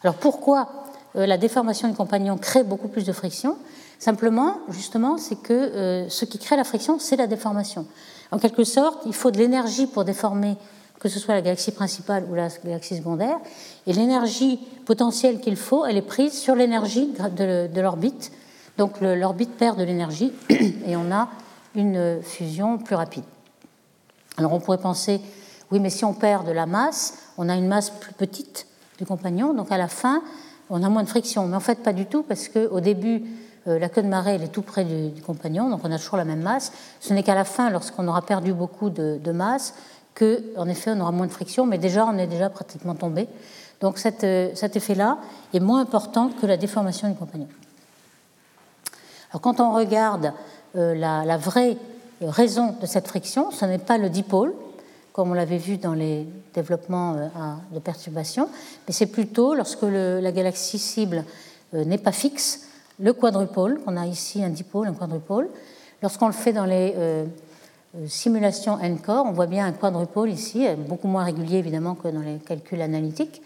Alors 0.03 0.15
pourquoi 0.15 0.69
euh, 1.15 1.25
la 1.25 1.37
déformation 1.37 1.87
du 1.87 1.93
compagnon 1.93 2.37
crée 2.37 2.63
beaucoup 2.63 2.87
plus 2.87 3.05
de 3.05 3.11
friction? 3.11 3.57
Simplement, 3.99 4.57
justement, 4.69 5.17
c'est 5.17 5.39
que 5.39 5.53
euh, 5.53 6.09
ce 6.09 6.25
qui 6.25 6.39
crée 6.39 6.55
la 6.55 6.63
friction, 6.63 6.97
c'est 6.97 7.17
la 7.17 7.27
déformation. 7.27 7.85
En 8.31 8.39
quelque 8.39 8.63
sorte, 8.63 9.03
il 9.05 9.13
faut 9.13 9.29
de 9.29 9.37
l'énergie 9.37 9.85
pour 9.85 10.05
déformer, 10.05 10.55
que 10.99 11.07
ce 11.07 11.19
soit 11.19 11.35
la 11.35 11.41
galaxie 11.41 11.71
principale 11.71 12.25
ou 12.29 12.33
la 12.33 12.47
galaxie 12.65 12.97
secondaire. 12.97 13.37
Et 13.85 13.93
l'énergie 13.93 14.59
potentielle 14.85 15.39
qu'il 15.39 15.55
faut, 15.55 15.85
elle 15.85 15.97
est 15.97 16.01
prise 16.01 16.33
sur 16.33 16.55
l'énergie 16.55 17.13
de, 17.35 17.79
l'orbite. 17.79 18.31
Donc 18.77 19.01
l'orbite 19.01 19.57
perd 19.57 19.77
de 19.77 19.83
l'énergie 19.83 20.33
et 20.49 20.95
on 20.95 21.11
a 21.11 21.29
une 21.75 22.21
fusion 22.21 22.77
plus 22.77 22.95
rapide. 22.95 23.23
Alors 24.37 24.53
on 24.53 24.59
pourrait 24.59 24.77
penser, 24.77 25.21
oui, 25.71 25.79
mais 25.79 25.89
si 25.89 26.03
on 26.05 26.13
perd 26.13 26.45
de 26.47 26.51
la 26.51 26.65
masse, 26.65 27.17
on 27.37 27.49
a 27.49 27.55
une 27.55 27.67
masse 27.67 27.89
plus 27.89 28.13
petite 28.13 28.67
du 28.97 29.05
compagnon, 29.05 29.53
donc 29.53 29.71
à 29.71 29.77
la 29.77 29.87
fin, 29.87 30.21
on 30.69 30.83
a 30.83 30.89
moins 30.89 31.03
de 31.03 31.09
friction. 31.09 31.47
Mais 31.47 31.55
en 31.55 31.61
fait, 31.61 31.83
pas 31.83 31.93
du 31.93 32.05
tout, 32.05 32.23
parce 32.23 32.47
qu'au 32.47 32.79
début, 32.79 33.23
euh, 33.67 33.79
la 33.79 33.89
queue 33.89 34.01
de 34.01 34.07
marée, 34.07 34.35
elle 34.35 34.43
est 34.43 34.51
tout 34.51 34.61
près 34.61 34.83
du, 34.83 35.21
compagnon, 35.21 35.69
donc 35.69 35.81
on 35.83 35.91
a 35.91 35.97
toujours 35.97 36.17
la 36.17 36.25
même 36.25 36.41
masse. 36.41 36.71
Ce 36.99 37.13
n'est 37.13 37.23
qu'à 37.23 37.35
la 37.35 37.45
fin, 37.45 37.69
lorsqu'on 37.69 38.07
aura 38.07 38.21
perdu 38.21 38.53
beaucoup 38.53 38.89
de, 38.89 39.31
masse, 39.31 39.73
que, 40.13 40.43
en 40.57 40.67
effet, 40.67 40.91
on 40.91 40.99
aura 40.99 41.11
moins 41.11 41.27
de 41.27 41.31
friction, 41.31 41.65
mais 41.65 41.77
déjà, 41.77 42.05
on 42.05 42.17
est 42.17 42.27
déjà 42.27 42.49
pratiquement 42.49 42.95
tombé. 42.95 43.27
Donc 43.79 43.99
euh, 44.23 44.51
cet 44.53 44.75
effet-là 44.75 45.17
est 45.53 45.59
moins 45.59 45.81
important 45.81 46.29
que 46.29 46.45
la 46.45 46.57
déformation 46.57 47.09
du 47.09 47.15
compagnon. 47.15 47.47
Alors 49.31 49.41
quand 49.41 49.59
on 49.59 49.73
regarde 49.73 50.33
euh, 50.75 50.93
la, 50.93 51.37
vraie 51.37 51.77
raison 52.21 52.75
de 52.79 52.85
cette 52.85 53.07
friction, 53.07 53.51
ce 53.51 53.65
n'est 53.65 53.77
pas 53.77 53.97
le 53.97 54.09
dipôle, 54.09 54.53
comme 55.13 55.31
on 55.31 55.33
l'avait 55.33 55.57
vu 55.57 55.77
dans 55.77 55.93
les 55.93 56.27
développements 56.53 57.15
de 57.73 57.79
perturbation, 57.79 58.47
mais 58.87 58.93
c'est 58.93 59.07
plutôt 59.07 59.55
lorsque 59.55 59.81
la 59.81 60.31
galaxie 60.31 60.79
cible 60.79 61.25
n'est 61.73 61.97
pas 61.97 62.13
fixe, 62.13 62.67
le 63.01 63.13
quadrupôle, 63.13 63.81
on 63.87 63.97
a 63.97 64.05
ici 64.05 64.43
un 64.43 64.49
dipôle, 64.49 64.87
un 64.87 64.93
quadrupôle. 64.93 65.49
Lorsqu'on 66.03 66.27
le 66.27 66.33
fait 66.33 66.53
dans 66.53 66.65
les 66.65 66.93
euh, 66.97 67.25
euh, 67.95 68.07
simulations 68.07 68.77
NCORE, 68.77 69.25
on 69.25 69.31
voit 69.31 69.47
bien 69.47 69.65
un 69.65 69.71
quadrupôle 69.71 70.29
ici, 70.29 70.67
beaucoup 70.87 71.07
moins 71.07 71.23
régulier 71.23 71.57
évidemment 71.57 71.95
que 71.95 72.09
dans 72.09 72.21
les 72.21 72.37
calculs 72.37 72.81
analytiques. 72.81 73.41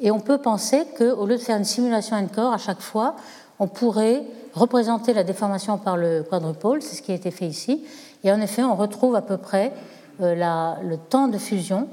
Et 0.00 0.10
on 0.10 0.18
peut 0.18 0.38
penser 0.38 0.84
qu'au 0.96 1.26
lieu 1.26 1.36
de 1.36 1.42
faire 1.42 1.56
une 1.56 1.64
simulation 1.64 2.20
NCORE, 2.20 2.52
à 2.52 2.58
chaque 2.58 2.80
fois, 2.80 3.14
on 3.58 3.66
pourrait 3.66 4.22
représenter 4.54 5.12
la 5.12 5.24
déformation 5.24 5.78
par 5.78 5.96
le 5.96 6.22
quadrupôle, 6.22 6.82
c'est 6.82 6.96
ce 6.96 7.02
qui 7.02 7.12
a 7.12 7.14
été 7.14 7.30
fait 7.30 7.46
ici. 7.46 7.84
Et 8.24 8.32
en 8.32 8.40
effet, 8.40 8.62
on 8.62 8.74
retrouve 8.74 9.16
à 9.16 9.22
peu 9.22 9.36
près 9.36 9.72
euh, 10.20 10.76
le 10.82 10.96
temps 10.96 11.28
de 11.28 11.38
fusion 11.38 11.88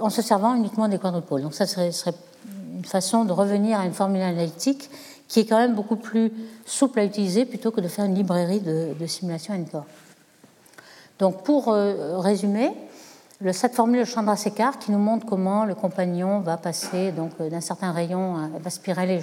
en 0.00 0.10
se 0.10 0.22
servant 0.22 0.54
uniquement 0.54 0.88
des 0.88 0.98
quadrupôles. 0.98 1.42
Donc 1.42 1.54
ça 1.54 1.66
serait, 1.66 1.90
une 2.76 2.84
façon 2.84 3.24
de 3.24 3.32
revenir 3.32 3.78
à 3.78 3.84
une 3.84 3.92
formule 3.92 4.22
analytique 4.22 4.90
qui 5.28 5.40
est 5.40 5.46
quand 5.46 5.58
même 5.58 5.74
beaucoup 5.74 5.96
plus 5.96 6.32
souple 6.64 6.98
à 6.98 7.04
utiliser 7.04 7.44
plutôt 7.44 7.70
que 7.70 7.80
de 7.80 7.88
faire 7.88 8.04
une 8.04 8.14
librairie 8.14 8.60
de, 8.60 9.06
simulation 9.06 9.54
NCORE. 9.54 9.84
Donc 11.18 11.44
pour 11.44 11.68
euh, 11.68 12.18
résumer, 12.18 12.72
cette 13.52 13.74
formule 13.74 14.00
de 14.00 14.04
Chandrasekhar 14.04 14.78
qui 14.78 14.90
nous 14.92 14.98
montre 14.98 15.26
comment 15.26 15.64
le 15.64 15.74
compagnon 15.74 16.40
va 16.40 16.56
passer 16.56 17.12
euh, 17.16 17.50
d'un 17.50 17.60
certain 17.60 17.92
rayon, 17.92 18.36
euh, 18.36 18.58
va 18.58 18.70
spiraler 18.70 19.20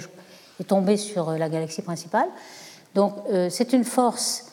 et 0.60 0.64
tomber 0.64 0.96
sur 0.96 1.30
la 1.32 1.48
galaxie 1.48 1.82
principale. 1.82 2.28
Donc 2.94 3.14
c'est 3.50 3.72
une 3.72 3.84
force 3.84 4.46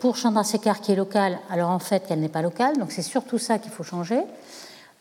pour 0.00 0.16
Chandrasekhar 0.16 0.80
qui 0.80 0.92
est 0.92 0.96
locale, 0.96 1.38
alors 1.50 1.70
en 1.70 1.78
fait 1.78 2.06
qu'elle 2.06 2.20
n'est 2.20 2.28
pas 2.28 2.42
locale, 2.42 2.78
donc 2.78 2.92
c'est 2.92 3.02
surtout 3.02 3.38
ça 3.38 3.58
qu'il 3.58 3.72
faut 3.72 3.82
changer. 3.82 4.22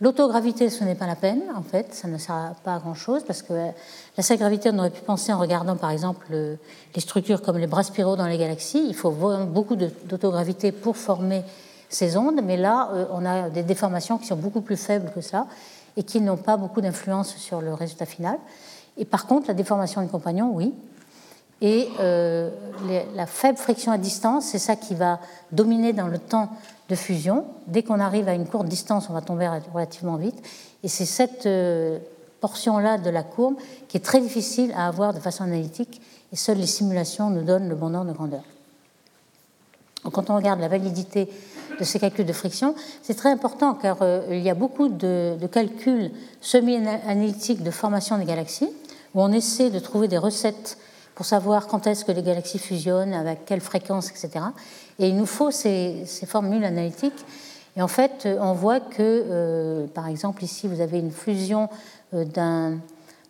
L'autogravité, 0.02 0.72
ce 0.72 0.84
n'est 0.84 0.96
pas 0.96 1.06
la 1.06 1.16
peine, 1.16 1.44
en 1.56 1.62
fait, 1.62 1.94
ça 1.94 2.08
ne 2.08 2.18
sert 2.18 2.56
pas 2.64 2.74
à 2.74 2.80
grand-chose, 2.80 3.24
parce 3.24 3.44
que 3.44 3.54
la 3.54 4.24
seule 4.24 4.40
gravité, 4.40 4.72
on 4.74 4.80
aurait 4.80 4.90
pu 4.90 5.02
penser 5.02 5.32
en 5.32 5.38
regardant, 5.38 5.76
par 5.76 5.92
exemple, 5.92 6.26
les 6.32 7.02
structures 7.02 7.44
comme 7.44 7.60
les 7.60 7.68
bras 7.68 7.84
spiraux 7.84 8.16
dans 8.16 8.26
les 8.26 8.40
galaxies. 8.40 8.84
Il 8.88 8.96
faut 8.96 9.12
beaucoup 9.12 9.76
d'autogravité 9.76 10.72
pour 10.72 10.98
former 10.98 11.44
ces 11.88 12.18
ondes, 12.18 12.40
mais 12.44 12.58
là, 12.58 12.90
euh, 12.94 13.06
on 13.12 13.24
a 13.26 13.50
des 13.52 13.62
déformations 13.62 14.18
qui 14.18 14.26
sont 14.26 14.38
beaucoup 14.38 14.62
plus 14.62 14.78
faibles 14.78 15.12
que 15.14 15.22
ça 15.22 15.46
et 15.96 16.02
qui 16.02 16.20
n'ont 16.20 16.38
pas 16.38 16.58
beaucoup 16.58 16.82
d'influence 16.82 17.36
sur 17.36 17.62
le 17.62 17.74
résultat 17.74 18.08
final. 18.08 18.40
Et 18.98 19.06
par 19.06 19.26
contre, 19.26 19.48
la 19.48 19.54
déformation 19.54 20.02
du 20.02 20.08
compagnon, 20.08 20.52
oui. 20.54 20.74
Et 21.62 21.88
euh, 22.00 22.50
la 23.16 23.28
faible 23.28 23.58
friction 23.58 23.92
à 23.92 24.00
distance, 24.00 24.46
c'est 24.46 24.60
ça 24.60 24.76
qui 24.76 24.96
va 24.96 25.20
dominer 25.52 25.94
dans 25.94 26.08
le 26.08 26.18
temps 26.18 26.50
de 26.90 26.96
fusion. 26.96 27.46
Dès 27.68 27.84
qu'on 27.84 28.00
arrive 28.00 28.28
à 28.28 28.34
une 28.34 28.48
courte 28.48 28.68
distance, 28.68 29.10
on 29.10 29.14
va 29.14 29.22
tomber 29.22 29.48
relativement 29.74 30.16
vite. 30.16 30.44
Et 30.84 30.88
c'est 30.88 31.06
cette 31.06 31.46
euh, 31.46 32.00
portion-là 32.42 32.98
de 32.98 33.10
la 33.12 33.22
courbe 33.22 33.56
qui 33.88 33.98
est 33.98 34.02
très 34.02 34.20
difficile 34.20 34.74
à 34.76 34.88
avoir 34.88 35.14
de 35.14 35.20
façon 35.20 35.44
analytique 35.44 36.02
et 36.34 36.36
seules 36.36 36.58
les 36.58 36.66
simulations 36.66 37.30
nous 37.30 37.44
donnent 37.44 37.70
le 37.70 37.76
bon 37.76 37.94
ordre 37.94 38.12
de 38.12 38.16
grandeur. 38.16 38.44
quand 40.12 40.32
on 40.32 40.36
regarde 40.36 40.60
la 40.60 40.68
validité 40.68 41.30
de 41.80 41.84
ces 41.84 42.00
calculs 42.00 42.26
de 42.26 42.34
friction, 42.34 42.74
c'est 43.04 43.14
très 43.14 43.30
important 43.30 43.76
car 43.76 43.98
euh, 44.02 44.26
il 44.32 44.42
y 44.42 44.50
a 44.50 44.56
beaucoup 44.56 44.90
de, 44.90 45.38
de 45.40 45.48
calculs 45.48 46.12
semi-analytiques 46.42 47.62
de 47.62 47.72
formation 47.72 48.18
des 48.18 48.26
galaxies 48.26 48.70
où 49.14 49.22
on 49.22 49.32
essaie 49.32 49.70
de 49.70 49.80
trouver 49.80 50.08
des 50.08 50.18
recettes 50.18 50.78
pour 51.16 51.26
savoir 51.26 51.68
quand 51.68 51.88
est-ce 51.88 52.06
que 52.06 52.12
les 52.12 52.24
galaxies 52.24 52.60
fusionnent, 52.60 53.14
avec 53.14 53.46
quelle 53.46 53.62
fréquence, 53.62 54.10
etc. 54.10 54.46
Et 55.00 55.10
il 55.10 55.16
nous 55.16 55.26
faut 55.26 55.52
ces, 55.52 56.06
formules 56.26 56.64
analytiques. 56.64 57.26
Et 57.76 57.82
en 57.82 57.88
fait, 57.88 58.28
on 58.40 58.54
voit 58.54 58.80
que, 58.80 58.98
euh, 59.00 59.88
par 59.88 60.08
exemple, 60.08 60.44
ici, 60.44 60.68
vous 60.68 60.82
avez 60.82 61.00
une 61.00 61.12
fusion 61.12 61.70
euh, 62.14 62.26
de 62.26 62.78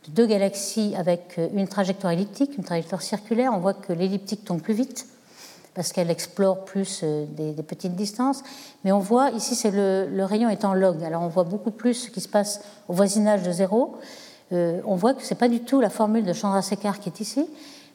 deux 0.09 0.25
galaxies 0.25 0.93
avec 0.97 1.35
euh, 1.37 1.47
une 1.53 1.67
trajectoire 1.67 2.13
elliptique, 2.13 2.57
une 2.57 2.63
trajectoire 2.63 3.01
circulaire. 3.01 3.51
On 3.53 3.59
voit 3.59 3.73
que 3.73 3.93
l'elliptique 3.93 4.45
tombe 4.45 4.61
plus 4.61 4.73
vite 4.73 5.07
parce 5.73 5.93
qu'elle 5.93 6.09
explore 6.09 6.65
plus 6.65 7.01
des, 7.03 7.53
petites 7.63 7.95
distances. 7.95 8.43
Mais 8.83 8.91
on 8.91 8.99
voit, 8.99 9.29
ici, 9.29 9.55
c'est 9.55 9.71
le, 9.71 10.05
le, 10.11 10.25
rayon 10.25 10.49
est 10.49 10.65
en 10.65 10.73
log. 10.73 11.01
Alors 11.01 11.21
on 11.21 11.29
voit 11.29 11.45
beaucoup 11.45 11.71
plus 11.71 11.93
ce 11.93 12.09
qui 12.09 12.19
se 12.19 12.27
passe 12.27 12.59
au 12.89 12.93
voisinage 12.93 13.43
de 13.43 13.51
zéro. 13.53 13.97
On 14.51 14.95
voit 14.95 15.13
que 15.13 15.23
ce 15.23 15.33
n'est 15.33 15.37
pas 15.37 15.47
du 15.47 15.61
tout 15.61 15.79
la 15.79 15.89
formule 15.89 16.25
de 16.25 16.33
Chandrasekhar 16.33 16.99
qui 16.99 17.09
est 17.09 17.19
ici, 17.19 17.45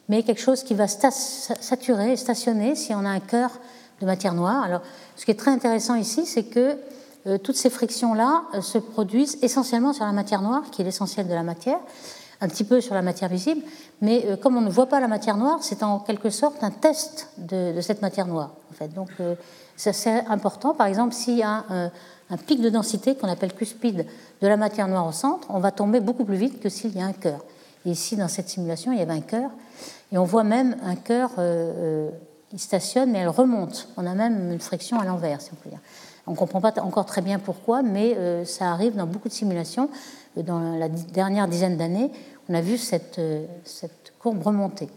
mais 0.09 0.23
quelque 0.23 0.41
chose 0.41 0.63
qui 0.63 0.73
va 0.73 0.87
saturer, 0.87 2.15
stationner 2.15 2.75
si 2.75 2.93
on 2.93 3.05
a 3.05 3.09
un 3.09 3.19
cœur 3.19 3.51
de 4.01 4.05
matière 4.05 4.33
noire. 4.33 4.63
Alors, 4.63 4.81
ce 5.15 5.25
qui 5.25 5.31
est 5.31 5.39
très 5.39 5.51
intéressant 5.51 5.95
ici, 5.95 6.25
c'est 6.25 6.43
que 6.43 6.77
euh, 7.25 7.37
toutes 7.37 7.57
ces 7.57 7.69
frictions-là 7.69 8.43
euh, 8.53 8.61
se 8.61 8.77
produisent 8.77 9.37
essentiellement 9.41 9.93
sur 9.93 10.05
la 10.05 10.11
matière 10.11 10.41
noire, 10.41 10.63
qui 10.71 10.81
est 10.81 10.85
l'essentiel 10.85 11.27
de 11.27 11.33
la 11.33 11.43
matière, 11.43 11.79
un 12.39 12.47
petit 12.47 12.63
peu 12.63 12.79
sur 12.79 12.93
la 12.93 13.01
matière 13.01 13.29
visible, 13.29 13.61
mais 14.01 14.23
euh, 14.25 14.37
comme 14.37 14.55
on 14.55 14.61
ne 14.61 14.69
voit 14.69 14.85
pas 14.85 14.99
la 14.99 15.07
matière 15.07 15.37
noire, 15.37 15.59
c'est 15.61 15.83
en 15.83 15.99
quelque 15.99 16.29
sorte 16.29 16.63
un 16.63 16.71
test 16.71 17.29
de, 17.37 17.81
cette 17.81 18.01
matière 18.01 18.27
noire. 18.27 18.51
En 18.71 18.73
fait. 18.75 18.93
Donc, 18.93 19.09
c'est 19.75 20.25
important. 20.27 20.73
Par 20.73 20.87
exemple, 20.87 21.13
s'il 21.13 21.37
y 21.37 21.43
a 21.43 21.65
un, 21.69 21.91
un 22.29 22.37
pic 22.37 22.61
de 22.61 22.69
densité 22.69 23.15
qu'on 23.15 23.29
appelle 23.29 23.53
cuspide 23.53 24.05
de 24.41 24.47
la 24.47 24.57
matière 24.57 24.87
noire 24.87 25.07
au 25.07 25.11
centre, 25.11 25.47
on 25.49 25.59
va 25.59 25.71
tomber 25.71 25.99
beaucoup 25.99 26.25
plus 26.25 26.35
vite 26.35 26.59
que 26.61 26.69
s'il 26.69 26.95
y 26.95 27.01
a 27.01 27.05
un 27.05 27.13
cœur. 27.13 27.39
Ici, 27.85 28.17
dans 28.17 28.27
cette 28.27 28.49
simulation, 28.49 28.91
il 28.91 28.99
y 28.99 29.01
avait 29.01 29.13
un 29.13 29.21
cœur. 29.21 29.49
Et 30.11 30.17
on 30.17 30.23
voit 30.23 30.43
même 30.43 30.75
un 30.83 30.95
cœur, 30.95 31.31
euh, 31.37 32.07
euh, 32.07 32.09
il 32.51 32.59
stationne, 32.59 33.11
mais 33.11 33.19
elle 33.19 33.29
remonte. 33.29 33.89
On 33.97 34.05
a 34.05 34.13
même 34.13 34.51
une 34.51 34.59
friction 34.59 34.99
à 34.99 35.05
l'envers, 35.05 35.41
si 35.41 35.51
on 35.53 35.55
peut 35.55 35.69
dire. 35.69 35.79
On 36.27 36.31
ne 36.31 36.35
comprend 36.35 36.59
pas 36.59 36.73
encore 36.81 37.05
très 37.05 37.21
bien 37.21 37.39
pourquoi, 37.39 37.81
mais 37.81 38.15
euh, 38.17 38.43
ça 38.45 38.71
arrive 38.71 38.95
dans 38.95 39.07
beaucoup 39.07 39.29
de 39.29 39.33
simulations. 39.33 39.89
Dans 40.35 40.59
la 40.77 40.89
dernière 40.89 41.47
dizaine 41.47 41.77
d'années, 41.77 42.11
on 42.49 42.53
a 42.53 42.61
vu 42.61 42.77
cette, 42.77 43.19
cette 43.63 44.13
courbe 44.19 44.43
remonter. 44.43 44.87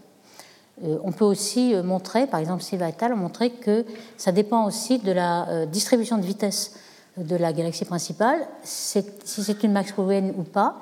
on 0.83 1.13
peut 1.13 1.25
aussi 1.25 1.75
montrer, 1.83 2.27
par 2.27 2.41
exemple, 2.41 2.63
Silva 2.63 2.91
et 2.91 2.95
al. 3.01 3.15
ont 3.15 3.17
montré 3.17 3.49
que 3.51 3.87
ça 4.19 4.33
dépend 4.33 4.67
aussi 4.67 4.99
de 4.99 5.13
la 5.13 5.65
distribution 5.65 6.19
de 6.19 6.25
vitesse 6.25 6.75
de 7.17 7.37
la 7.37 7.53
galaxie 7.53 7.85
principale, 7.85 8.47
si 8.63 9.03
c'est 9.23 9.63
une 9.63 9.73
Maxwellienne 9.73 10.33
ou 10.37 10.43
pas. 10.43 10.77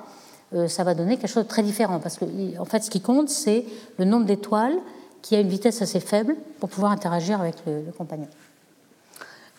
Euh, 0.55 0.67
ça 0.67 0.83
va 0.83 0.95
donner 0.95 1.17
quelque 1.17 1.29
chose 1.29 1.43
de 1.43 1.49
très 1.49 1.63
différent. 1.63 1.99
Parce 1.99 2.17
que, 2.17 2.25
en 2.59 2.65
fait, 2.65 2.83
ce 2.83 2.89
qui 2.89 3.01
compte, 3.01 3.29
c'est 3.29 3.65
le 3.97 4.05
nombre 4.05 4.25
d'étoiles 4.25 4.77
qui 5.21 5.35
a 5.35 5.39
une 5.39 5.49
vitesse 5.49 5.81
assez 5.81 5.99
faible 5.99 6.35
pour 6.59 6.69
pouvoir 6.69 6.91
interagir 6.91 7.39
avec 7.39 7.55
le, 7.67 7.91
compagnon. 7.97 8.27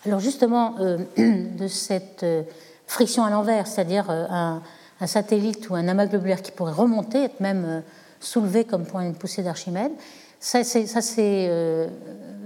Alors, 0.04 0.20
justement, 0.20 0.76
euh, 0.80 0.98
de 1.58 1.68
cette 1.68 2.22
euh, 2.22 2.42
friction 2.86 3.24
à 3.24 3.30
l'envers, 3.30 3.66
c'est-à-dire 3.66 4.10
un, 4.10 4.62
satellite 5.06 5.70
ou 5.70 5.74
un 5.74 5.88
amas 5.88 6.06
globulaire 6.06 6.42
qui 6.42 6.52
pourrait 6.52 6.72
remonter, 6.72 7.24
être 7.24 7.40
même 7.40 7.82
soulevé 8.20 8.64
comme 8.64 8.84
pour 8.84 9.00
une 9.00 9.14
poussée 9.14 9.42
d'Archimède, 9.42 9.92
ça 10.38 10.62
c'est 10.62 11.50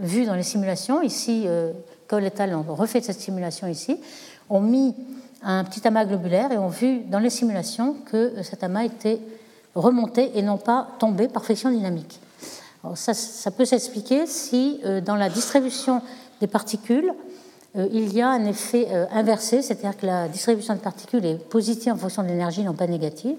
vu 0.00 0.24
dans 0.24 0.36
les 0.36 0.44
simulations. 0.44 1.02
Ici, 1.02 1.48
et 2.12 2.40
al. 2.40 2.54
ont 2.54 2.74
refait 2.74 3.00
cette 3.00 3.20
simulation 3.20 3.66
ici, 3.66 3.98
ont 4.50 4.60
mis 4.60 4.94
un 5.42 5.64
petit 5.64 5.86
amas 5.86 6.04
globulaire 6.04 6.52
et 6.52 6.58
ont 6.58 6.68
vu 6.68 7.00
dans 7.00 7.18
les 7.18 7.30
simulations 7.30 7.96
que 8.06 8.42
cet 8.42 8.64
amas 8.64 8.84
était 8.84 9.20
remonté 9.74 10.38
et 10.38 10.42
non 10.42 10.56
pas 10.56 10.88
tombé 10.98 11.28
par 11.28 11.44
friction 11.44 11.70
dynamique. 11.70 12.20
ça, 12.94 13.14
ça, 13.14 13.50
peut 13.50 13.64
s'expliquer 13.64 14.26
si 14.26 14.80
euh, 14.84 15.00
dans 15.00 15.16
la 15.16 15.28
distribution 15.28 16.00
des 16.40 16.46
particules, 16.46 17.12
euh, 17.76 17.88
il 17.92 18.12
y 18.12 18.20
a 18.22 18.28
un 18.28 18.44
effet 18.44 18.86
euh, 18.90 19.06
inversé, 19.12 19.62
c'est-à-dire 19.62 19.96
que 19.96 20.06
la 20.06 20.28
distribution 20.28 20.74
des 20.74 20.80
particules 20.80 21.24
est 21.24 21.36
positive 21.36 21.92
en 21.92 21.96
fonction 21.96 22.22
de 22.22 22.28
l'énergie, 22.28 22.62
non 22.62 22.74
pas 22.74 22.86
négative. 22.86 23.36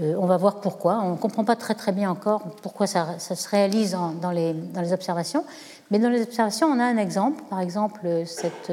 on 0.00 0.26
va 0.26 0.38
voir 0.38 0.60
pourquoi. 0.60 1.00
On 1.04 1.10
ne 1.12 1.16
comprend 1.16 1.44
pas 1.44 1.56
très 1.56 1.74
très 1.74 1.92
bien 1.92 2.10
encore 2.10 2.40
pourquoi 2.62 2.86
ça, 2.86 3.18
se 3.18 3.48
réalise 3.48 3.96
dans, 4.22 4.30
les, 4.30 4.54
dans, 4.54 4.80
les, 4.80 4.92
observations. 4.94 5.44
Mais 5.90 5.98
dans 5.98 6.08
les 6.08 6.22
observations, 6.22 6.68
on 6.68 6.78
a 6.78 6.84
un 6.84 6.98
exemple. 6.98 7.42
Par 7.50 7.60
exemple, 7.60 8.00
cette 8.26 8.72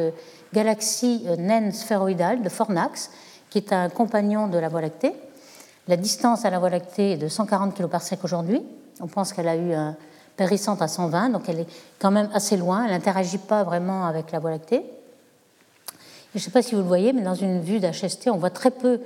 galaxie 0.53 1.25
naine 1.37 1.71
sphéroïdale 1.71 2.41
de 2.41 2.49
Fornax, 2.49 3.09
qui 3.49 3.57
est 3.57 3.73
un 3.73 3.89
compagnon 3.89 4.47
de 4.47 4.57
la 4.57 4.69
Voie 4.69 4.81
lactée. 4.81 5.13
La 5.87 5.97
distance 5.97 6.45
à 6.45 6.49
la 6.49 6.59
Voie 6.59 6.69
lactée 6.69 7.13
est 7.13 7.17
de 7.17 7.27
140 7.27 7.73
km 7.73 7.89
par 7.89 8.01
sec 8.01 8.19
aujourd'hui. 8.23 8.61
On 8.99 9.07
pense 9.07 9.33
qu'elle 9.33 9.47
a 9.47 9.55
eu 9.55 9.73
un 9.73 9.95
péricentre 10.35 10.83
à 10.83 10.87
120, 10.87 11.29
donc 11.29 11.49
elle 11.49 11.61
est 11.61 11.67
quand 11.99 12.11
même 12.11 12.29
assez 12.33 12.57
loin. 12.57 12.85
Elle 12.85 12.91
n'interagit 12.91 13.37
pas 13.37 13.63
vraiment 13.63 14.05
avec 14.05 14.31
la 14.31 14.39
Voie 14.39 14.51
lactée. 14.51 14.83
je 16.33 16.39
ne 16.39 16.39
sais 16.39 16.51
pas 16.51 16.61
si 16.61 16.75
vous 16.75 16.81
le 16.81 16.87
voyez, 16.87 17.13
mais 17.13 17.21
dans 17.23 17.35
une 17.35 17.61
vue 17.61 17.79
d'HST, 17.79 18.29
on 18.31 18.37
voit 18.37 18.49
très 18.49 18.71
peu 18.71 18.99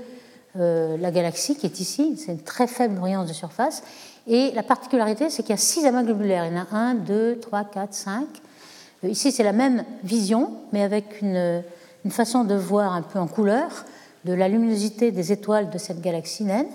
euh, 0.59 0.97
la 0.97 1.11
galaxie 1.11 1.55
qui 1.55 1.65
est 1.65 1.79
ici. 1.79 2.17
C'est 2.17 2.33
une 2.33 2.41
très 2.41 2.67
faible 2.67 2.95
brillance 2.95 3.27
de 3.27 3.33
surface. 3.33 3.83
Et 4.27 4.51
la 4.51 4.63
particularité, 4.63 5.29
c'est 5.29 5.41
qu'il 5.41 5.51
y 5.51 5.53
a 5.53 5.57
six 5.57 5.85
amas 5.85 6.03
globulaires. 6.03 6.45
Il 6.45 6.53
y 6.53 6.59
en 6.59 6.61
a 6.63 6.77
un, 6.77 6.93
deux, 6.93 7.39
trois, 7.39 7.63
quatre, 7.63 7.93
cinq. 7.93 8.27
Euh, 9.03 9.09
ici, 9.09 9.31
c'est 9.31 9.43
la 9.43 9.53
même 9.53 9.83
vision, 10.03 10.51
mais 10.71 10.83
avec 10.83 11.21
une, 11.21 11.63
façon 12.09 12.43
de 12.43 12.55
voir 12.55 12.93
un 12.93 13.01
peu 13.01 13.19
en 13.19 13.27
couleur 13.27 13.69
de 14.25 14.33
la 14.33 14.47
luminosité 14.47 15.11
des 15.11 15.31
étoiles 15.31 15.69
de 15.69 15.77
cette 15.77 16.01
galaxie 16.01 16.43
naine. 16.43 16.67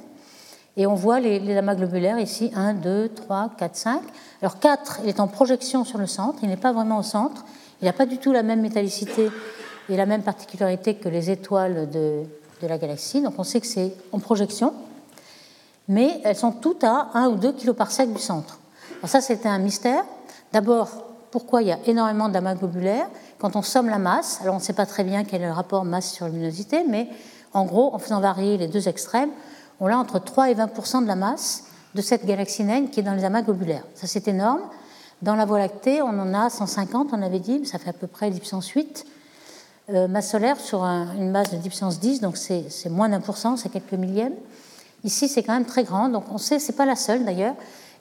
Et 0.77 0.87
on 0.87 0.95
voit 0.95 1.21
les, 1.21 1.57
amas 1.57 1.75
globulaires 1.75 2.19
ici, 2.19 2.51
1, 2.55 2.75
2, 2.75 3.11
3, 3.15 3.53
4, 3.57 3.77
5. 3.77 4.01
Alors 4.43 4.59
4, 4.59 5.01
il 5.05 5.09
est 5.09 5.21
en 5.21 5.29
projection 5.29 5.85
sur 5.85 5.99
le 5.99 6.07
centre, 6.07 6.41
il 6.43 6.49
n'est 6.49 6.57
pas 6.57 6.73
vraiment 6.73 6.99
au 6.99 7.03
centre, 7.03 7.45
il 7.81 7.87
n'a 7.87 7.93
pas 7.93 8.07
du 8.07 8.19
tout 8.19 8.33
la 8.33 8.43
même 8.43 8.61
métallicité 8.61 9.31
et 9.89 9.97
la 9.97 10.05
même 10.05 10.23
particularité 10.23 10.97
que 10.97 11.09
les 11.09 11.31
étoiles 11.31 11.89
de 11.89 12.27
la 12.61 12.77
galaxie, 12.77 13.23
donc 13.23 13.35
on 13.39 13.45
sait 13.45 13.61
que 13.61 13.67
c'est 13.67 13.95
en 14.13 14.19
projection, 14.19 14.75
mais 15.89 16.21
elles 16.25 16.37
sont 16.37 16.53
toutes 16.53 16.85
à 16.85 17.11
1 17.15 17.29
ou 17.29 17.37
2 17.37 17.53
kg 17.53 17.73
par 17.73 17.91
sec 17.91 18.13
du 18.13 18.21
centre. 18.21 18.59
Alors 18.99 19.09
ça, 19.09 19.21
c'était 19.21 19.49
un 19.49 19.59
mystère. 19.59 20.05
D'abord, 20.53 20.89
pourquoi 21.31 21.63
il 21.63 21.69
y 21.69 21.73
a 21.73 21.79
énormément 21.87 22.29
d'amas 22.29 22.55
globulaires 22.55 23.09
Quand 23.39 23.57
on 23.57 23.63
somme 23.63 23.89
la 23.89 23.99
masse, 23.99 24.39
alors 24.43 24.55
on 24.55 24.59
ne 24.59 24.63
sait 24.63 24.73
pas 24.73 24.87
très 24.87 25.05
bien 25.05 25.25
quel 25.25 25.43
est 25.43 25.47
le 25.47 25.53
rapport 25.53 25.85
masse 25.85 26.13
sur 26.13 26.27
luminosité, 26.27 26.85
mais 26.89 27.09
en 27.53 27.65
gros, 27.65 27.95
en 27.95 27.99
faisant 27.99 28.21
varier 28.21 28.57
les 28.57 28.69
deux 28.69 28.89
extrêmes, 28.89 29.31
on 29.81 29.87
a 29.87 29.97
entre 29.97 30.19
3 30.19 30.51
et 30.51 30.55
20% 30.55 31.03
de 31.03 31.07
la 31.07 31.17
masse 31.17 31.65
de 31.95 32.03
cette 32.03 32.27
galaxie 32.27 32.65
naine 32.65 32.91
qui 32.91 33.01
est 33.01 33.03
dans 33.03 33.15
les 33.15 33.25
amas 33.25 33.43
globulaires. 33.43 33.85
Ça, 33.95 34.07
c'est 34.07 34.29
énorme. 34.29 34.61
Dans 35.23 35.35
la 35.35 35.47
Voie 35.47 35.59
lactée, 35.59 36.03
on 36.03 36.09
en 36.09 36.35
a 36.35 36.51
150, 36.51 37.09
on 37.13 37.23
avait 37.23 37.39
dit, 37.39 37.65
ça 37.65 37.79
fait 37.79 37.91
à 37.91 37.95
peu 37.95 38.07
près 38.07 38.31
10 38.31 38.39
puissance 38.39 38.69
8. 38.69 39.07
Euh, 39.89 40.09
masse 40.09 40.31
solaire 40.31 40.59
sur 40.59 40.83
une 40.83 41.31
masse 41.31 41.51
de 41.51 41.57
10 41.57 41.69
puissance 41.69 42.01
10, 42.01 42.21
donc 42.21 42.37
c'est 42.37 42.89
moins 42.91 43.09
d'un 43.09 43.21
pour 43.21 43.37
cent, 43.37 43.57
c'est 43.57 43.69
quelques 43.69 43.93
millièmes. 43.93 44.35
Ici, 45.07 45.29
c'est 45.29 45.45
quand 45.45 45.53
même 45.53 45.65
très 45.65 45.85
grand, 45.85 46.09
donc 46.09 46.25
on 46.33 46.37
sait, 46.37 46.59
c'est 46.59 46.73
pas 46.73 46.85
la 46.85 46.97
seule 46.97 47.25
d'ailleurs. 47.25 47.55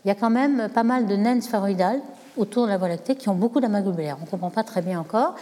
Il 0.04 0.08
y 0.08 0.12
a 0.12 0.16
quand 0.16 0.32
même 0.32 0.70
pas 0.74 0.82
mal 0.82 1.06
de 1.06 1.16
naines 1.16 1.44
sphéroïdales 1.44 2.02
autour 2.36 2.66
de 2.66 2.70
la 2.70 2.80
Voie 2.80 2.88
lactée 2.88 3.16
qui 3.16 3.30
ont 3.30 3.36
beaucoup 3.36 3.62
d'amas 3.62 3.82
globulaires. 3.82 4.18
On 4.22 4.26
ne 4.26 4.30
comprend 4.30 4.50
pas 4.50 4.64
très 4.64 4.82
bien 4.82 5.00
encore, 5.00 5.36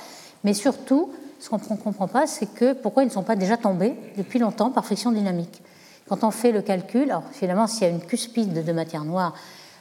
mais 0.43 0.53
surtout, 0.53 1.09
ce 1.39 1.47
qu'on 1.47 1.57
ne 1.57 1.77
comprend 1.77 2.09
pas, 2.09 2.27
c'est 2.27 2.47
que 2.47 2.73
pourquoi 2.73 3.03
ils 3.03 3.07
ne 3.07 3.11
sont 3.11 3.23
pas 3.23 3.37
déjà 3.37 3.55
tombés 3.55 3.95
depuis 4.17 4.39
longtemps 4.39 4.71
par 4.71 4.83
friction 4.83 5.13
dynamique. 5.13 5.61
Quand 6.09 6.25
on 6.25 6.31
fait 6.31 6.51
le 6.51 6.61
calcul, 6.61 7.03
alors 7.03 7.23
finalement, 7.31 7.65
s'il 7.67 7.83
y 7.83 7.85
a 7.85 7.89
une 7.89 8.01
cuspide 8.01 8.65
de 8.65 8.71
matière 8.73 9.05
noire, 9.05 9.33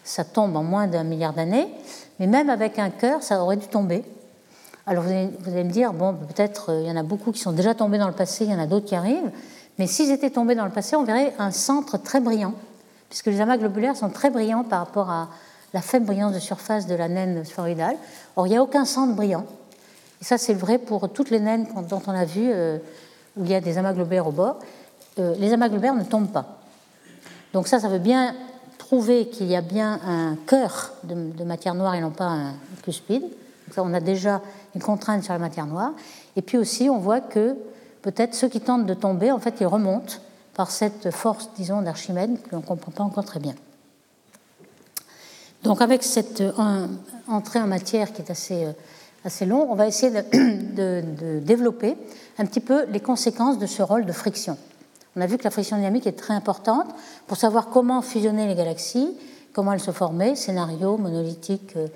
ça 0.04 0.22
tombe 0.22 0.54
en 0.54 0.62
moins 0.62 0.86
d'un 0.86 1.02
milliard 1.02 1.32
d'années, 1.32 1.66
mais 2.20 2.28
même 2.28 2.48
avec 2.48 2.78
un 2.78 2.90
cœur, 2.90 3.24
ça 3.24 3.42
aurait 3.42 3.56
dû 3.56 3.66
tomber. 3.66 4.04
Alors 4.86 5.02
vous 5.04 5.10
allez, 5.10 5.64
me 5.64 5.70
dire, 5.70 5.92
bon, 5.92 6.14
peut-être 6.14 6.70
euh, 6.70 6.82
il 6.82 6.88
y 6.88 6.90
en 6.90 6.96
a 6.96 7.04
beaucoup 7.04 7.30
qui 7.30 7.40
sont 7.40 7.52
déjà 7.52 7.74
tombés 7.74 7.98
dans 7.98 8.08
le 8.08 8.14
passé, 8.14 8.44
il 8.44 8.50
y 8.50 8.54
en 8.54 8.58
a 8.58 8.66
d'autres 8.66 8.86
qui 8.86 8.96
arrivent, 8.96 9.30
mais 9.78 9.86
s'ils 9.86 10.10
étaient 10.10 10.30
tombés 10.30 10.54
dans 10.54 10.64
le 10.64 10.70
passé, 10.70 10.96
on 10.96 11.04
verrait 11.04 11.34
un 11.38 11.50
centre 11.50 11.98
très 11.98 12.20
brillant, 12.20 12.54
puisque 13.08 13.26
les 13.26 13.40
amas 13.40 13.56
globulaires 13.56 13.96
sont 13.96 14.10
très 14.10 14.30
brillants 14.30 14.64
par 14.64 14.80
rapport 14.80 15.10
à 15.10 15.28
la 15.74 15.80
faible 15.80 16.06
brillance 16.06 16.34
de 16.34 16.38
surface 16.38 16.86
de 16.86 16.94
la 16.94 17.08
naine 17.08 17.44
sphéroïdale. 17.44 17.96
Or, 18.36 18.46
il 18.46 18.50
n'y 18.50 18.56
a 18.56 18.62
aucun 18.62 18.84
centre 18.84 19.14
brillant. 19.14 19.46
Et 20.20 20.24
ça, 20.24 20.38
c'est 20.38 20.54
vrai 20.54 20.78
pour 20.78 21.08
toutes 21.10 21.30
les 21.30 21.40
naines 21.40 21.66
dont 21.88 22.02
on 22.06 22.12
a 22.12 22.24
vu, 22.24 22.50
euh, 22.52 22.78
où 23.36 23.44
il 23.44 23.50
y 23.50 23.54
a 23.54 23.60
des 23.60 23.78
amas 23.78 23.92
globulaires 23.92 24.26
au 24.26 24.32
bord. 24.32 24.58
Euh, 25.18 25.34
les 25.38 25.52
amas 25.52 25.68
globulaires 25.68 25.94
ne 25.94 26.04
tombent 26.04 26.30
pas. 26.30 26.58
Donc 27.52 27.68
ça, 27.68 27.80
ça 27.80 27.88
veut 27.88 27.98
bien 27.98 28.34
prouver 28.78 29.28
qu'il 29.28 29.46
y 29.46 29.56
a 29.56 29.62
bien 29.62 30.00
un 30.06 30.36
cœur 30.46 30.92
de, 31.04 31.44
matière 31.44 31.74
noire 31.74 31.94
et 31.94 32.00
non 32.00 32.10
pas 32.10 32.26
un 32.26 32.54
cuspide. 32.82 33.22
Donc 33.22 33.74
ça, 33.74 33.82
on 33.82 33.92
a 33.94 34.00
déjà 34.00 34.40
une 34.74 34.82
contrainte 34.82 35.22
sur 35.22 35.32
la 35.32 35.38
matière 35.38 35.66
noire. 35.66 35.92
Et 36.36 36.42
puis 36.42 36.58
aussi, 36.58 36.88
on 36.88 36.98
voit 36.98 37.20
que 37.20 37.56
peut-être 38.02 38.34
ceux 38.34 38.48
qui 38.48 38.60
tentent 38.60 38.86
de 38.86 38.94
tomber, 38.94 39.30
en 39.30 39.38
fait, 39.38 39.56
ils 39.60 39.66
remontent 39.66 40.14
par 40.54 40.70
cette 40.70 41.10
force, 41.10 41.50
disons, 41.56 41.82
d'Archimède 41.82 42.42
que 42.42 42.50
l'on 42.52 42.58
ne 42.58 42.66
comprend 42.66 42.92
pas 42.92 43.04
encore 43.04 43.24
très 43.24 43.40
bien. 43.40 43.54
Donc 45.62 45.80
avec 45.80 46.02
cette 46.02 46.42
entrée 47.28 47.60
en 47.60 47.66
matière 47.66 48.12
qui 48.12 48.22
est 48.22 48.30
assez, 48.30 48.64
euh, 48.64 48.72
assez 49.24 49.46
long, 49.46 49.68
on 49.70 49.74
va 49.74 49.86
essayer 49.86 50.10
de, 50.32 51.38
développer 51.40 51.96
un 52.38 52.46
petit 52.46 52.60
peu 52.60 52.84
les 52.86 53.00
conséquences 53.00 53.58
de 53.58 53.66
ce 53.66 53.82
rôle 53.82 54.04
de 54.04 54.12
friction. 54.12 54.58
On 55.14 55.20
a 55.20 55.26
vu 55.26 55.38
que 55.38 55.44
la 55.44 55.50
friction 55.50 55.76
dynamique 55.76 56.06
est 56.06 56.18
très 56.18 56.34
importante 56.34 56.88
pour 57.26 57.36
savoir 57.36 57.68
comment 57.68 58.02
fusionner 58.02 58.46
les 58.48 58.54
galaxies, 58.54 59.16
comment 59.52 59.72
elles 59.72 59.80
se 59.80 59.90
formaient, 59.90 60.34
scénario 60.34 60.96
monolithique, 60.96 61.76
euh, 61.76 61.86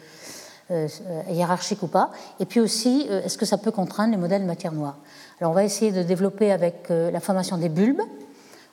hiérarchique 1.30 1.82
ou 1.82 1.86
pas, 1.86 2.10
et 2.40 2.44
puis 2.44 2.60
aussi 2.60 3.06
est-ce 3.08 3.38
que 3.38 3.46
ça 3.46 3.56
peut 3.56 3.70
contraindre 3.70 4.10
les 4.10 4.16
modèles 4.16 4.42
de 4.42 4.46
matière 4.46 4.72
noire. 4.72 4.96
Alors 5.40 5.52
on 5.52 5.54
va 5.54 5.64
essayer 5.64 5.92
de 5.92 6.02
développer 6.02 6.50
avec 6.50 6.88
la 6.88 7.20
formation 7.20 7.56
des 7.56 7.68
bulbes, 7.68 8.02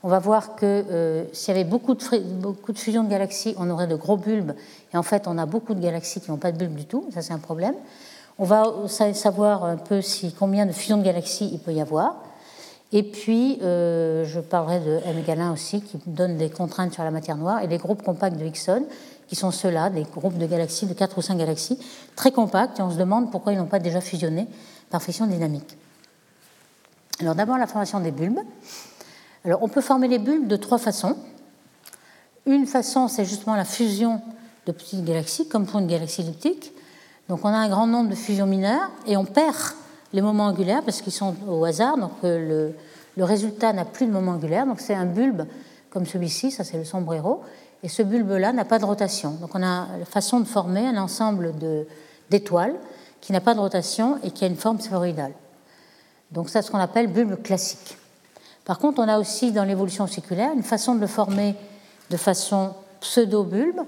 on 0.05 0.09
va 0.09 0.19
voir 0.19 0.55
que 0.55 0.65
euh, 0.65 1.23
s'il 1.31 1.55
y 1.55 1.57
avait 1.57 1.67
beaucoup 1.67 1.95
de, 1.95 2.19
beaucoup 2.19 2.73
de 2.73 2.77
fusion 2.77 3.05
de 3.05 3.09
galaxies, 3.09 3.55
on 3.57 3.69
aurait 3.69 3.87
de 3.87 3.95
gros 3.95 4.17
bulbes. 4.17 4.51
Et 4.93 4.97
en 4.97 5.03
fait, 5.03 5.27
on 5.27 5.37
a 5.37 5.45
beaucoup 5.45 5.73
de 5.73 5.79
galaxies 5.79 6.19
qui 6.19 6.29
n'ont 6.29 6.37
pas 6.37 6.51
de 6.51 6.57
bulbes 6.57 6.75
du 6.75 6.85
tout. 6.85 7.05
Ça, 7.13 7.21
c'est 7.21 7.31
un 7.31 7.39
problème. 7.39 7.75
On 8.37 8.43
va 8.43 8.65
savoir 9.13 9.63
un 9.63 9.77
peu 9.77 10.01
si, 10.01 10.33
combien 10.33 10.65
de 10.65 10.73
fusions 10.73 10.97
de 10.97 11.03
galaxies 11.03 11.49
il 11.53 11.59
peut 11.59 11.71
y 11.71 11.79
avoir. 11.79 12.17
Et 12.91 13.03
puis, 13.03 13.59
euh, 13.63 14.25
je 14.25 14.41
parlerai 14.41 14.81
de 14.81 14.99
M 15.05 15.17
égale 15.19 15.39
1 15.39 15.53
aussi, 15.53 15.81
qui 15.81 15.97
donne 16.05 16.35
des 16.37 16.49
contraintes 16.49 16.93
sur 16.93 17.03
la 17.03 17.11
matière 17.11 17.37
noire, 17.37 17.61
et 17.63 17.67
les 17.67 17.77
groupes 17.77 18.03
compacts 18.03 18.37
de 18.37 18.45
Hickson, 18.45 18.83
qui 19.33 19.39
sont 19.39 19.49
ceux-là, 19.49 19.89
des 19.89 20.03
groupes 20.03 20.37
de 20.37 20.45
galaxies, 20.45 20.85
de 20.85 20.93
4 20.93 21.17
ou 21.17 21.23
5 21.23 21.39
galaxies, 21.39 21.79
très 22.15 22.31
compacts, 22.31 22.77
et 22.77 22.83
on 22.83 22.91
se 22.91 22.97
demande 22.97 23.31
pourquoi 23.31 23.51
ils 23.51 23.57
n'ont 23.57 23.65
pas 23.65 23.79
déjà 23.79 23.99
fusionné 23.99 24.47
par 24.91 25.01
friction 25.01 25.25
dynamique. 25.25 25.75
Alors 27.19 27.33
d'abord, 27.33 27.57
la 27.57 27.65
formation 27.65 27.99
des 27.99 28.11
bulbes. 28.11 28.41
Alors, 29.43 29.63
on 29.63 29.69
peut 29.69 29.81
former 29.81 30.07
les 30.07 30.19
bulbes 30.19 30.45
de 30.45 30.55
trois 30.55 30.77
façons. 30.77 31.17
Une 32.45 32.67
façon, 32.67 33.07
c'est 33.07 33.25
justement 33.25 33.55
la 33.55 33.65
fusion 33.65 34.21
de 34.67 34.71
petites 34.71 35.03
galaxies, 35.03 35.47
comme 35.47 35.65
pour 35.65 35.79
une 35.79 35.87
galaxie 35.87 36.21
elliptique. 36.21 36.71
Donc, 37.27 37.39
on 37.43 37.49
a 37.49 37.57
un 37.57 37.69
grand 37.69 37.87
nombre 37.87 38.11
de 38.11 38.15
fusions 38.15 38.45
mineures 38.45 38.91
et 39.07 39.17
on 39.17 39.25
perd 39.25 39.57
les 40.13 40.21
moments 40.21 40.45
angulaires 40.45 40.83
parce 40.83 41.01
qu'ils 41.01 41.11
sont 41.11 41.33
au 41.47 41.65
hasard. 41.65 41.97
Donc, 41.97 42.11
euh, 42.23 42.71
le, 43.17 43.23
résultat 43.23 43.73
n'a 43.73 43.85
plus 43.85 44.05
de 44.05 44.11
moment 44.11 44.33
angulaire. 44.33 44.67
Donc, 44.67 44.79
c'est 44.79 44.93
un 44.93 45.07
bulbe 45.07 45.47
comme 45.89 46.05
celui-ci, 46.05 46.51
ça 46.51 46.63
c'est 46.63 46.77
le 46.77 46.85
sombrero. 46.85 47.41
Et 47.83 47.89
ce 47.89 48.01
bulbe-là 48.01 48.53
n'a 48.53 48.65
pas 48.65 48.79
de 48.79 48.85
rotation. 48.85 49.31
Donc, 49.31 49.51
on 49.53 49.61
a 49.61 49.87
la 49.99 50.05
façon 50.05 50.39
de 50.39 50.45
former 50.45 50.87
un 50.87 50.97
ensemble 50.97 51.53
d'étoiles 52.29 52.75
qui 53.19 53.33
n'a 53.33 53.41
pas 53.41 53.53
de 53.53 53.59
rotation 53.59 54.17
et 54.23 54.31
qui 54.31 54.45
a 54.45 54.47
une 54.47 54.55
forme 54.55 54.79
sphéroïdale. 54.79 55.33
Donc, 56.31 56.49
c'est 56.49 56.61
ce 56.61 56.71
qu'on 56.71 56.79
appelle 56.79 57.07
bulbe 57.07 57.41
classique. 57.43 57.97
Par 58.65 58.79
contre, 58.79 58.99
on 58.99 59.07
a 59.07 59.19
aussi 59.19 59.51
dans 59.51 59.65
l'évolution 59.65 60.07
séculaire 60.07 60.53
une 60.53 60.63
façon 60.63 60.95
de 60.95 61.01
le 61.01 61.07
former 61.07 61.55
de 62.09 62.17
façon 62.17 62.73
pseudo-bulbe, 63.01 63.81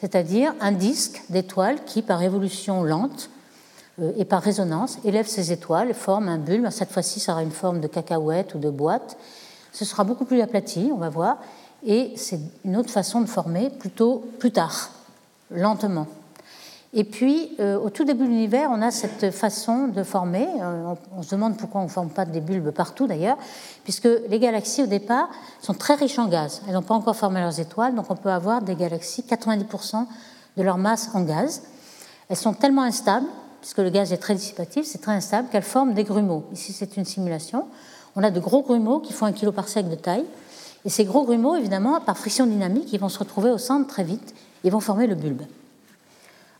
c'est-à-dire 0.00 0.54
un 0.60 0.72
disque 0.72 1.22
d'étoiles 1.28 1.84
qui, 1.84 2.02
par 2.02 2.22
évolution 2.22 2.84
lente 2.84 3.30
euh, 4.00 4.12
et 4.16 4.24
par 4.24 4.42
résonance, 4.42 4.98
élève 5.04 5.26
ces 5.26 5.50
étoiles 5.50 5.90
et 5.90 5.94
forme 5.94 6.28
un 6.28 6.38
bulbe. 6.38 6.70
Cette 6.70 6.92
fois-ci, 6.92 7.18
ça 7.18 7.32
aura 7.32 7.42
une 7.42 7.50
forme 7.50 7.80
de 7.80 7.88
cacahuète 7.88 8.54
ou 8.54 8.58
de 8.58 8.70
boîte. 8.70 9.18
Ce 9.72 9.84
sera 9.84 10.04
beaucoup 10.04 10.24
plus 10.24 10.40
aplati, 10.40 10.90
on 10.92 10.98
va 10.98 11.08
voir, 11.08 11.38
et 11.84 12.12
c'est 12.16 12.40
une 12.64 12.76
autre 12.76 12.90
façon 12.90 13.20
de 13.20 13.26
former 13.26 13.70
plutôt 13.70 14.24
plus 14.38 14.52
tard, 14.52 14.90
lentement. 15.50 16.06
Et 16.92 17.04
puis, 17.04 17.52
euh, 17.60 17.78
au 17.78 17.88
tout 17.88 18.04
début 18.04 18.24
de 18.24 18.28
l'univers, 18.28 18.68
on 18.72 18.82
a 18.82 18.90
cette 18.90 19.30
façon 19.30 19.86
de 19.86 20.02
former. 20.02 20.48
Euh, 20.60 20.94
on, 21.16 21.22
se 21.22 21.30
demande 21.36 21.56
pourquoi 21.56 21.82
on 21.82 21.84
ne 21.84 21.88
forme 21.88 22.10
pas 22.10 22.24
des 22.24 22.40
bulbes 22.40 22.72
partout 22.72 23.06
d'ailleurs, 23.06 23.36
puisque 23.84 24.08
les 24.28 24.38
galaxies 24.40 24.82
au 24.82 24.86
départ 24.86 25.28
sont 25.62 25.74
très 25.74 25.94
riches 25.94 26.18
en 26.18 26.26
gaz. 26.26 26.62
Elles 26.66 26.74
n'ont 26.74 26.82
pas 26.82 26.94
encore 26.94 27.14
formé 27.14 27.40
leurs 27.40 27.60
étoiles, 27.60 27.94
donc 27.94 28.06
on 28.10 28.16
peut 28.16 28.30
avoir 28.30 28.62
des 28.62 28.74
galaxies, 28.74 29.22
90% 29.22 30.06
de 30.56 30.62
leur 30.64 30.78
masse 30.78 31.10
en 31.14 31.22
gaz. 31.22 31.62
Elles 32.28 32.36
sont 32.36 32.54
tellement 32.54 32.82
instables 32.82 33.26
puisque 33.60 33.78
le 33.78 33.90
gaz 33.90 34.12
est 34.12 34.16
très 34.16 34.34
dissipatif, 34.34 34.86
c'est 34.86 35.00
très 35.00 35.12
instable, 35.12 35.48
qu'elle 35.48 35.62
forme 35.62 35.94
des 35.94 36.04
grumeaux. 36.04 36.44
Ici, 36.52 36.72
c'est 36.72 36.96
une 36.96 37.04
simulation. 37.04 37.66
On 38.16 38.22
a 38.22 38.30
de 38.30 38.40
gros 38.40 38.62
grumeaux 38.62 39.00
qui 39.00 39.12
font 39.12 39.26
un 39.26 39.32
kilo 39.32 39.52
par 39.52 39.68
sec 39.68 39.88
de 39.88 39.94
taille. 39.94 40.24
Et 40.84 40.88
ces 40.88 41.04
gros 41.04 41.24
grumeaux, 41.24 41.56
évidemment, 41.56 42.00
par 42.00 42.16
friction 42.16 42.46
dynamique, 42.46 42.92
ils 42.92 43.00
vont 43.00 43.08
se 43.08 43.18
retrouver 43.18 43.50
au 43.50 43.58
centre 43.58 43.86
très 43.86 44.04
vite. 44.04 44.34
Ils 44.64 44.72
vont 44.72 44.80
former 44.80 45.06
le 45.06 45.14
bulbe. 45.14 45.42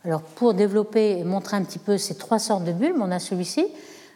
Alors, 0.05 0.21
pour 0.21 0.53
développer 0.53 1.19
et 1.19 1.23
montrer 1.23 1.57
un 1.57 1.63
petit 1.63 1.79
peu 1.79 1.97
ces 1.97 2.15
trois 2.15 2.39
sortes 2.39 2.63
de 2.63 2.71
bulbes, 2.71 2.97
on 2.99 3.11
a 3.11 3.19
celui-ci. 3.19 3.67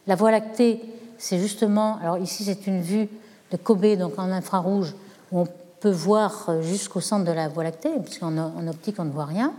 La 0.07 0.15
Voie 0.15 0.31
lactée, 0.31 0.81
c'est 1.17 1.39
justement. 1.39 1.97
Alors, 2.01 2.17
ici, 2.17 2.43
c'est 2.43 2.67
une 2.67 2.81
vue 2.81 3.07
de 3.51 3.57
Kobe, 3.57 3.95
donc 3.97 4.17
en 4.17 4.31
infrarouge, 4.31 4.95
où 5.31 5.41
on 5.41 5.47
peut 5.79 5.91
voir 5.91 6.61
jusqu'au 6.61 7.01
centre 7.01 7.25
de 7.25 7.31
la 7.31 7.47
Voie 7.47 7.63
lactée, 7.63 7.91
puisqu'en 8.03 8.67
optique, 8.67 8.95
on 8.99 9.05
ne 9.05 9.11
voit 9.11 9.25
rien. 9.25 9.53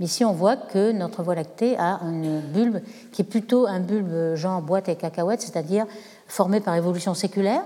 Mais 0.00 0.06
ici, 0.06 0.24
on 0.24 0.32
voit 0.32 0.56
que 0.56 0.92
notre 0.92 1.22
Voie 1.22 1.34
lactée 1.34 1.76
a 1.76 2.00
un 2.02 2.40
bulbe 2.40 2.80
qui 3.12 3.22
est 3.22 3.24
plutôt 3.24 3.66
un 3.66 3.80
bulbe 3.80 4.36
genre 4.36 4.62
boîte 4.62 4.88
et 4.88 4.96
cacahuète, 4.96 5.42
c'est-à-dire 5.42 5.86
formé 6.26 6.60
par 6.60 6.74
évolution 6.76 7.14
séculaire. 7.14 7.62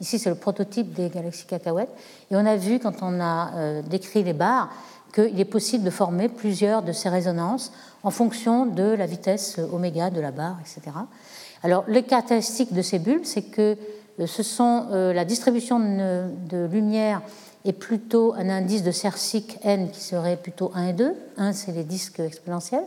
Ici, 0.00 0.18
c'est 0.18 0.30
le 0.30 0.36
prototype 0.36 0.92
des 0.92 1.08
galaxies 1.08 1.46
cacahuètes. 1.46 1.90
Et 2.30 2.36
on 2.36 2.46
a 2.46 2.56
vu, 2.56 2.78
quand 2.78 3.02
on 3.02 3.20
a 3.20 3.50
euh, 3.54 3.82
décrit 3.82 4.22
les 4.22 4.32
barres, 4.32 4.70
qu'il 5.14 5.40
est 5.40 5.44
possible 5.44 5.84
de 5.84 5.90
former 5.90 6.28
plusieurs 6.28 6.82
de 6.82 6.92
ces 6.92 7.08
résonances 7.08 7.72
en 8.02 8.10
fonction 8.10 8.66
de 8.66 8.82
la 8.82 9.06
vitesse 9.06 9.58
oméga 9.72 10.10
de 10.10 10.20
la 10.20 10.30
barre, 10.30 10.58
etc. 10.60 10.96
Alors, 11.62 11.84
le 11.88 12.00
caractéristique 12.02 12.72
de 12.72 12.82
ces 12.82 12.98
bulbes, 12.98 13.24
c'est 13.24 13.42
que 13.42 13.76
euh, 14.20 14.26
ce 14.26 14.42
sont 14.42 14.86
euh, 14.90 15.12
la 15.12 15.24
distribution 15.24 15.78
de, 15.78 16.66
lumière 16.66 17.22
est 17.64 17.72
plutôt 17.72 18.34
un 18.34 18.48
indice 18.48 18.82
de 18.82 18.92
Cercic 18.92 19.58
n 19.64 19.90
qui 19.90 20.00
serait 20.00 20.36
plutôt 20.36 20.70
1 20.74 20.88
et 20.88 20.92
2. 20.92 21.14
1, 21.36 21.52
c'est 21.52 21.72
les 21.72 21.84
disques 21.84 22.20
exponentiels. 22.20 22.84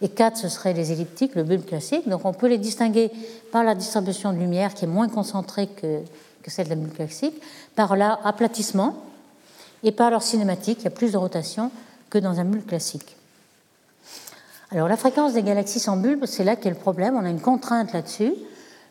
Et 0.00 0.08
4, 0.08 0.36
ce 0.36 0.48
seraient 0.48 0.72
les 0.72 0.92
elliptiques, 0.92 1.34
le 1.34 1.44
bulbe 1.44 1.64
classique. 1.64 2.08
Donc 2.08 2.24
on 2.24 2.32
peut 2.32 2.48
les 2.48 2.58
distinguer 2.58 3.10
par 3.52 3.64
la 3.64 3.74
distribution 3.74 4.32
de 4.32 4.38
lumière 4.38 4.74
qui 4.74 4.86
est 4.86 4.88
moins 4.88 5.08
concentrée 5.08 5.66
que, 5.66 6.00
que 6.44 6.50
celle 6.50 6.66
de 6.66 6.70
la 6.70 6.76
bulbe 6.76 6.94
classique, 6.94 7.34
par 7.74 7.96
l'aplatissement 7.96 8.94
et 9.82 9.90
par 9.90 10.10
leur 10.10 10.22
cinématique. 10.22 10.78
Il 10.80 10.84
y 10.84 10.88
a 10.88 10.90
plus 10.90 11.12
de 11.12 11.16
rotation 11.16 11.72
que 12.10 12.18
dans 12.18 12.38
un 12.38 12.44
bulbe 12.44 12.66
classique. 12.66 13.16
Alors 14.70 14.88
la 14.88 14.96
fréquence 14.96 15.32
des 15.32 15.42
galaxies 15.42 15.80
sans 15.80 15.96
bulbe, 15.96 16.26
c'est 16.26 16.44
là 16.44 16.54
qu'est 16.54 16.70
le 16.70 16.76
problème. 16.76 17.16
On 17.16 17.24
a 17.24 17.30
une 17.30 17.40
contrainte 17.40 17.92
là-dessus. 17.92 18.34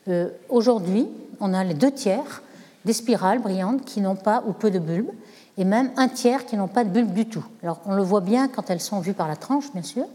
Euh, 0.08 0.30
aujourd'hui, 0.50 1.08
on 1.40 1.54
a 1.54 1.64
les 1.64 1.74
deux 1.74 1.92
tiers 1.92 2.42
des 2.86 2.94
spirales 2.94 3.40
brillantes 3.40 3.86
qui 3.86 4.02
n'ont 4.02 4.16
pas 4.16 4.44
ou 4.48 4.54
peu 4.54 4.72
de 4.72 4.80
bulbes, 4.80 5.12
et 5.58 5.64
même 5.64 5.92
un 5.96 6.10
tiers 6.10 6.46
qui 6.46 6.58
n'ont 6.58 6.68
pas 6.68 6.84
de 6.84 6.90
bulbe 6.90 7.14
du 7.14 7.28
tout. 7.28 7.46
Alors 7.62 7.80
on 7.86 7.94
le 7.94 8.04
voit 8.04 8.22
bien 8.22 8.48
quand 8.48 8.70
elles 8.70 8.82
sont 8.82 9.00
vues 9.00 9.14
par 9.14 9.28
la 9.28 9.36
tranche, 9.36 9.72
bien 9.72 9.84
sûr. 9.84 10.06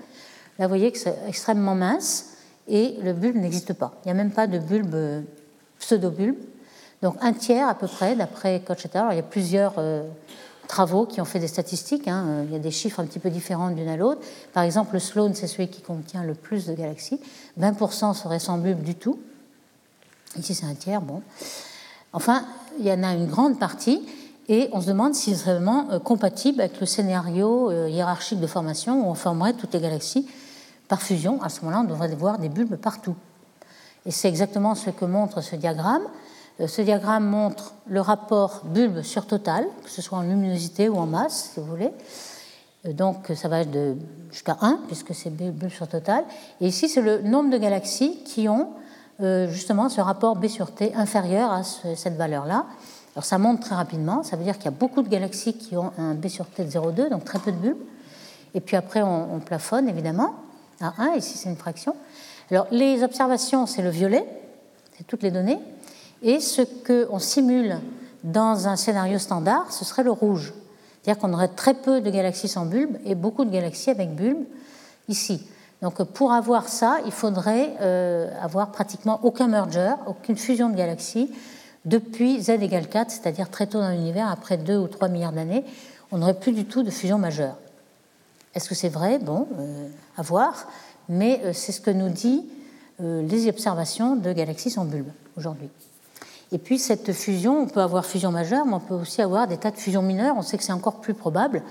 Là, 0.59 0.67
vous 0.67 0.69
voyez 0.69 0.91
que 0.91 0.99
c'est 0.99 1.17
extrêmement 1.29 1.77
mince 1.77 2.33
et 2.67 2.97
le 3.03 3.13
bulbe 3.13 3.37
n'existe 3.37 3.73
pas. 3.73 3.93
Il 4.05 4.09
n'y 4.09 4.11
a 4.11 4.15
même 4.15 4.33
pas 4.33 4.47
de 4.47 4.59
bulbe 4.59 4.95
euh, 4.95 5.21
pseudo-bulbe. 5.79 6.37
Donc 7.03 7.17
un 7.21 7.33
tiers 7.33 7.69
à 7.69 7.75
peu 7.75 7.87
près, 7.87 8.17
d'après 8.17 8.61
Kochetter. 8.61 8.99
Alors 8.99 9.13
il 9.13 9.17
y 9.17 9.21
a 9.21 9.23
plusieurs 9.23 9.75
euh, 9.79 10.03
travaux 10.67 11.07
qui 11.07 11.21
ont 11.21 11.25
fait 11.25 11.39
des 11.39 11.49
statistiques. 11.49 12.09
Hein. 12.09 12.45
Il 12.47 12.53
y 12.53 12.57
a 12.57 12.61
des 12.61 12.71
chiffres 12.71 13.01
un 13.01 13.07
petit 13.07 13.19
peu 13.19 13.31
différents 13.31 13.71
d'une 13.71 13.89
à 13.89 13.97
l'autre. 13.97 14.21
Par 14.53 14.63
exemple, 14.63 14.95
le 14.95 15.01
Sloan, 15.01 15.33
c'est 15.35 15.47
celui 15.47 15.69
qui 15.69 15.81
contient 15.81 16.23
le 16.23 16.35
plus 16.35 16.67
de 16.67 16.75
galaxies. 16.75 17.21
20% 17.61 18.15
serait 18.15 18.39
sans 18.39 18.59
bulbe 18.59 18.83
du 18.83 18.95
tout. 18.95 19.19
Ici, 20.37 20.55
c'est 20.55 20.67
un 20.67 20.75
tiers. 20.75 21.01
Bon. 21.01 21.23
Enfin, 22.13 22.45
il 22.79 22.87
y 22.87 22.93
en 22.93 23.03
a 23.03 23.13
une 23.13 23.27
grande 23.27 23.59
partie 23.59 24.07
et 24.49 24.69
on 24.73 24.81
se 24.81 24.87
demande 24.87 25.15
si 25.15 25.37
c'est 25.37 25.45
vraiment 25.45 25.89
euh, 25.91 25.99
compatible 25.99 26.61
avec 26.61 26.81
le 26.81 26.87
scénario 26.87 27.71
euh, 27.71 27.89
hiérarchique 27.89 28.41
de 28.41 28.47
formation 28.47 29.07
où 29.07 29.11
on 29.11 29.15
formerait 29.15 29.53
toutes 29.53 29.75
les 29.75 29.81
galaxies 29.81 30.29
par 30.89 31.03
fusion. 31.03 31.43
À 31.43 31.49
ce 31.49 31.61
moment-là, 31.63 31.81
on 31.81 31.89
devrait 31.89 32.09
voir 32.15 32.39
des 32.39 32.49
bulbes 32.49 32.77
partout. 32.77 33.15
Et 34.07 34.11
c'est 34.11 34.29
exactement 34.29 34.75
ce 34.75 34.91
que 34.91 35.05
montre 35.05 35.43
ce 35.43 35.57
diagramme. 35.57 36.05
Euh, 36.61 36.67
ce 36.67 36.83
diagramme 36.83 37.25
montre 37.25 37.75
le 37.89 38.01
rapport 38.01 38.63
bulbe 38.65 39.03
sur 39.03 39.27
total, 39.27 39.67
que 39.85 39.91
ce 39.91 40.03
soit 40.03 40.19
en 40.19 40.23
luminosité 40.23 40.89
ou 40.89 40.97
en 40.97 41.07
masse, 41.07 41.53
si 41.55 41.61
vous 41.61 41.67
voulez. 41.67 41.91
Donc 42.85 43.33
ça 43.35 43.49
va 43.49 43.63
jusqu'à 44.31 44.57
1, 44.61 44.81
puisque 44.87 45.15
c'est 45.15 45.31
bulbe 45.31 45.69
sur 45.69 45.89
total. 45.89 46.25
Et 46.61 46.69
ici, 46.69 46.89
c'est 46.89 47.03
le 47.03 47.23
nombre 47.23 47.51
de 47.51 47.59
galaxies 47.59 48.23
qui 48.25 48.49
ont 48.49 48.69
justement 49.21 49.89
ce 49.89 50.01
rapport 50.01 50.37
B 50.37 50.47
sur 50.47 50.71
T 50.71 50.95
inférieur 50.95 51.51
à 51.51 51.65
cette 51.65 52.17
valeur-là. 52.17 52.67
Alors 53.19 53.25
ça 53.25 53.37
monte 53.37 53.61
très 53.61 53.75
rapidement, 53.75 54.23
ça 54.23 54.37
veut 54.37 54.45
dire 54.45 54.55
qu'il 54.57 54.67
y 54.67 54.69
a 54.69 54.71
beaucoup 54.71 55.03
de 55.03 55.09
galaxies 55.09 55.55
qui 55.55 55.77
ont 55.77 55.91
un 55.99 56.15
B 56.15 56.29
sur 56.29 56.47
T 56.47 56.65
de 56.65 56.71
0,2, 56.71 57.11
donc 57.11 57.25
très 57.25 57.41
peu 57.41 57.51
de 57.51 57.57
bulbes. 57.57 57.83
Et 58.55 58.61
puis 58.61 58.77
après, 58.77 59.03
on, 59.03 59.41
plafonne 59.41 59.89
évidemment 59.89 60.37
à 60.81 60.95
1, 60.99 61.15
ici 61.17 61.37
c'est 61.37 61.49
une 61.49 61.57
fraction. 61.57 61.97
Alors 62.49 62.69
les 62.71 63.03
observations, 63.03 63.67
c'est 63.67 63.83
le 63.83 63.91
violet, 63.91 64.25
c'est 64.97 65.05
toutes 65.05 65.25
les 65.25 65.33
données. 65.33 65.59
Et 66.23 66.41
ce 66.41 66.63
qu'on 66.63 67.19
simule 67.19 67.79
dans 68.25 68.69
un 68.69 68.77
scénario 68.77 69.19
standard, 69.19 69.73
ce 69.73 69.85
serait 69.85 70.03
le 70.03 70.11
rouge. 70.11 70.53
C'est-à-dire 71.03 71.21
qu'on 71.21 71.33
aurait 71.33 71.49
très 71.49 71.75
peu 71.75 72.01
de 72.01 72.11
galaxies 72.11 72.49
sans 72.49 72.67
bulbes 72.67 72.97
et 73.05 73.15
beaucoup 73.15 73.45
de 73.45 73.51
galaxies 73.51 73.91
avec 73.91 74.15
bulbes 74.15 74.45
ici. 75.09 75.43
Donc 75.81 76.03
pour 76.03 76.33
avoir 76.33 76.69
ça, 76.69 76.99
il 77.07 77.13
faudrait 77.13 77.75
euh, 77.81 78.31
avoir 78.43 78.73
pratiquement 78.73 79.21
aucun 79.23 79.47
merger, 79.47 79.93
aucune 80.07 80.37
fusion 80.37 80.69
de 80.71 80.77
galaxies, 80.77 81.31
depuis 81.85 82.43
z 82.43 82.51
égale 82.51 82.89
4, 82.89 83.11
c'est-à-dire 83.11 83.49
très 83.49 83.67
tôt 83.67 83.81
dans 83.81 83.91
l'univers, 83.91 84.29
après 84.29 84.59
2 84.59 84.77
ou 84.77 84.89
3 84.89 85.09
milliards 85.09 85.33
d'années, 85.33 85.65
on 86.11 86.19
n'aurait 86.19 86.39
plus 86.39 86.53
du 86.53 86.65
tout 86.65 86.83
de 86.83 86.91
fusion 86.91 87.19
majeure. 87.19 87.57
Est-ce 88.55 88.69
que 88.69 88.75
c'est 88.75 88.89
vrai? 88.89 89.19
Bon, 89.19 89.47
euh, 89.59 89.89
à 90.17 90.23
voir, 90.23 90.67
mais 91.09 91.41
euh, 91.45 91.53
c'est 91.53 91.73
ce 91.73 91.81
que 91.81 91.91
nous 91.91 92.09
dit 92.09 92.45
euh, 93.01 93.23
les 93.23 93.49
observations 93.49 94.17
de 94.17 94.33
galaxies 94.33 94.71
sans 94.71 94.85
bulbe 94.85 95.11
aujourd'hui. 95.37 95.71
Et 96.53 96.59
puis 96.59 96.79
cette 96.79 97.13
fusion, 97.13 97.61
on 97.61 97.67
peut 97.67 97.81
avoir 97.81 98.07
fusion 98.07 98.31
majeure, 98.31 98.65
mais 98.65 98.75
on 98.75 98.81
peut 98.81 98.95
aussi 98.95 99.21
avoir 99.21 99.47
des 99.47 99.57
tas 99.57 99.71
de 99.71 99.77
fusions 99.77 100.03
mineures, 100.03 100.35
on 100.37 100.43
sait 100.43 100.57
que 100.57 100.65
c'est 100.65 100.73
encore 100.73 101.01
plus 101.01 101.15
probable. 101.15 101.63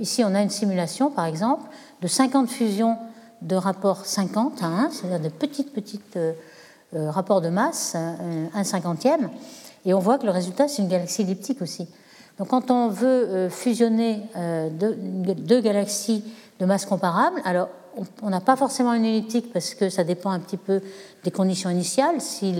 ici, 0.00 0.24
on 0.24 0.34
a 0.34 0.42
une 0.42 0.50
simulation, 0.50 1.10
par 1.10 1.26
exemple, 1.26 1.68
de 2.00 2.06
50 2.06 2.48
fusions 2.48 2.96
de 3.42 3.54
rapport 3.54 4.06
50 4.06 4.62
à 4.62 4.66
1, 4.66 4.90
c'est-à-dire 4.90 5.20
de 5.20 5.28
petites, 5.28 5.72
petites 5.72 6.16
euh, 6.16 6.32
rapport 6.92 7.40
de 7.40 7.50
masse, 7.50 7.96
un 8.54 8.64
cinquantième, 8.64 9.30
et 9.84 9.94
on 9.94 9.98
voit 10.00 10.18
que 10.18 10.26
le 10.26 10.32
résultat, 10.32 10.68
c'est 10.68 10.82
une 10.82 10.88
galaxie 10.88 11.22
elliptique 11.22 11.62
aussi. 11.62 11.88
Donc 12.38 12.48
quand 12.48 12.70
on 12.70 12.88
veut 12.88 13.06
euh, 13.06 13.50
fusionner 13.50 14.22
euh, 14.36 14.68
deux, 14.70 15.60
galaxies 15.60 16.24
de 16.60 16.66
masse 16.66 16.86
comparable, 16.86 17.40
alors 17.44 17.68
on 18.22 18.30
n'a 18.30 18.40
pas 18.40 18.54
forcément 18.54 18.94
une 18.94 19.04
elliptique 19.04 19.52
parce 19.52 19.74
que 19.74 19.88
ça 19.90 20.04
dépend 20.04 20.30
un 20.30 20.38
petit 20.38 20.56
peu 20.56 20.80
des 21.24 21.32
conditions 21.32 21.68
initiales. 21.68 22.20
Si 22.20 22.52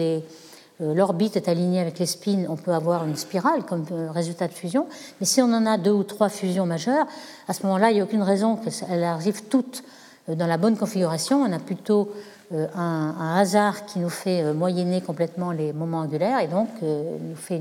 l'orbite 0.81 1.37
est 1.37 1.49
alignée 1.49 1.81
avec 1.81 1.99
les 1.99 2.07
spins, 2.07 2.45
on 2.49 2.57
peut 2.57 2.73
avoir 2.73 3.05
une 3.05 3.17
spirale 3.17 3.65
comme 3.65 3.85
résultat 4.11 4.47
de 4.47 4.53
fusion. 4.53 4.87
Mais 5.21 5.27
si 5.27 5.43
on 5.43 5.53
en 5.53 5.67
a 5.67 5.77
deux 5.77 5.91
ou 5.91 6.05
trois 6.05 6.29
fusions 6.29 6.67
majeures, 6.67 7.07
à 7.49 7.53
ce 7.53 7.65
moment-là, 7.65 7.91
il 7.91 7.95
n'y 7.95 8.01
a 8.01 8.05
aucune 8.05 8.23
raison 8.23 8.57
qu'elles 8.57 9.03
arrivent 9.03 9.45
toutes 9.49 9.83
dans 10.29 10.47
la 10.47 10.57
bonne 10.57 10.77
configuration. 10.77 11.43
On 11.43 11.53
a 11.53 11.59
plutôt 11.59 12.13
euh, 12.55 12.67
un, 12.75 13.37
hasard 13.37 13.85
qui 13.85 13.99
nous 13.99 14.09
fait 14.09 14.43
euh, 14.43 14.55
moyenner 14.55 15.03
complètement 15.03 15.53
les 15.53 15.75
moments 15.75 15.99
angulaires 15.99 16.41
et 16.41 16.47
donc 16.47 16.69
euh, 16.83 17.19
nous 17.21 17.37
fait 17.37 17.61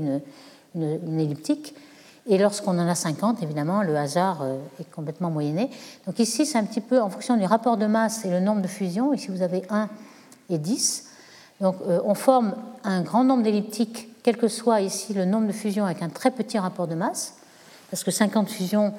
une, 0.74 1.20
elliptique. 1.20 1.74
Et 2.26 2.38
lorsqu'on 2.38 2.78
en 2.78 2.88
a 2.88 2.94
50, 2.94 3.42
évidemment, 3.42 3.82
le 3.82 3.96
hasard 3.96 4.44
est 4.78 4.90
complètement 4.90 5.30
moyenné. 5.30 5.70
Donc 6.06 6.18
ici, 6.18 6.44
c'est 6.44 6.58
un 6.58 6.64
petit 6.64 6.82
peu 6.82 7.00
en 7.00 7.08
fonction 7.08 7.38
du 7.38 7.44
rapport 7.46 7.78
de 7.78 7.86
masse 7.86 8.26
et 8.26 8.30
le 8.30 8.38
nombre 8.38 8.60
de 8.60 8.68
fusions. 8.68 9.14
Ici, 9.14 9.28
vous 9.28 9.40
avez 9.40 9.62
1 9.70 9.88
et 10.50 10.58
10. 10.58 11.07
Donc 11.60 11.76
on 12.04 12.14
forme 12.14 12.54
un 12.84 13.02
grand 13.02 13.24
nombre 13.24 13.42
d'elliptiques, 13.42 14.08
quel 14.22 14.36
que 14.36 14.48
soit 14.48 14.80
ici 14.80 15.12
le 15.12 15.24
nombre 15.24 15.46
de 15.48 15.52
fusions 15.52 15.84
avec 15.84 16.02
un 16.02 16.08
très 16.08 16.30
petit 16.30 16.58
rapport 16.58 16.86
de 16.86 16.94
masse, 16.94 17.34
parce 17.90 18.04
que 18.04 18.10
50 18.10 18.48
fusions 18.48 18.92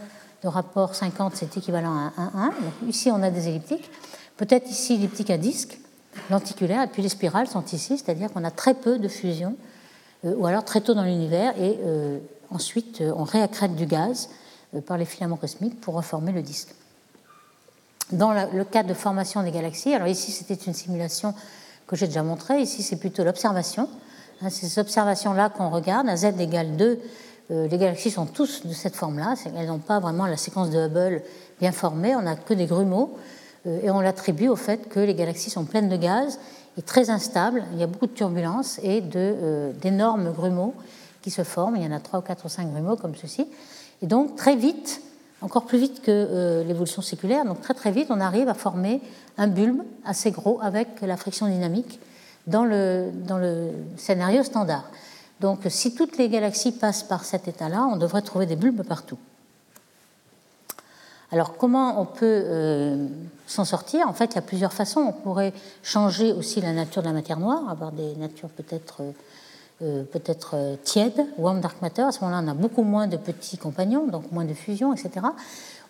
de 0.44 0.48
rapport 0.48 0.96
50, 0.96 1.36
c'est 1.36 1.58
équivalent 1.58 2.12
à 2.18 2.22
1, 2.22 2.32
1. 2.34 2.46
Donc 2.48 2.54
ici, 2.88 3.12
on 3.12 3.22
a 3.22 3.30
des 3.30 3.48
elliptiques. 3.50 3.90
Peut-être 4.38 4.70
ici 4.70 4.94
elliptique 4.94 5.30
à 5.30 5.38
disque, 5.38 5.78
lenticulaire, 6.30 6.84
et 6.84 6.88
puis 6.88 7.02
les 7.02 7.10
spirales 7.10 7.48
sont 7.48 7.64
ici, 7.66 7.98
c'est-à-dire 7.98 8.32
qu'on 8.32 8.44
a 8.44 8.52
très 8.52 8.74
peu 8.74 8.98
de 8.98 9.08
fusion, 9.08 9.56
euh, 10.26 10.34
ou 10.36 10.46
alors 10.46 10.64
très 10.64 10.82
tôt 10.82 10.94
dans 10.94 11.04
l'univers, 11.04 11.54
et 11.60 11.78
euh, 11.84 12.20
ensuite 12.52 13.02
euh, 13.02 13.14
on 13.16 13.24
réaccrète 13.24 13.76
du 13.76 13.86
gaz 13.86 14.30
par 14.86 14.98
les 14.98 15.06
filaments 15.06 15.36
cosmiques 15.36 15.82
pour 15.82 15.96
reformer 15.96 16.32
le 16.32 16.42
disque. 16.42 16.70
Dans 18.12 18.34
le 18.34 18.64
cas 18.64 18.84
de 18.84 18.94
formation 18.94 19.44
des 19.44 19.52
galaxies, 19.52 19.94
alors 19.94 20.08
ici 20.08 20.32
c'était 20.32 20.56
une 20.56 20.74
simulation 20.74 21.34
que 21.90 21.98
j'ai 21.98 22.08
déjà 22.08 22.24
montrée, 22.24 22.62
ici 22.62 22.84
c'est 22.84 22.96
plutôt 22.96 23.26
l'observation. 23.26 23.90
Hein, 24.42 24.50
ces 24.50 24.80
observations-là 24.80 25.50
qu'on 25.50 25.70
regarde, 25.70 26.08
à 26.08 26.16
z 26.16 26.40
égale 26.40 26.78
2, 26.78 27.00
les 27.52 27.78
galaxies 27.80 28.12
sont 28.12 28.28
tous 28.28 28.64
de 28.64 28.74
cette 28.74 28.96
forme-là, 28.96 29.34
elles 29.58 29.66
n'ont 29.66 29.80
pas 29.80 30.00
vraiment 30.00 30.28
la 30.28 30.38
séquence 30.38 30.70
de 30.70 30.86
Hubble 30.86 31.24
bien 31.60 31.72
formée, 31.72 32.16
on 32.16 32.22
n'a 32.22 32.36
que 32.36 32.54
des 32.54 32.68
grumeaux. 32.68 33.18
Euh, 33.68 33.80
et 33.84 33.92
on 33.92 34.00
l'attribue 34.00 34.48
au 34.48 34.56
fait 34.56 34.90
que 34.90 35.00
les 35.00 35.16
galaxies 35.16 35.50
sont 35.50 35.66
pleines 35.66 35.90
de 35.90 35.98
gaz 35.98 36.40
et 36.78 36.82
très 36.82 37.10
instables. 37.10 37.64
Il 37.74 37.80
y 37.80 37.84
a 37.84 37.88
beaucoup 37.88 38.08
de 38.08 38.14
turbulences 38.14 38.80
et 38.84 39.04
euh, 39.16 39.72
d'énormes 39.74 40.32
grumeaux 40.32 40.74
qui 41.22 41.32
se 41.32 41.44
forment. 41.44 41.76
Il 41.76 41.84
y 41.84 41.88
en 41.88 41.92
a 41.92 42.00
trois 42.00 42.20
ou 42.20 42.22
quatre 42.22 42.46
ou 42.46 42.50
cinq 42.50 42.72
grumeaux 42.72 42.96
comme 42.96 43.16
ceci. 43.16 43.48
Et 44.02 44.08
donc, 44.08 44.36
très 44.36 44.56
vite, 44.56 45.02
encore 45.42 45.66
plus 45.66 45.78
vite 45.78 46.02
que 46.02 46.64
l'évolution 46.68 47.02
séculaire. 47.02 47.46
Donc 47.46 47.62
très 47.62 47.74
très 47.74 47.92
vite, 47.92 48.08
on 48.10 48.20
arrive 48.20 48.50
à 48.50 48.54
former 48.54 49.02
un 49.38 49.48
bulbe 49.48 49.82
assez 50.06 50.32
gros 50.32 50.60
avec 50.62 51.02
la 51.02 51.18
friction 51.18 51.48
dynamique 51.48 52.00
dans 52.48 52.66
le, 52.66 53.10
dans 53.14 53.38
le 53.38 53.72
scénario 53.98 54.44
standard. 54.44 54.90
Donc 55.40 55.60
si 55.70 55.96
toutes 55.96 56.18
les 56.18 56.30
galaxies 56.30 56.74
passent 56.74 57.04
par 57.04 57.24
cet 57.24 57.48
état-là, 57.48 57.88
on 57.92 57.96
devrait 57.96 58.22
trouver 58.22 58.46
des 58.46 58.56
bulbes 58.56 58.84
partout. 58.84 59.18
Alors 61.32 61.58
comment 61.58 62.02
on 62.02 62.06
peut 62.06 62.44
euh, 62.46 63.08
s'en 63.46 63.64
sortir? 63.64 64.08
En 64.08 64.14
fait, 64.14 64.32
il 64.32 64.36
y 64.36 64.40
a 64.40 64.42
plusieurs 64.42 64.74
façons. 64.74 65.02
On 65.02 65.14
pourrait 65.14 65.54
changer 65.84 66.34
aussi 66.34 66.60
la 66.60 66.74
nature 66.74 67.02
de 67.04 67.08
la 67.08 67.14
matière 67.14 67.40
noire, 67.40 67.70
avoir 67.70 67.92
des 67.92 68.16
natures 68.16 68.50
peut-être 68.50 69.04
euh, 69.82 70.02
euh, 70.02 70.04
peut-être 70.04 70.78
tièdes, 70.84 71.26
warm 71.38 71.62
dark 71.62 71.82
matter. 71.82 72.04
À 72.04 72.12
ce 72.12 72.20
moment-là, 72.22 72.42
on 72.44 72.48
a 72.50 72.54
beaucoup 72.54 72.84
moins 72.84 73.08
de 73.08 73.18
petits 73.18 73.58
compagnons, 73.58 74.08
donc 74.08 74.32
moins 74.32 74.46
de 74.46 74.54
fusion, 74.54 74.94
etc. 74.94 75.26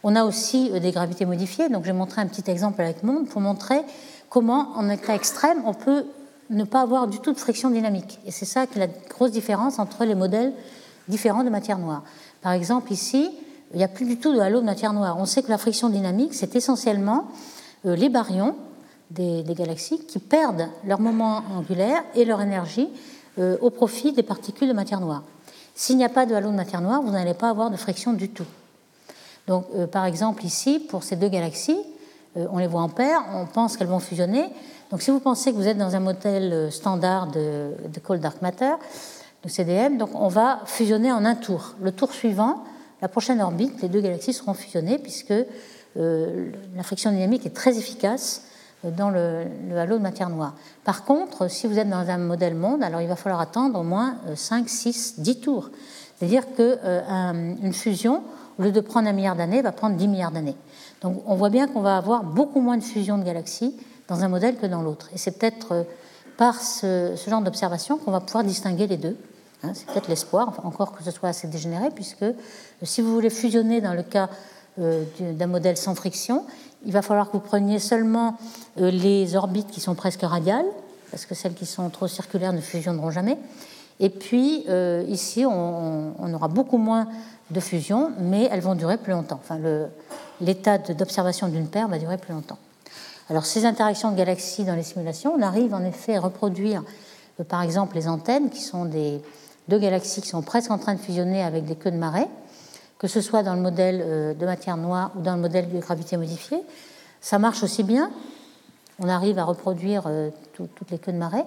On 0.04 0.16
a 0.16 0.24
aussi 0.24 0.72
des 0.80 0.92
gravités 0.92 1.26
modifiées. 1.26 1.70
Donc 1.70 1.86
j'ai 1.86 1.94
montré 1.94 2.22
un 2.22 2.28
petit 2.28 2.50
exemple 2.50 2.82
avec 2.82 3.04
Monde 3.04 3.28
pour 3.28 3.42
montrer 3.42 3.82
comment, 4.30 4.70
en 4.76 4.90
état 4.90 5.16
extrême, 5.16 5.62
on 5.66 5.74
peut 5.74 6.06
ne 6.50 6.64
pas 6.64 6.82
avoir 6.82 7.08
du 7.08 7.20
tout 7.20 7.34
de 7.34 7.40
friction 7.40 7.70
dynamique. 7.70 8.20
Et 8.26 8.32
c'est 8.32 8.46
ça 8.46 8.66
qui 8.68 8.80
est 8.80 8.88
la 8.88 8.94
grosse 9.10 9.32
différence 9.32 9.80
entre 9.80 10.06
les 10.06 10.16
modèles 10.16 10.54
différents 11.08 11.44
de 11.44 11.50
matière 11.50 11.78
noire. 11.78 12.04
Par 12.42 12.54
exemple, 12.54 12.92
ici, 12.94 13.32
il 13.74 13.78
n'y 13.78 13.84
a 13.84 13.88
plus 13.88 14.06
du 14.06 14.18
tout 14.18 14.34
de 14.34 14.40
halo 14.40 14.62
de 14.62 14.66
matière 14.66 14.94
noire. 14.94 15.18
On 15.20 15.26
sait 15.26 15.44
que 15.44 15.50
la 15.50 15.58
friction 15.58 15.90
dynamique, 15.90 16.34
c'est 16.34 16.56
essentiellement 16.56 17.28
euh, 17.86 17.96
les 17.96 18.10
baryons 18.10 18.56
des, 19.12 19.44
galaxies 19.50 20.00
qui 20.06 20.20
perdent 20.20 20.68
leur 20.86 21.00
moment 21.00 21.44
angulaire 21.56 22.04
et 22.16 22.26
leur 22.26 22.42
énergie 22.42 22.88
euh, 22.88 22.96
au 23.38 23.70
profit 23.70 24.12
des 24.12 24.24
particules 24.24 24.68
de 24.68 24.74
matière 24.74 25.00
noire. 25.00 25.24
S'il 25.76 25.96
n'y 25.96 26.04
a 26.04 26.10
pas 26.10 26.26
de 26.26 26.36
halo 26.36 26.50
de 26.52 26.56
matière 26.56 26.82
noire, 26.82 27.02
vous 27.02 27.12
n'allez 27.12 27.34
pas 27.34 27.50
avoir 27.50 27.72
de 27.72 27.78
friction 27.78 28.12
du 28.12 28.30
tout. 28.30 28.46
Donc, 29.48 29.66
euh, 29.76 29.88
par 29.88 30.06
exemple, 30.06 30.44
ici, 30.44 30.80
pour 30.80 31.04
ces 31.04 31.16
deux 31.16 31.30
galaxies, 31.30 31.80
on 32.36 32.60
les 32.60 32.68
voit 32.68 32.82
en 32.82 32.90
paire, 32.90 33.24
on 33.34 33.46
pense 33.46 33.76
qu'elles 33.76 33.88
vont 33.88 34.00
fusionner. 34.00 34.46
Donc, 34.92 35.02
si 35.02 35.10
vous 35.10 35.20
pensez 35.20 35.52
que 35.52 35.56
vous 35.56 35.68
êtes 35.68 35.78
dans 35.78 35.96
un 35.96 36.00
modèle 36.00 36.72
standard 36.72 37.28
de, 37.28 37.72
Cold 38.04 38.22
Dark 38.22 38.42
Matter, 38.42 38.74
de 39.44 39.50
CDM, 39.50 39.98
donc 39.98 40.10
on 40.14 40.28
va 40.28 40.60
fusionner 40.66 41.12
en 41.12 41.26
un 41.26 41.36
tour. 41.36 41.76
Le 41.82 41.92
tour 41.92 42.14
suivant, 42.14 42.64
la 43.02 43.08
prochaine 43.08 43.42
orbite, 43.42 43.82
les 43.82 43.90
deux 43.90 44.02
galaxies 44.02 44.34
seront 44.34 44.54
fusionnées 44.54 44.98
puisque 44.98 45.34
euh, 45.98 46.52
la 46.76 46.84
friction 46.84 47.12
dynamique 47.12 47.46
est 47.46 47.56
très 47.56 47.78
efficace 47.78 48.44
euh, 48.44 48.48
dans 48.84 49.10
le, 49.10 49.46
halo 49.78 49.98
de 49.98 50.02
matière 50.02 50.30
noire. 50.30 50.54
Par 50.84 51.04
contre, 51.04 51.50
si 51.50 51.68
vous 51.68 51.78
êtes 51.78 51.90
dans 51.90 52.10
un 52.10 52.18
modèle 52.18 52.56
monde, 52.56 52.82
alors 52.84 53.02
il 53.02 53.08
va 53.08 53.16
falloir 53.16 53.42
attendre 53.42 53.80
au 53.80 53.84
moins 53.84 54.16
5, 54.36 54.70
6, 54.70 55.20
10 55.20 55.40
tours. 55.42 55.70
C'est-à-dire 56.18 56.46
qu'une 56.56 56.78
euh, 56.84 57.72
fusion, 57.72 58.24
au 58.58 58.64
lieu 58.64 58.72
de 58.72 58.82
prendre 58.82 59.08
un 59.08 59.14
milliard 59.14 59.36
d'années, 59.36 59.62
va 59.62 59.72
prendre 59.72 59.96
10 59.96 60.08
milliards 60.08 60.32
d'années. 60.32 60.56
Donc 61.02 61.22
on 61.26 61.36
voit 61.36 61.50
bien 61.50 61.68
qu'on 61.68 61.82
va 61.82 61.98
avoir 61.98 62.24
beaucoup 62.24 62.62
moins 62.62 62.78
de 62.78 62.84
fusion 62.84 63.18
de 63.18 63.24
galaxies 63.24 63.76
dans 64.08 64.24
un 64.24 64.28
modèle 64.28 64.58
que 64.58 64.66
dans 64.66 64.82
l'autre. 64.82 65.10
Et 65.14 65.18
c'est 65.18 65.38
peut-être 65.38 65.86
par 66.38 66.62
ce 66.62 67.16
genre 67.28 67.42
d'observation 67.42 67.98
qu'on 67.98 68.12
va 68.12 68.22
pouvoir 68.22 68.44
distinguer 68.44 68.88
les 68.88 68.98
deux. 68.98 69.18
Hein, 69.64 69.72
c'est 69.74 69.86
peut-être 69.88 70.08
l'espoir, 70.08 70.54
encore 70.64 70.94
que 70.94 71.04
ce 71.04 71.12
soit 71.12 71.30
assez 71.30 71.48
dégénéré, 71.48 71.90
puisque 71.94 72.24
euh, 72.24 72.34
si 72.84 73.02
vous 73.02 73.14
voulez 73.14 73.30
fusionner 73.30 73.82
dans 73.82 73.94
le 73.94 74.04
cas 74.04 74.30
euh, 74.80 75.04
d'un 75.20 75.48
modèle 75.48 75.76
sans 75.76 75.96
friction, 75.96 76.46
il 76.86 76.92
va 76.92 77.02
falloir 77.02 77.28
que 77.28 77.34
vous 77.34 77.44
preniez 77.44 77.80
seulement 77.80 78.38
euh, 78.80 78.92
les 78.92 79.36
orbites 79.36 79.70
qui 79.70 79.80
sont 79.80 79.96
presque 79.96 80.22
radiales, 80.22 80.66
parce 81.12 81.26
que 81.26 81.36
celles 81.36 81.54
qui 81.54 81.66
sont 81.66 81.90
trop 81.90 82.08
circulaires 82.08 82.54
ne 82.54 82.62
fusionneront 82.62 83.12
jamais. 83.12 83.38
Et 84.00 84.10
puis 84.10 84.64
ici, 85.10 85.46
on, 85.46 86.34
aura 86.34 86.48
beaucoup 86.48 86.78
moins 86.78 87.10
de 87.52 87.60
fusion, 87.60 88.12
mais 88.20 88.48
elles 88.50 88.62
vont 88.62 88.76
durer 88.76 88.96
plus 88.96 89.12
longtemps. 89.12 89.42
Enfin, 89.44 89.60
l'état 90.40 90.78
d'observation 90.78 91.50
d'une 91.50 91.68
paire 91.68 91.90
va 91.90 91.98
durer 91.98 92.18
plus 92.18 92.32
longtemps. 92.32 92.60
Alors, 93.30 93.46
ces 93.46 93.66
interactions 93.66 94.12
de 94.12 94.18
galaxies 94.18 94.64
dans 94.64 94.76
les 94.76 94.84
simulations, 94.84 95.34
on 95.38 95.42
arrive 95.42 95.74
en 95.74 95.84
effet 95.84 96.16
à 96.16 96.22
reproduire, 96.22 96.84
par 97.50 97.62
exemple, 97.62 97.96
les 97.96 98.08
antennes, 98.08 98.50
qui 98.50 98.62
sont 98.62 98.86
des, 98.86 99.22
deux 99.70 99.80
galaxies 99.80 100.22
qui 100.22 100.28
sont 100.28 100.42
presque 100.42 100.72
en 100.72 100.78
train 100.78 100.96
de 100.96 101.00
fusionner 101.00 101.44
avec 101.44 101.66
des 101.66 101.76
queues 101.76 101.92
de 101.92 101.98
marée, 101.98 102.28
que 103.00 103.08
ce 103.08 103.22
soit 103.22 103.42
dans 103.42 103.56
le 103.56 103.62
modèle 103.62 104.04
euh, 104.06 104.34
de 104.34 104.46
matière 104.46 104.78
noire 104.78 105.12
ou 105.18 105.22
dans 105.22 105.36
le 105.36 105.42
modèle 105.42 105.72
de 105.72 105.80
gravité 105.80 106.18
modifiée. 106.18 106.62
Ça 107.22 107.40
marche 107.40 107.64
aussi 107.64 107.84
bien, 107.84 108.12
on 109.00 109.08
arrive 109.08 109.40
à 109.40 109.46
reproduire 109.46 110.04
euh, 110.06 110.30
toutes 110.54 110.92
les 110.92 111.00
queues 111.00 111.14
de 111.14 111.18
marée, 111.18 111.44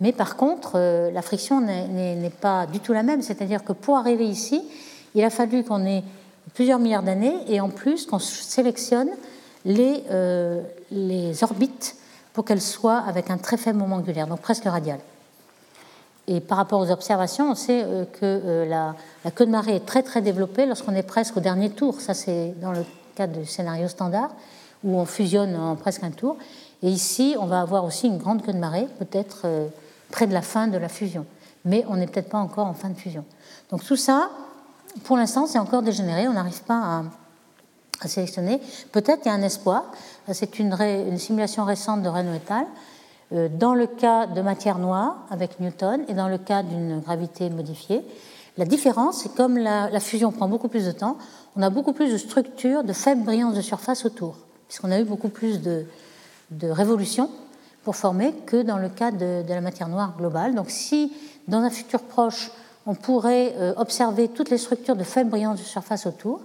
mais 0.00 0.12
par 0.12 0.36
contre, 0.36 0.72
euh, 0.74 1.10
la 1.12 1.22
friction 1.22 1.60
n'est 1.60 2.32
pas 2.40 2.66
du 2.66 2.80
tout 2.80 2.92
la 2.92 3.02
même, 3.02 3.22
c'est-à-dire 3.22 3.62
que 3.62 3.72
pour 3.72 3.96
arriver 3.96 4.26
ici, 4.26 4.62
il 5.14 5.22
a 5.22 5.30
fallu 5.30 5.62
qu'on 5.62 5.86
ait 5.86 6.02
plusieurs 6.54 6.78
milliards 6.78 7.02
d'années 7.02 7.36
et 7.48 7.60
en 7.60 7.68
plus 7.68 8.06
qu'on 8.06 8.18
sélectionne 8.18 9.10
les, 9.64 10.02
les 10.90 11.44
orbites 11.44 11.96
pour 12.32 12.44
qu'elles 12.44 12.60
soient 12.60 12.98
avec 12.98 13.30
un 13.30 13.38
très 13.38 13.56
faible 13.56 13.78
moment 13.78 13.96
angulaire, 13.96 14.26
donc 14.26 14.40
presque 14.40 14.64
radial. 14.64 14.98
Et 16.26 16.40
par 16.40 16.56
rapport 16.58 16.80
aux 16.80 16.90
observations, 16.90 17.50
on 17.50 17.54
sait 17.54 17.82
euh, 17.84 18.04
que 18.06 18.18
euh, 18.22 18.64
la, 18.64 19.30
queue 19.30 19.46
de 19.46 19.50
marée 19.50 19.76
est 19.76 19.86
très 19.86 20.02
très 20.02 20.22
développée 20.22 20.64
lorsqu'on 20.66 20.94
est 20.94 21.02
presque 21.02 21.36
au 21.36 21.40
dernier 21.40 21.70
tour. 21.70 22.00
Ça, 22.00 22.14
c'est 22.14 22.54
dans 22.60 22.72
le 22.72 22.84
cas 23.14 23.26
du 23.26 23.44
scénario 23.44 23.88
standard, 23.88 24.30
où 24.82 24.98
on 24.98 25.04
fusionne 25.04 25.54
en 25.56 25.76
presque 25.76 26.02
un 26.02 26.10
tour. 26.10 26.36
Et 26.82 26.88
ici, 26.88 27.36
on 27.38 27.46
va 27.46 27.60
avoir 27.60 27.84
aussi 27.84 28.06
une 28.06 28.18
grande 28.18 28.44
queue 28.44 28.52
de 28.52 28.58
marée, 28.58 28.88
peut-être 28.98 29.42
euh, 29.44 29.68
près 30.10 30.26
de 30.26 30.32
la 30.32 30.42
fin 30.42 30.66
de 30.66 30.78
la 30.78 30.88
fusion. 30.88 31.26
Mais 31.66 31.84
on 31.88 31.96
n'est 31.96 32.06
peut-être 32.06 32.30
pas 32.30 32.38
encore 32.38 32.66
en 32.66 32.74
fin 32.74 32.88
de 32.88 32.94
fusion. 32.94 33.24
Donc 33.70 33.84
tout 33.84 33.96
ça, 33.96 34.30
pour 35.04 35.16
l'instant, 35.16 35.46
c'est 35.46 35.58
encore 35.58 35.82
dégénéré. 35.82 36.26
On 36.26 36.32
n'arrive 36.32 36.62
pas 36.62 37.02
à, 38.00 38.08
sélectionner. 38.08 38.60
Peut-être 38.92 39.22
qu'il 39.22 39.32
y 39.32 39.34
a 39.34 39.38
un 39.38 39.42
espoir. 39.42 39.84
C'est 40.30 40.58
une, 40.58 41.16
simulation 41.16 41.64
récente 41.64 42.02
de 42.02 42.08
Renault 42.08 42.34
et 42.34 42.52
al 42.52 42.66
dans 43.32 43.74
le 43.74 43.86
cas 43.86 44.26
de 44.26 44.40
matière 44.42 44.78
noire 44.78 45.26
avec 45.30 45.58
Newton 45.60 46.04
et 46.08 46.14
dans 46.14 46.28
le 46.28 46.38
cas 46.38 46.62
d'une 46.62 47.00
gravité 47.00 47.50
modifiée. 47.50 48.02
La 48.56 48.64
différence, 48.64 49.22
c'est 49.22 49.34
comme 49.34 49.58
la, 49.58 49.98
fusion 49.98 50.30
prend 50.30 50.48
beaucoup 50.48 50.68
plus 50.68 50.86
de 50.86 50.92
temps, 50.92 51.16
on 51.56 51.62
a 51.62 51.70
beaucoup 51.70 51.92
plus 51.92 52.12
de 52.12 52.18
structures 52.18 52.84
de 52.84 52.92
faible 52.92 53.24
brillance 53.24 53.54
de 53.54 53.60
surface 53.60 54.04
autour, 54.04 54.36
puisqu'on 54.68 54.92
a 54.92 55.00
eu 55.00 55.04
beaucoup 55.04 55.28
plus 55.28 55.60
de, 55.60 55.86
de 56.50 56.68
révolutions 56.68 57.30
pour 57.84 57.96
former 57.96 58.32
que 58.46 58.62
dans 58.62 58.78
le 58.78 58.88
cas 58.88 59.10
de, 59.10 59.44
la 59.46 59.60
matière 59.60 59.88
noire 59.88 60.14
globale. 60.16 60.54
Donc 60.54 60.70
si 60.70 61.12
dans 61.48 61.58
un 61.58 61.70
futur 61.70 62.00
proche, 62.00 62.50
on 62.86 62.94
pourrait 62.94 63.54
euh, 63.56 63.74
observer 63.76 64.28
toutes 64.28 64.50
les 64.50 64.58
structures 64.58 64.96
de 64.96 65.04
faible 65.04 65.30
brillance 65.30 65.58
de 65.58 65.64
surface 65.64 66.06
autour, 66.06 66.40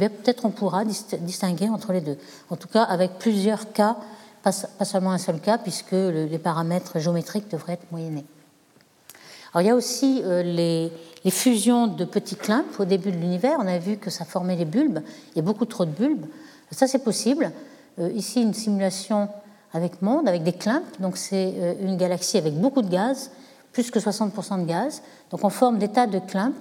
eh 0.00 0.08
peut-être 0.08 0.44
on 0.44 0.50
pourra 0.50 0.84
distinguer 0.84 1.68
entre 1.68 1.92
les 1.92 2.00
deux. 2.00 2.18
En 2.50 2.56
tout 2.56 2.68
cas, 2.68 2.82
avec 2.82 3.18
plusieurs 3.18 3.72
cas 3.72 3.96
pas, 4.44 4.84
seulement 4.84 5.12
un 5.12 5.18
seul 5.18 5.40
cas, 5.40 5.58
puisque 5.58 5.92
les 5.92 6.38
paramètres 6.38 6.98
géométriques 6.98 7.50
devraient 7.50 7.72
être 7.72 7.90
moyennés. 7.90 8.26
Alors, 9.54 9.62
il 9.62 9.66
y 9.68 9.70
a 9.70 9.76
aussi 9.76 10.20
euh, 10.24 10.42
les, 10.42 10.90
fusions 11.30 11.86
de 11.86 12.04
petits 12.04 12.34
clumps 12.34 12.80
au 12.80 12.84
début 12.84 13.12
de 13.12 13.16
l'univers. 13.16 13.56
On 13.60 13.66
a 13.68 13.78
vu 13.78 13.96
que 13.98 14.10
ça 14.10 14.24
formait 14.24 14.56
les 14.56 14.64
bulbes. 14.64 14.98
Il 15.32 15.36
y 15.36 15.38
a 15.38 15.42
beaucoup 15.42 15.64
trop 15.64 15.84
de 15.84 15.92
bulbes. 15.92 16.26
Ça, 16.72 16.88
c'est 16.88 17.04
possible. 17.04 17.52
Euh, 18.00 18.10
ici, 18.10 18.42
une 18.42 18.52
simulation 18.52 19.28
avec 19.72 20.02
monde, 20.02 20.26
avec 20.26 20.42
des 20.42 20.52
clumps. 20.52 20.84
Donc, 20.98 21.16
c'est 21.16 21.54
euh, 21.56 21.74
une 21.80 21.96
galaxie 21.96 22.36
avec 22.36 22.54
beaucoup 22.54 22.82
de 22.82 22.88
gaz, 22.88 23.30
plus 23.72 23.92
que 23.92 24.00
60% 24.00 24.62
de 24.62 24.66
gaz. 24.66 25.02
Donc, 25.30 25.44
on 25.44 25.50
forme 25.50 25.78
des 25.78 25.88
tas 25.88 26.08
de 26.08 26.18
clumps 26.18 26.58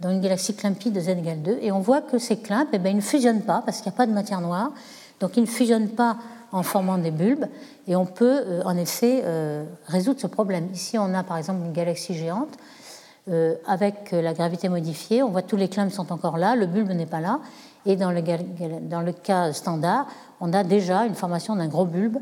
dans 0.00 0.10
une 0.10 0.22
galaxie 0.22 0.54
clumpy 0.54 0.90
de 0.90 1.00
z 1.00 1.10
égale 1.10 1.42
2. 1.42 1.58
Et 1.60 1.70
on 1.70 1.80
voit 1.80 2.00
que 2.00 2.16
ces 2.16 2.38
clumps, 2.38 2.70
eh 2.72 2.78
bien, 2.78 2.92
ils 2.92 2.96
ne 2.96 3.02
fusionnent 3.02 3.42
pas 3.42 3.62
parce 3.66 3.82
qu'il 3.82 3.90
n'y 3.90 3.94
a 3.94 3.98
pas 3.98 4.06
de 4.06 4.12
matière 4.12 4.40
noire. 4.40 4.72
Donc, 5.20 5.36
ils 5.36 5.42
ne 5.42 5.46
fusionnent 5.46 5.90
pas 5.90 6.16
en 6.52 6.62
formant 6.62 6.98
des 6.98 7.10
bulbes, 7.10 7.46
et 7.86 7.96
on 7.96 8.06
peut 8.06 8.42
euh, 8.46 8.62
en 8.64 8.76
effet 8.76 9.22
euh, 9.24 9.64
résoudre 9.86 10.20
ce 10.20 10.26
problème. 10.26 10.68
Ici, 10.72 10.98
on 10.98 11.14
a 11.14 11.22
par 11.22 11.36
exemple 11.36 11.64
une 11.64 11.72
galaxie 11.72 12.14
géante 12.14 12.56
euh, 13.28 13.54
avec 13.66 14.12
la 14.12 14.32
gravité 14.32 14.68
modifiée. 14.68 15.22
On 15.22 15.30
voit 15.30 15.42
tous 15.42 15.56
les 15.56 15.68
climbs 15.68 15.90
sont 15.90 16.12
encore 16.12 16.38
là, 16.38 16.56
le 16.56 16.66
bulbe 16.66 16.90
n'est 16.90 17.06
pas 17.06 17.20
là, 17.20 17.40
et 17.86 17.96
dans 17.96 18.10
le, 18.10 19.12
cas 19.12 19.52
standard, 19.52 20.06
on 20.40 20.52
a 20.52 20.64
déjà 20.64 21.04
une 21.04 21.14
formation 21.14 21.56
d'un 21.56 21.68
gros 21.68 21.86
bulbe 21.86 22.18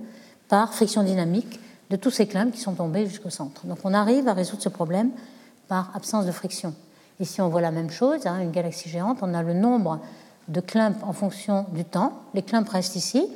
par 0.48 0.72
friction 0.74 1.02
dynamique 1.02 1.60
de 1.90 1.96
tous 1.96 2.10
ces 2.10 2.26
climbs 2.26 2.50
qui 2.50 2.60
sont 2.60 2.74
tombés 2.74 3.06
jusqu'au 3.06 3.30
centre. 3.30 3.66
Donc 3.66 3.78
on 3.84 3.94
arrive 3.94 4.28
à 4.28 4.32
résoudre 4.32 4.62
ce 4.62 4.68
problème 4.68 5.10
par 5.68 5.90
absence 5.94 6.26
de 6.26 6.32
friction. 6.32 6.74
Ici, 7.18 7.40
on 7.40 7.48
voit 7.48 7.60
la 7.60 7.70
même 7.70 7.90
chose, 7.90 8.26
hein, 8.26 8.40
une 8.40 8.50
galaxie 8.50 8.88
géante, 8.88 9.18
on 9.22 9.34
a 9.34 9.42
le 9.42 9.54
nombre 9.54 10.00
de 10.48 10.60
climps 10.60 11.02
en 11.02 11.12
fonction 11.12 11.66
du 11.72 11.84
temps. 11.84 12.12
Les 12.34 12.42
climps 12.42 12.68
restent 12.68 12.96
ici, 12.96 13.26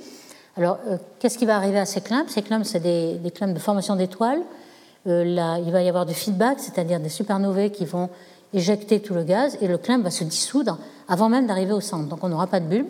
alors, 0.56 0.78
euh, 0.88 0.96
qu'est-ce 1.18 1.38
qui 1.38 1.46
va 1.46 1.56
arriver 1.56 1.78
à 1.78 1.86
ces 1.86 2.00
clumps 2.00 2.30
Ces 2.32 2.42
clumps, 2.42 2.68
c'est 2.68 2.80
des, 2.80 3.14
des 3.14 3.30
de 3.30 3.58
formation 3.58 3.96
d'étoiles. 3.96 4.42
Euh, 5.06 5.24
il 5.64 5.72
va 5.72 5.82
y 5.82 5.88
avoir 5.88 6.06
du 6.06 6.14
feedback, 6.14 6.58
c'est-à-dire 6.58 7.00
des 7.00 7.08
supernovae 7.08 7.70
qui 7.70 7.84
vont 7.84 8.10
éjecter 8.52 9.00
tout 9.00 9.14
le 9.14 9.22
gaz, 9.22 9.56
et 9.60 9.68
le 9.68 9.78
clump 9.78 10.02
va 10.02 10.10
se 10.10 10.24
dissoudre 10.24 10.78
avant 11.08 11.28
même 11.28 11.46
d'arriver 11.46 11.72
au 11.72 11.80
centre. 11.80 12.08
Donc, 12.08 12.24
on 12.24 12.28
n'aura 12.28 12.48
pas 12.48 12.60
de 12.60 12.66
bulbe. 12.66 12.88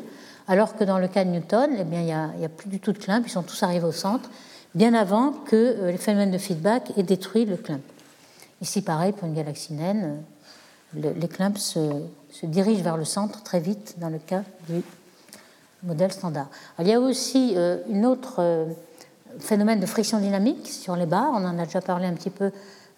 Alors 0.49 0.75
que 0.75 0.85
dans 0.85 0.99
le 0.99 1.07
cas 1.07 1.25
de 1.25 1.31
Newton, 1.31 1.71
eh 1.79 1.85
bien, 1.85 2.01
il 2.01 2.39
n'y 2.39 2.45
a, 2.45 2.49
plus 2.49 2.69
du 2.69 2.81
tout 2.81 2.93
de 2.93 2.99
clump, 2.99 3.25
ils 3.27 3.31
sont 3.31 3.43
tous 3.43 3.63
arrivés 3.63 3.87
au 3.87 3.93
centre, 3.93 4.29
bien 4.75 4.95
avant 4.95 5.33
que 5.33 5.55
euh, 5.55 5.93
les 5.93 5.99
phénomènes 5.99 6.31
de 6.31 6.39
feedback 6.39 6.93
aient 6.97 7.03
détruit 7.03 7.45
le 7.45 7.57
clump. 7.57 7.83
Ici, 8.63 8.83
pareil, 8.83 9.13
pour 9.13 9.29
une 9.29 9.35
galaxie 9.35 9.75
naine, 9.75 10.23
les 10.95 11.29
clumps 11.29 11.61
se, 11.61 11.79
se 12.33 12.47
dirige 12.47 12.81
vers 12.81 12.97
le 12.97 13.05
centre 13.05 13.43
très 13.43 13.61
vite 13.61 13.95
dans 13.99 14.09
le 14.09 14.19
cas 14.19 14.43
du 14.69 14.83
modèle 15.83 16.13
standard. 16.13 16.49
il 16.79 16.89
y 16.89 16.93
a 16.93 17.01
aussi 17.01 17.57
un 17.57 18.05
autre 18.05 18.67
phénomène 19.39 19.81
de 19.81 19.87
friction 19.87 20.19
dynamique 20.19 20.67
sur 20.67 20.97
les 20.97 21.07
barres, 21.07 21.31
on 21.33 21.45
en 21.45 21.59
a 21.59 21.65
déjà 21.65 21.81
parlé 21.81 22.07
un 22.07 22.13
petit 22.13 22.31
peu 22.31 22.51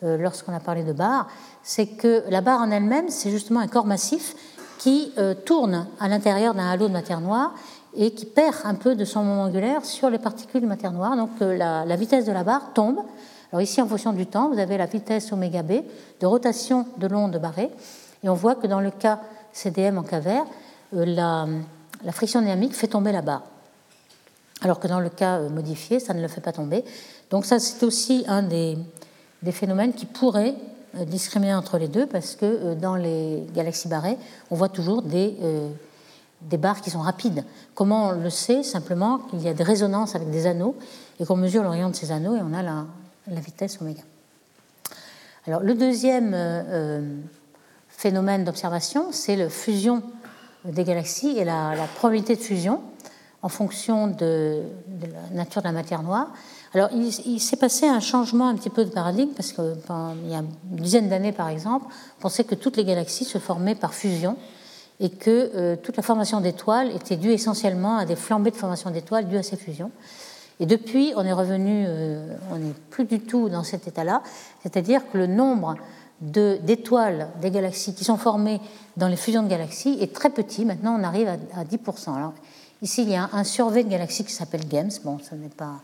lorsqu'on 0.03 0.53
a 0.53 0.61
parlé 0.61 0.83
de 0.83 0.93
barres, 0.93 1.29
c'est 1.63 1.87
que 1.87 2.25
la 2.29 2.41
barre 2.41 2.61
en 2.61 2.71
elle-même, 2.71 3.09
c'est 3.09 3.31
justement 3.31 3.61
un 3.61 3.69
corps 3.69 3.87
massif 3.87 4.35
qui 4.79 5.13
tourne 5.45 5.87
à 6.01 6.09
l'intérieur 6.09 6.55
d'un 6.55 6.69
halo 6.69 6.89
de 6.89 6.93
matière 6.93 7.21
noire 7.21 7.55
et 7.95 8.13
qui 8.13 8.27
perd 8.27 8.57
un 8.65 8.75
peu 8.75 8.97
de 8.97 9.05
son 9.05 9.23
moment 9.23 9.43
angulaire 9.45 9.85
sur 9.85 10.11
les 10.11 10.19
particules 10.19 10.63
de 10.63 10.67
matière 10.67 10.93
noire. 10.93 11.17
Donc 11.17 11.31
la, 11.41 11.85
la 11.85 11.97
vitesse 11.97 12.25
de 12.25 12.33
la 12.33 12.43
barre 12.43 12.73
tombe 12.75 12.99
alors 13.53 13.61
ici, 13.61 13.83
en 13.83 13.87
fonction 13.87 14.15
du 14.15 14.27
temps, 14.27 14.49
vous 14.49 14.59
avez 14.59 14.79
la 14.79 14.87
vitesse 14.87 15.31
oméga 15.31 15.63
b 15.63 15.83
de 16.21 16.27
rotation 16.27 16.87
de 16.97 17.07
l'onde 17.07 17.37
barrée. 17.37 17.71
Et 18.25 18.31
on 18.31 18.35
voit 18.35 18.55
que 18.55 18.67
dans 18.67 18.81
le 18.81 18.91
cas 18.91 19.21
CDM 19.53 19.99
en 19.99 20.03
cas 20.03 20.21
euh, 20.95 21.47
la, 22.05 22.13
friction 22.13 22.41
dynamique 22.41 22.75
fait 22.75 22.89
tomber 22.89 23.13
la 23.13 23.23
barre. 23.23 23.43
Alors 24.61 24.79
que 24.79 24.87
dans 24.87 25.01
le 25.01 25.09
cas 25.09 25.39
euh, 25.39 25.49
modifié, 25.49 26.01
ça 26.01 26.15
ne 26.15 26.23
le 26.23 26.29
fait 26.29 26.41
pas 26.41 26.53
tomber. 26.53 26.85
Donc 27.31 27.47
ça, 27.47 27.59
c'est 27.59 27.83
aussi 27.85 28.25
un 28.29 28.43
des, 28.43 28.77
phénomènes 29.51 29.93
qui 29.93 30.07
pourrait 30.07 30.55
euh, 30.97 31.05
discriminer 31.05 31.55
entre 31.55 31.79
les 31.79 31.89
deux, 31.89 32.07
parce 32.07 32.37
que 32.37 32.75
dans 32.75 32.97
les 32.97 33.45
galaxies 33.55 33.89
barrées, 33.89 34.19
on 34.51 34.57
voit 34.57 34.69
toujours 34.69 35.03
des, 35.03 35.37
des 36.43 36.57
barres 36.57 36.81
qui 36.81 36.91
sont 36.91 37.01
rapides. 37.01 37.45
Comment 37.75 38.09
on 38.09 38.13
le 38.13 38.31
sait? 38.31 38.63
Simplement 38.63 39.19
qu'il 39.19 39.43
y 39.43 39.49
a 39.49 39.55
des 39.55 39.65
résonances 39.65 40.15
avec 40.15 40.31
des 40.31 40.47
anneaux, 40.47 40.77
et 41.19 41.25
qu'on 41.25 41.37
mesure 41.37 41.63
l'orient 41.63 41.91
de 41.91 41.97
ces 41.97 42.13
anneaux, 42.13 42.37
et 42.37 42.41
on 42.43 42.55
a 42.55 42.63
la, 42.63 42.85
la 43.29 43.41
vitesse 43.41 43.81
oméga. 43.81 44.03
Alors, 45.47 45.61
le 45.61 45.75
deuxième 45.75 46.35
euh, 46.35 46.63
euh, 46.69 47.17
phénomène 47.89 48.45
d'observation, 48.45 49.11
c'est 49.11 49.35
la 49.35 49.49
fusion 49.49 50.03
des 50.65 50.85
galaxies 50.85 51.39
et 51.39 51.45
la, 51.45 51.75
probabilité 51.97 52.37
de 52.37 52.41
fusion 52.41 52.81
en 53.43 53.49
fonction 53.49 54.07
de, 54.07 54.63
la 55.01 55.37
nature 55.37 55.63
de 55.63 55.67
la 55.67 55.73
matière 55.73 56.03
noire. 56.03 56.33
Alors, 56.75 56.89
il, 56.93 57.41
s'est 57.41 57.57
passé 57.57 57.87
un 57.87 58.01
changement 58.01 58.49
un 58.49 58.55
petit 58.55 58.71
peu 58.71 58.85
de 58.85 58.91
paradigme 58.91 59.33
parce 59.33 59.53
qu'il 59.53 59.77
y 60.29 60.35
a 60.35 60.39
une 60.39 60.77
dizaine 60.77 61.09
d'années, 61.09 61.33
par 61.33 61.49
exemple, 61.49 61.87
on 62.19 62.23
pensait 62.23 62.45
que 62.45 62.55
toutes 62.55 62.77
les 62.77 62.85
galaxies 62.85 63.25
se 63.25 63.39
formaient 63.39 63.75
par 63.75 63.93
fusion 63.93 64.37
et 65.01 65.11
que 65.11 65.51
euh, 65.55 65.77
toute 65.77 65.97
la 65.97 66.03
formation 66.03 66.41
d'étoiles 66.41 66.95
était 66.95 67.17
due 67.17 67.33
essentiellement 67.33 67.99
à 67.99 68.05
des 68.05 68.17
flambées 68.17 68.53
de 68.53 68.57
formation 68.57 68.91
d'étoiles 68.91 69.27
dues 69.27 69.39
à 69.39 69.43
ces 69.43 69.57
fusions. 69.57 69.91
Et 70.61 70.67
depuis, 70.67 71.13
on 71.17 71.25
est 71.25 71.33
revenu, 71.33 71.85
euh, 71.87 72.37
on 72.53 72.57
n'est 72.57 72.75
plus 72.91 73.05
du 73.05 73.21
tout 73.21 73.49
dans 73.49 73.65
cet 73.65 73.89
état-là, 73.89 74.23
c'est-à-dire 74.63 75.03
que 75.11 75.19
le 75.19 75.27
nombre 75.27 75.75
d'étoiles 76.23 77.29
des 77.41 77.51
galaxies 77.51 77.95
qui 77.95 78.05
sont 78.05 78.17
formées 78.17 78.61
dans 78.97 79.09
les 79.09 79.17
fusions 79.17 79.43
de 79.43 79.49
galaxies 79.49 79.99
est 80.01 80.15
très 80.15 80.31
petit. 80.31 80.65
Maintenant, 80.65 80.97
on 80.99 81.05
arrive 81.05 81.29
à, 81.29 81.65
10%. 81.65 82.17
Alors, 82.17 82.33
ici, 82.81 83.03
il 83.03 83.11
y 83.11 83.17
a 83.17 83.29
un 83.33 83.45
survey 83.45 83.85
de 83.85 83.89
galaxies 83.89 84.25
qui 84.25 84.33
s'appelle 84.33 84.67
GAMS. 84.67 84.91
Bon, 85.05 85.19
ce 85.19 85.35
n'est 85.35 85.49
pas 85.49 85.81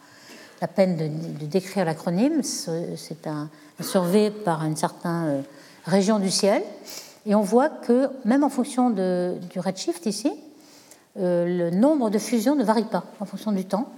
la 0.61 0.69
peine 0.69 0.97
de, 0.97 1.47
décrire 1.47 1.85
l'acronyme. 1.85 2.43
C'est 2.43 3.27
un, 3.27 3.49
survey 3.81 4.31
par 4.31 4.65
une 4.65 4.77
certaine 4.77 5.25
euh, 5.27 5.41
région 5.85 6.19
du 6.19 6.31
ciel. 6.31 6.63
Et 7.27 7.35
on 7.35 7.43
voit 7.43 7.69
que, 7.69 8.09
même 8.25 8.43
en 8.43 8.49
fonction 8.49 8.91
du 8.91 9.61
redshift 9.61 10.07
ici, 10.07 10.33
euh, 11.19 11.71
le 11.71 11.77
nombre 11.77 12.11
de 12.11 12.19
fusions 12.19 12.55
ne 12.55 12.65
varie 12.65 12.85
pas 12.85 13.05
en 13.21 13.25
fonction 13.25 13.53
du 13.53 13.65
temps 13.65 13.89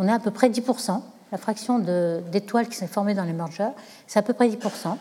on 0.00 0.08
est 0.08 0.12
à 0.12 0.18
peu 0.18 0.30
près 0.30 0.48
10%. 0.48 1.02
La 1.30 1.38
fraction 1.38 1.78
d'étoiles 1.78 2.68
qui 2.68 2.74
s'est 2.74 2.86
formée 2.86 3.14
dans 3.14 3.24
les 3.24 3.34
mergers, 3.34 3.68
c'est 4.06 4.18
à 4.18 4.22
peu 4.22 4.32
près 4.32 4.48
10%. 4.48 4.96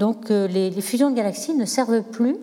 Donc 0.00 0.30
euh, 0.30 0.48
les, 0.48 0.72
fusions 0.80 1.10
de 1.10 1.14
galaxies 1.14 1.52
ne 1.54 1.66
servent 1.66 2.00
plus, 2.00 2.36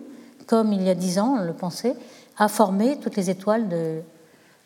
comme 0.46 0.72
il 0.72 0.80
y 0.80 0.88
a 0.88 0.94
10 0.94 1.18
ans, 1.18 1.38
on 1.40 1.44
le 1.44 1.52
pensait, 1.52 1.96
à 2.38 2.46
former 2.46 2.98
toutes 3.00 3.16
les 3.16 3.30
étoiles 3.30 3.68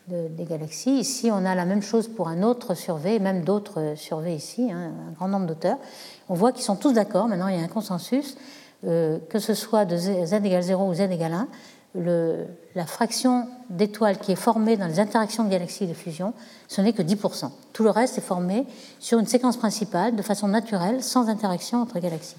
des 0.09 0.45
galaxies. 0.45 0.99
Ici, 0.99 1.31
on 1.33 1.47
a 1.47 1.55
la 1.55 1.65
même 1.65 1.81
chose 1.81 2.07
pour 2.07 2.29
un 2.29 2.43
autre 2.43 2.75
survey, 2.75 3.19
même 3.19 3.45
d'autres 3.45 3.95
surveys 3.97 4.35
ici, 4.35 4.71
hein, 4.71 4.93
un 5.09 5.13
grand 5.13 5.27
nombre 5.27 5.47
d'auteurs. 5.47 5.79
On 6.29 6.35
voit 6.35 6.53
qu'ils 6.53 6.65
sont 6.65 6.77
tous 6.77 6.93
d'accord, 6.93 7.29
maintenant 7.29 7.49
il 7.49 7.57
y 7.57 7.61
a 7.61 7.65
un 7.65 7.69
consensus, 7.69 8.37
euh, 8.87 9.19
que 9.31 9.39
ce 9.39 9.55
soit 9.55 9.87
de 9.87 9.97
z, 9.97 10.35
égale 10.45 10.63
0 10.63 10.87
ou 10.87 10.93
z 10.93 11.01
égale 11.01 11.33
1, 11.33 11.49
la 12.75 12.87
fraction 12.87 13.49
d'étoiles 13.71 14.19
qui 14.19 14.33
est 14.33 14.37
formée 14.37 14.77
dans 14.77 14.87
les 14.87 15.01
interactions 15.01 15.45
de 15.45 15.49
galaxies 15.49 15.87
de 15.87 15.95
fusion, 15.95 16.35
ce 16.69 16.83
n'est 16.83 16.93
que 16.93 17.03
10%. 17.03 17.51
Tout 17.73 17.85
le 17.85 17.91
reste 17.91 18.19
est 18.19 18.23
formé 18.23 18.67
sur 19.01 19.19
une 19.19 19.27
séquence 19.27 19.57
principale 19.57 20.15
de 20.15 20.23
façon 20.23 20.49
naturelle, 20.49 21.03
sans 21.03 21.29
interaction 21.29 21.81
entre 21.81 21.99
galaxies. 21.99 22.37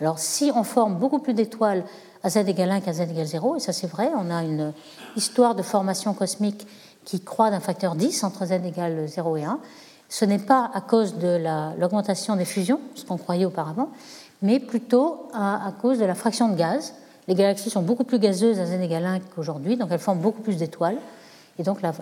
Alors 0.00 0.18
si 0.18 0.50
on 0.54 0.64
forme 0.64 0.96
beaucoup 0.96 1.18
plus 1.18 1.34
d'étoiles 1.34 1.84
à 2.22 2.30
z 2.30 2.38
égale 2.38 2.70
1 2.70 2.80
qu'à 2.80 2.92
z 2.92 3.00
égale 3.00 3.26
0, 3.26 3.56
et 3.56 3.60
ça 3.60 3.72
c'est 3.72 3.86
vrai, 3.86 4.10
on 4.16 4.30
a 4.30 4.42
une 4.42 4.72
histoire 5.16 5.54
de 5.54 5.62
formation 5.62 6.14
cosmique 6.14 6.66
qui 7.04 7.20
croît 7.20 7.50
d'un 7.50 7.60
facteur 7.60 7.94
10 7.94 8.24
entre 8.24 8.46
z 8.46 8.52
égale 8.52 9.06
0 9.06 9.36
et 9.36 9.44
1, 9.44 9.58
ce 10.08 10.24
n'est 10.24 10.38
pas 10.38 10.70
à 10.74 10.80
cause 10.80 11.16
de 11.16 11.40
l'augmentation 11.78 12.36
des 12.36 12.44
fusions, 12.44 12.80
ce 12.94 13.04
qu'on 13.04 13.16
croyait 13.16 13.44
auparavant, 13.44 13.90
mais 14.42 14.58
plutôt 14.58 15.28
à 15.34 15.72
cause 15.80 15.98
de 15.98 16.04
la 16.04 16.14
fraction 16.14 16.48
de 16.48 16.56
gaz 16.56 16.94
les 17.30 17.36
galaxies 17.36 17.70
sont 17.70 17.82
beaucoup 17.82 18.02
plus 18.02 18.18
gazeuses 18.18 18.58
à 18.58 18.66
z 18.66 18.72
égale 18.72 19.06
1 19.06 19.20
qu'aujourd'hui, 19.20 19.76
donc 19.76 19.90
elles 19.92 20.00
forment 20.00 20.18
beaucoup 20.18 20.42
plus 20.42 20.56
d'étoiles. 20.56 20.96
Et 21.60 21.62
donc 21.62 21.80
la, 21.80 21.92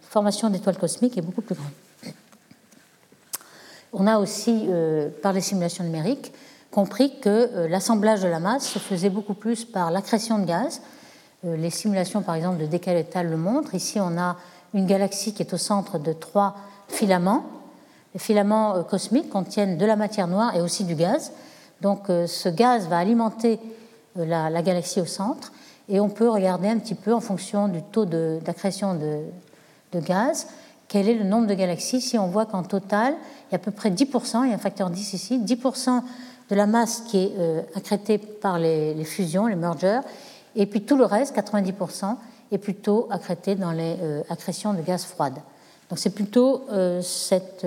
formation 0.00 0.50
d'étoiles 0.50 0.76
cosmiques 0.76 1.16
est 1.16 1.22
beaucoup 1.22 1.42
plus 1.42 1.54
grande. 1.54 2.14
On 3.92 4.08
a 4.08 4.18
aussi, 4.18 4.66
euh, 4.68 5.08
par 5.22 5.32
les 5.32 5.40
simulations 5.40 5.84
numériques, 5.84 6.32
compris 6.70 7.18
que 7.20 7.28
euh, 7.28 7.68
l'assemblage 7.68 8.22
de 8.22 8.28
la 8.28 8.40
masse 8.40 8.66
se 8.66 8.78
faisait 8.78 9.10
beaucoup 9.10 9.34
plus 9.34 9.64
par 9.64 9.90
l'accrétion 9.90 10.38
de 10.38 10.44
gaz. 10.44 10.82
Euh, 11.44 11.56
les 11.56 11.70
simulations, 11.70 12.22
par 12.22 12.34
exemple, 12.34 12.58
de 12.58 12.66
Decaletal 12.66 13.28
le 13.28 13.36
montrent. 13.36 13.74
Ici, 13.74 14.00
on 14.00 14.18
a 14.18 14.36
une 14.74 14.86
galaxie 14.86 15.32
qui 15.32 15.42
est 15.42 15.52
au 15.52 15.58
centre 15.58 15.98
de 15.98 16.12
trois 16.12 16.56
filaments. 16.88 17.44
Les 18.14 18.20
filaments 18.20 18.82
cosmiques 18.84 19.30
contiennent 19.30 19.78
de 19.78 19.86
la 19.86 19.96
matière 19.96 20.26
noire 20.26 20.54
et 20.56 20.60
aussi 20.60 20.84
du 20.84 20.94
gaz. 20.94 21.32
Donc 21.82 22.06
ce 22.08 22.48
gaz 22.48 22.88
va 22.88 22.96
alimenter 22.96 23.60
la, 24.24 24.62
galaxie 24.62 25.00
au 25.00 25.06
centre, 25.06 25.52
et 25.88 26.00
on 26.00 26.08
peut 26.08 26.28
regarder 26.28 26.68
un 26.68 26.78
petit 26.78 26.94
peu 26.94 27.12
en 27.12 27.20
fonction 27.20 27.68
du 27.68 27.82
taux 27.82 28.04
d'accrétion 28.04 28.94
de, 28.94 30.00
gaz, 30.00 30.48
quel 30.88 31.08
est 31.08 31.14
le 31.14 31.24
nombre 31.24 31.46
de 31.46 31.54
galaxies. 31.54 32.00
Si 32.00 32.18
on 32.18 32.26
voit 32.26 32.44
qu'en 32.44 32.62
total, 32.62 33.14
il 33.48 33.52
y 33.52 33.54
a 33.54 33.56
à 33.56 33.58
peu 33.58 33.70
près 33.70 33.90
10%, 33.90 34.44
il 34.44 34.50
y 34.50 34.52
a 34.52 34.54
un 34.54 34.58
facteur 34.58 34.90
10 34.90 35.14
ici, 35.14 35.38
10% 35.38 36.02
de 36.50 36.54
la 36.54 36.66
masse 36.66 37.02
qui 37.08 37.18
est 37.18 37.32
euh, 37.38 37.62
accrétée 37.74 38.18
par 38.18 38.58
les, 38.58 39.04
fusions, 39.04 39.46
les 39.46 39.56
mergers, 39.56 40.00
et 40.54 40.66
puis 40.66 40.82
tout 40.82 40.96
le 40.96 41.04
reste, 41.04 41.36
90%, 41.36 42.16
est 42.52 42.58
plutôt 42.58 43.08
accrété 43.10 43.54
dans 43.56 43.72
les 43.72 43.96
euh, 44.00 44.22
accrétions 44.30 44.72
de 44.72 44.80
gaz 44.80 45.04
froides. 45.04 45.40
Donc 45.90 45.98
c'est 45.98 46.10
plutôt 46.10 46.64
euh, 46.70 47.02
cette 47.02 47.66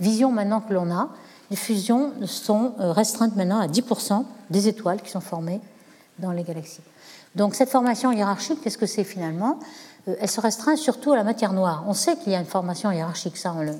vision 0.00 0.30
maintenant 0.30 0.60
que 0.60 0.72
l'on 0.72 0.90
a. 0.90 1.08
Les 1.50 1.56
fusions 1.56 2.12
sont 2.24 2.72
restreintes 2.78 3.36
maintenant 3.36 3.60
à 3.60 3.66
10% 3.66 4.24
des 4.48 4.68
étoiles 4.68 5.02
qui 5.02 5.10
sont 5.10 5.20
formées 5.20 5.60
dans 6.18 6.32
les 6.32 6.44
galaxies. 6.44 6.80
Donc 7.34 7.54
cette 7.54 7.70
formation 7.70 8.12
hiérarchique, 8.12 8.60
qu'est-ce 8.62 8.78
que 8.78 8.86
c'est 8.86 9.04
finalement? 9.04 9.58
Euh, 10.08 10.14
Elle 10.20 10.30
se 10.30 10.40
restreint 10.40 10.76
surtout 10.76 11.12
à 11.12 11.16
la 11.16 11.24
matière 11.24 11.52
noire. 11.52 11.84
On 11.86 11.94
sait 11.94 12.16
qu'il 12.16 12.32
y 12.32 12.34
a 12.34 12.40
une 12.40 12.46
formation 12.46 12.90
hiérarchique, 12.90 13.36
ça 13.36 13.54
ne 13.54 13.72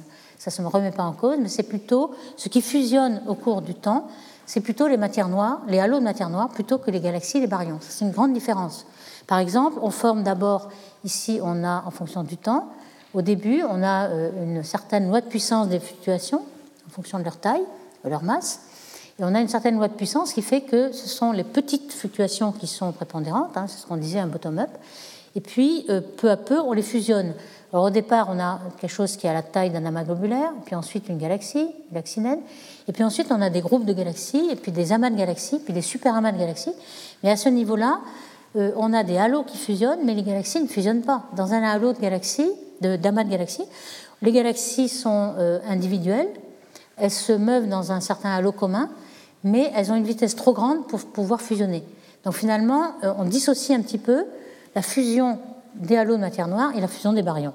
se 0.50 0.62
me 0.62 0.68
remet 0.68 0.90
pas 0.90 1.04
en 1.04 1.12
cause, 1.12 1.36
mais 1.38 1.48
c'est 1.48 1.62
plutôt 1.62 2.12
ce 2.36 2.48
qui 2.48 2.62
fusionne 2.62 3.22
au 3.26 3.34
cours 3.34 3.62
du 3.62 3.74
temps, 3.74 4.08
c'est 4.46 4.60
plutôt 4.60 4.88
les 4.88 4.96
matières 4.96 5.28
noires, 5.28 5.60
les 5.68 5.78
halos 5.78 5.98
de 5.98 6.04
matière 6.04 6.30
noire, 6.30 6.48
plutôt 6.48 6.78
que 6.78 6.90
les 6.90 7.00
galaxies 7.00 7.38
et 7.38 7.40
les 7.40 7.46
baryons. 7.46 7.78
C'est 7.80 8.04
une 8.04 8.10
grande 8.10 8.32
différence. 8.32 8.86
Par 9.26 9.38
exemple, 9.38 9.78
on 9.82 9.90
forme 9.90 10.22
d'abord, 10.22 10.68
ici 11.04 11.40
on 11.42 11.64
a 11.64 11.82
en 11.86 11.90
fonction 11.90 12.22
du 12.22 12.36
temps, 12.36 12.68
au 13.14 13.22
début 13.22 13.62
on 13.68 13.82
a 13.82 14.08
euh, 14.08 14.44
une 14.44 14.62
certaine 14.62 15.08
loi 15.08 15.20
de 15.20 15.26
puissance 15.26 15.68
des 15.68 15.80
fluctuations 15.80 16.42
en 16.86 16.90
fonction 16.90 17.18
de 17.18 17.24
leur 17.24 17.36
taille, 17.36 17.62
de 18.04 18.10
leur 18.10 18.22
masse, 18.22 18.60
et 19.18 19.24
on 19.24 19.34
a 19.34 19.40
une 19.40 19.48
certaine 19.48 19.76
loi 19.76 19.88
de 19.88 19.94
puissance 19.94 20.32
qui 20.32 20.42
fait 20.42 20.62
que 20.62 20.92
ce 20.92 21.08
sont 21.08 21.32
les 21.32 21.44
petites 21.44 21.92
fluctuations 21.92 22.52
qui 22.52 22.66
sont 22.66 22.92
prépondérantes, 22.92 23.56
hein, 23.56 23.66
c'est 23.68 23.80
ce 23.80 23.86
qu'on 23.86 23.96
disait 23.96 24.18
un 24.18 24.26
bottom-up, 24.26 24.70
et 25.34 25.40
puis 25.40 25.86
euh, 25.88 26.00
peu 26.00 26.30
à 26.30 26.36
peu 26.36 26.58
on 26.60 26.72
les 26.72 26.82
fusionne. 26.82 27.34
Alors 27.72 27.86
au 27.86 27.90
départ 27.90 28.28
on 28.30 28.38
a 28.40 28.60
quelque 28.80 28.90
chose 28.90 29.16
qui 29.16 29.28
a 29.28 29.32
la 29.32 29.42
taille 29.42 29.70
d'un 29.70 29.86
amas 29.86 30.04
globulaire, 30.04 30.50
puis 30.66 30.74
ensuite 30.74 31.08
une 31.08 31.18
galaxie, 31.18 31.60
une 31.60 31.92
galaxie 31.92 32.20
et 32.88 32.92
puis 32.92 33.04
ensuite 33.04 33.28
on 33.30 33.40
a 33.40 33.50
des 33.50 33.60
groupes 33.60 33.84
de 33.84 33.92
galaxies, 33.92 34.48
et 34.50 34.56
puis 34.56 34.72
des 34.72 34.92
amas 34.92 35.10
de 35.10 35.16
galaxies, 35.16 35.58
puis 35.58 35.72
des 35.72 35.82
super 35.82 36.14
amas 36.14 36.32
de 36.32 36.38
galaxies. 36.38 36.74
Mais 37.22 37.30
à 37.30 37.36
ce 37.36 37.48
niveau-là, 37.48 38.00
euh, 38.56 38.72
on 38.76 38.92
a 38.92 39.02
des 39.02 39.16
halos 39.16 39.44
qui 39.44 39.56
fusionnent, 39.56 40.00
mais 40.04 40.14
les 40.14 40.22
galaxies 40.22 40.60
ne 40.60 40.68
fusionnent 40.68 41.02
pas. 41.02 41.24
Dans 41.36 41.52
un 41.52 41.62
halo 41.62 41.92
de 41.92 42.00
galaxies, 42.00 42.50
d'amas 42.80 43.24
de, 43.24 43.30
galaxies, 43.30 43.64
les 44.20 44.32
galaxies 44.32 44.88
sont 44.88 45.34
euh, 45.38 45.58
individuelles, 45.68 46.28
elles 46.96 47.10
se 47.10 47.32
meuvent 47.32 47.68
dans 47.68 47.92
un 47.92 48.00
certain 48.00 48.30
halo 48.30 48.52
commun, 48.52 48.90
mais 49.44 49.72
elles 49.74 49.90
ont 49.90 49.96
une 49.96 50.04
vitesse 50.04 50.36
trop 50.36 50.52
grande 50.52 50.86
pour 50.86 51.00
pouvoir 51.00 51.40
fusionner. 51.40 51.82
Donc 52.24 52.34
finalement, 52.34 52.92
euh, 53.04 53.12
on 53.18 53.24
dissocie 53.24 53.76
un 53.76 53.82
petit 53.82 53.98
peu 53.98 54.24
la 54.74 54.82
fusion 54.82 55.38
des 55.74 55.96
halos 55.96 56.16
de 56.16 56.20
matière 56.20 56.48
noire 56.48 56.72
et 56.76 56.80
la 56.80 56.88
fusion 56.88 57.12
des 57.12 57.22
baryons. 57.22 57.54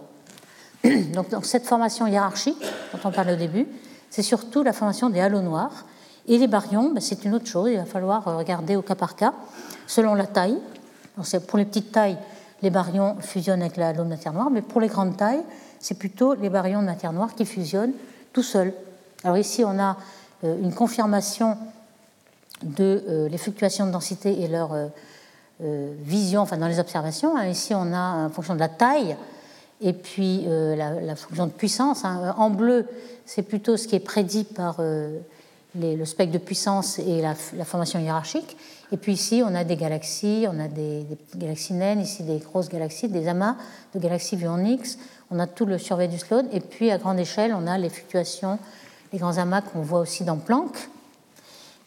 Donc, 1.13 1.27
cette 1.43 1.65
formation 1.65 2.07
hiérarchique 2.07 2.61
dont 2.93 2.99
on 3.09 3.11
parlait 3.11 3.33
au 3.33 3.37
début, 3.37 3.67
c'est 4.09 4.21
surtout 4.21 4.63
la 4.63 4.73
formation 4.73 5.09
des 5.09 5.19
halos 5.19 5.41
noirs. 5.41 5.85
Et 6.27 6.37
les 6.37 6.47
baryons, 6.47 6.91
ben, 6.93 6.99
c'est 6.99 7.23
une 7.25 7.33
autre 7.35 7.47
chose, 7.47 7.69
il 7.71 7.77
va 7.77 7.85
falloir 7.85 8.25
regarder 8.37 8.75
au 8.75 8.81
cas 8.81 8.95
par 8.95 9.15
cas, 9.15 9.33
selon 9.87 10.13
la 10.13 10.27
taille. 10.27 10.57
pour 11.47 11.57
les 11.57 11.65
petites 11.65 11.91
tailles, 11.91 12.17
les 12.61 12.69
baryons 12.69 13.17
fusionnent 13.21 13.61
avec 13.61 13.77
l'eau 13.77 14.03
de 14.03 14.09
matière 14.09 14.33
noire, 14.33 14.49
mais 14.49 14.61
pour 14.61 14.81
les 14.81 14.87
grandes 14.87 15.15
tailles, 15.15 15.43
c'est 15.79 15.97
plutôt 15.97 16.33
les 16.33 16.49
baryons 16.49 16.81
de 16.81 16.87
matière 16.87 17.13
noire 17.13 17.35
qui 17.35 17.45
fusionnent 17.45 17.93
tout 18.33 18.43
seuls. 18.43 18.73
Alors 19.23 19.37
ici, 19.37 19.63
on 19.65 19.79
a 19.79 19.97
euh, 20.43 20.57
une 20.61 20.73
confirmation 20.73 21.57
de 22.63 23.03
euh, 23.07 23.29
les 23.29 23.37
fluctuations 23.37 23.85
de 23.85 23.91
densité 23.91 24.41
et 24.41 24.47
leur 24.47 24.73
euh, 24.73 25.93
vision, 26.01 26.41
enfin 26.41 26.57
dans 26.57 26.67
les 26.67 26.79
observations. 26.79 27.37
Hein. 27.37 27.47
Ici, 27.47 27.73
on 27.73 27.93
a 27.93 28.25
en 28.25 28.29
fonction 28.29 28.55
de 28.55 28.59
la 28.59 28.69
taille 28.69 29.15
et 29.81 29.93
puis 29.93 30.45
la, 30.47 31.15
fonction 31.15 31.47
de 31.47 31.51
puissance. 31.51 32.03
Hein. 32.03 32.33
En 32.37 32.49
bleu, 32.49 32.85
c'est 33.25 33.43
plutôt 33.43 33.77
ce 33.77 33.87
qui 33.87 33.95
est 33.95 33.99
prédit 33.99 34.43
par 34.43 34.81
le 35.79 36.05
spectre 36.05 36.33
de 36.33 36.37
puissance 36.37 36.99
et 36.99 37.21
la, 37.21 37.35
formation 37.35 37.99
hiérarchique. 37.99 38.57
Et 38.91 38.97
puis 38.97 39.13
ici, 39.13 39.41
on 39.45 39.53
a 39.53 39.63
des 39.63 39.75
galaxies, 39.75 40.45
on 40.49 40.59
a 40.59 40.67
des, 40.67 41.05
galaxies 41.35 41.73
naines, 41.73 41.99
ici 41.99 42.23
des 42.23 42.39
grosses 42.39 42.69
galaxies, 42.69 43.09
des 43.09 43.27
amas 43.27 43.55
de 43.93 43.99
galaxies 43.99 44.35
vues 44.35 44.47
en 44.47 44.63
X. 44.63 44.97
On 45.29 45.39
a 45.39 45.47
tout 45.47 45.65
le 45.65 45.77
survey 45.77 46.07
du 46.07 46.17
Sloan. 46.17 46.45
Et 46.51 46.61
puis 46.61 46.89
à 46.91 46.97
grande 46.97 47.19
échelle, 47.19 47.53
on 47.53 47.67
a 47.67 47.77
les 47.77 47.89
fluctuations, 47.89 48.59
les 49.11 49.19
grands 49.19 49.37
amas 49.37 49.61
qu'on 49.61 49.81
voit 49.81 49.99
aussi 49.99 50.23
dans 50.23 50.37
Planck. 50.37 50.89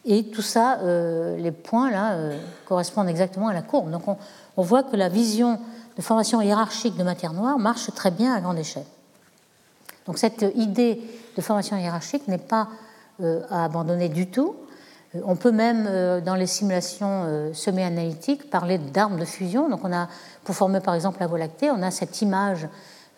Et 0.05 0.25
tout 0.25 0.41
ça, 0.41 0.79
euh, 0.79 1.37
les 1.37 1.51
points 1.51 1.91
là, 1.91 2.13
euh, 2.13 2.39
correspondent 2.65 3.09
exactement 3.09 3.47
à 3.47 3.53
la 3.53 3.61
courbe. 3.61 3.91
Donc 3.91 4.07
on, 4.07 4.17
on 4.57 4.61
voit 4.63 4.83
que 4.83 4.95
la 4.95 5.09
vision 5.09 5.59
de 5.97 6.01
formation 6.01 6.41
hiérarchique 6.41 6.95
de 6.97 7.03
matière 7.03 7.33
noire 7.33 7.59
marche 7.59 7.93
très 7.93 8.11
bien 8.11 8.33
à 8.33 8.41
grande 8.41 8.57
échelle. 8.57 8.85
Donc 10.05 10.17
cette 10.17 10.45
idée 10.55 11.01
de 11.35 11.41
formation 11.41 11.77
hiérarchique 11.77 12.27
n'est 12.27 12.37
pas 12.37 12.67
euh, 13.21 13.41
à 13.49 13.65
abandonner 13.65 14.09
du 14.09 14.27
tout. 14.27 14.55
Euh, 15.15 15.19
on 15.25 15.35
peut 15.35 15.51
même, 15.51 15.85
euh, 15.87 16.21
dans 16.21 16.35
les 16.35 16.47
simulations 16.47 17.51
semi-analytiques, 17.53 18.49
parler 18.49 18.77
d'armes 18.77 19.19
de 19.19 19.25
fusion. 19.25 19.69
Donc, 19.69 19.81
on 19.83 19.93
a, 19.93 20.07
pour 20.43 20.55
former 20.55 20.79
par 20.79 20.95
exemple 20.95 21.19
la 21.19 21.27
Voie 21.27 21.37
lactée, 21.37 21.69
on 21.69 21.83
a 21.83 21.91
cette 21.91 22.21
image 22.21 22.67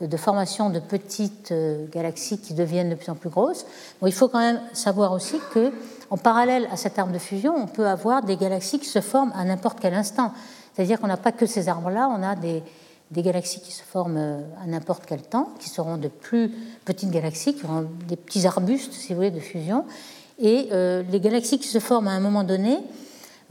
de 0.02 0.18
formation 0.18 0.70
de 0.70 0.80
petites 0.80 1.54
galaxies 1.92 2.40
qui 2.40 2.54
deviennent 2.54 2.90
de 2.90 2.96
plus 2.96 3.10
en 3.10 3.16
plus 3.16 3.30
grosses. 3.30 3.66
Il 4.06 4.12
faut 4.12 4.28
quand 4.28 4.40
même 4.40 4.60
savoir 4.74 5.14
aussi 5.14 5.40
que, 5.54 5.72
en 6.10 6.18
parallèle 6.18 6.68
à 6.72 6.76
cette 6.76 7.00
arme 7.00 7.14
de 7.14 7.20
fusion, 7.20 7.56
on 7.56 7.68
peut 7.68 7.88
avoir 7.88 8.24
des 8.24 8.36
galaxies 8.36 8.80
qui 8.80 8.90
se 8.90 9.00
forment 9.00 9.32
à 9.36 9.46
n'importe 9.46 9.80
quel 9.80 9.94
instant. 9.94 10.34
C'est-à-dire 10.74 11.00
qu'on 11.00 11.08
n'a 11.08 11.18
pas 11.18 11.32
que 11.32 11.46
ces 11.46 11.70
arbres-là, 11.70 12.10
on 12.10 12.24
a 12.24 12.36
des, 12.36 12.64
galaxies 13.12 13.62
qui 13.62 13.72
se 13.72 13.84
forment 13.84 14.18
euh, 14.18 14.42
à 14.64 14.66
n'importe 14.66 15.04
quel 15.06 15.22
temps, 15.22 15.50
qui 15.60 15.70
seront 15.70 15.98
de 15.98 16.08
plus 16.08 16.52
petites 16.84 17.12
galaxies, 17.12 17.54
qui 17.54 17.66
auront 17.66 17.88
des 18.08 18.16
petits 18.16 18.48
arbustes, 18.48 18.94
si 18.94 19.10
vous 19.10 19.18
voulez, 19.18 19.32
de 19.32 19.40
fusion. 19.40 19.86
Et 20.40 20.70
euh, 20.72 21.04
les 21.12 21.20
galaxies 21.20 21.60
qui 21.60 21.68
se 21.68 21.80
forment 21.80 22.08
à 22.08 22.12
un 22.12 22.20
moment 22.20 22.44
donné, 22.44 22.80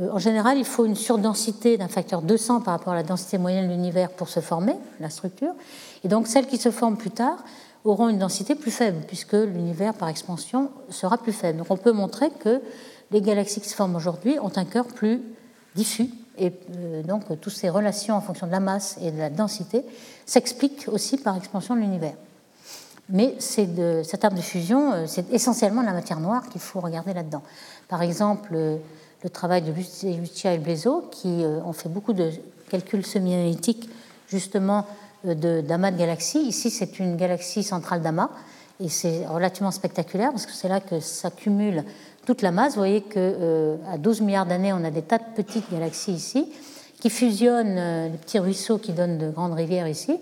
euh, 0.01 0.11
en 0.11 0.19
général, 0.19 0.59
il 0.59 0.65
faut 0.65 0.85
une 0.85 0.97
surdensité 0.97 1.79
d'un 1.79 1.87
facteur 1.87 2.23
200 2.23 2.63
par 2.63 2.75
rapport 2.75 2.93
à 2.93 2.97
la 2.97 3.05
densité 3.05 3.39
moyenne 3.39 3.69
de 3.69 3.73
l'univers 3.73 4.11
pour 4.11 4.29
se 4.29 4.41
former, 4.41 4.75
la 4.99 5.11
structure. 5.11 5.55
Et 6.03 6.09
donc, 6.09 6.27
celles 6.27 6.49
qui 6.49 6.59
se 6.59 6.73
forment 6.73 6.97
plus 6.97 7.11
tard 7.11 7.45
auront 7.85 8.09
une 8.09 8.19
densité 8.19 8.57
plus 8.57 8.71
faible, 8.73 8.99
puisque 9.07 9.35
l'univers, 9.35 9.95
par 9.95 10.09
expansion, 10.09 10.71
sera 10.89 11.19
plus 11.19 11.33
faible. 11.33 11.59
Donc, 11.59 11.71
on 11.71 11.77
peut 11.77 11.93
montrer 11.93 12.31
que 12.31 12.61
les 13.13 13.21
galaxies 13.21 13.61
qui 13.61 13.69
se 13.69 13.77
forment 13.77 13.95
aujourd'hui 13.95 14.39
ont 14.41 14.53
un 14.57 14.65
cœur 14.65 14.87
plus 14.87 15.21
diffus 15.77 16.09
et 16.39 16.53
euh, 16.77 17.03
donc 17.03 17.41
toutes 17.41 17.53
ces 17.53 17.69
relations 17.69 18.15
en 18.15 18.21
fonction 18.21 18.47
de 18.47 18.53
la 18.53 18.61
masse 18.61 18.99
et 19.03 19.11
de 19.11 19.19
la 19.19 19.31
densité 19.31 19.85
s'expliquent 20.27 20.87
aussi 20.89 21.19
par 21.19 21.37
expansion 21.37 21.75
de 21.75 21.81
l'univers. 21.81 22.15
Mais 23.09 23.37
de, 23.59 24.03
cette 24.05 24.25
arme 24.25 24.37
de 24.37 24.41
fusion, 24.41 24.93
euh, 24.93 25.05
c'est 25.07 25.31
essentiellement 25.33 25.83
la 25.83 25.93
matière 25.93 26.21
noire 26.21 26.49
qu'il 26.49 26.61
faut 26.61 26.81
regarder 26.81 27.13
là-dedans. 27.13 27.43
Par 27.89 28.03
exemple, 28.03 28.51
euh, 28.55 28.79
le 29.23 29.31
travail 29.31 29.63
de 29.63 29.73
Lucia 29.73 30.53
et 30.55 30.59
Blaiseau, 30.59 31.09
qui 31.13 31.45
ont 31.65 31.73
fait 31.73 31.89
beaucoup 31.89 32.13
de 32.13 32.33
calculs 32.69 33.07
semi-analytiques 33.07 33.89
justement 34.27 34.85
d'amas 35.23 35.93
de, 35.93 35.97
galaxies. 35.97 36.41
Ici, 36.41 36.71
c'est 36.71 36.99
une 36.99 37.17
galaxie 37.17 37.63
centrale 37.63 38.03
d'amas, 38.03 38.31
et 38.83 38.89
c'est 38.89 39.27
relativement 39.27 39.71
spectaculaire 39.71 40.31
parce 40.31 40.47
que 40.47 40.53
c'est 40.53 40.69
là 40.69 40.81
que 40.81 41.01
s'accumule 41.01 41.85
toute 42.27 42.43
la 42.43 42.51
masse. 42.51 42.75
Vous 42.75 42.81
voyez 42.81 43.03
qu'à 43.03 43.21
euh, 43.21 43.77
12 43.99 44.23
milliards 44.23 44.47
d'années, 44.47 44.73
on 44.73 44.85
a 44.85 44.91
des 44.91 45.03
tas 45.03 45.19
de 45.19 45.25
petites 45.35 45.71
galaxies 45.71 46.13
ici 46.13 46.53
qui 47.01 47.11
fusionnent 47.11 47.79
euh, 47.79 48.09
les 48.09 48.19
petits 48.19 48.39
ruisseaux 48.39 48.79
qui 48.79 48.93
donnent 48.93 49.19
de 49.19 49.31
grandes 49.31 49.55
rivières 49.55 49.89
ici. 49.89 50.19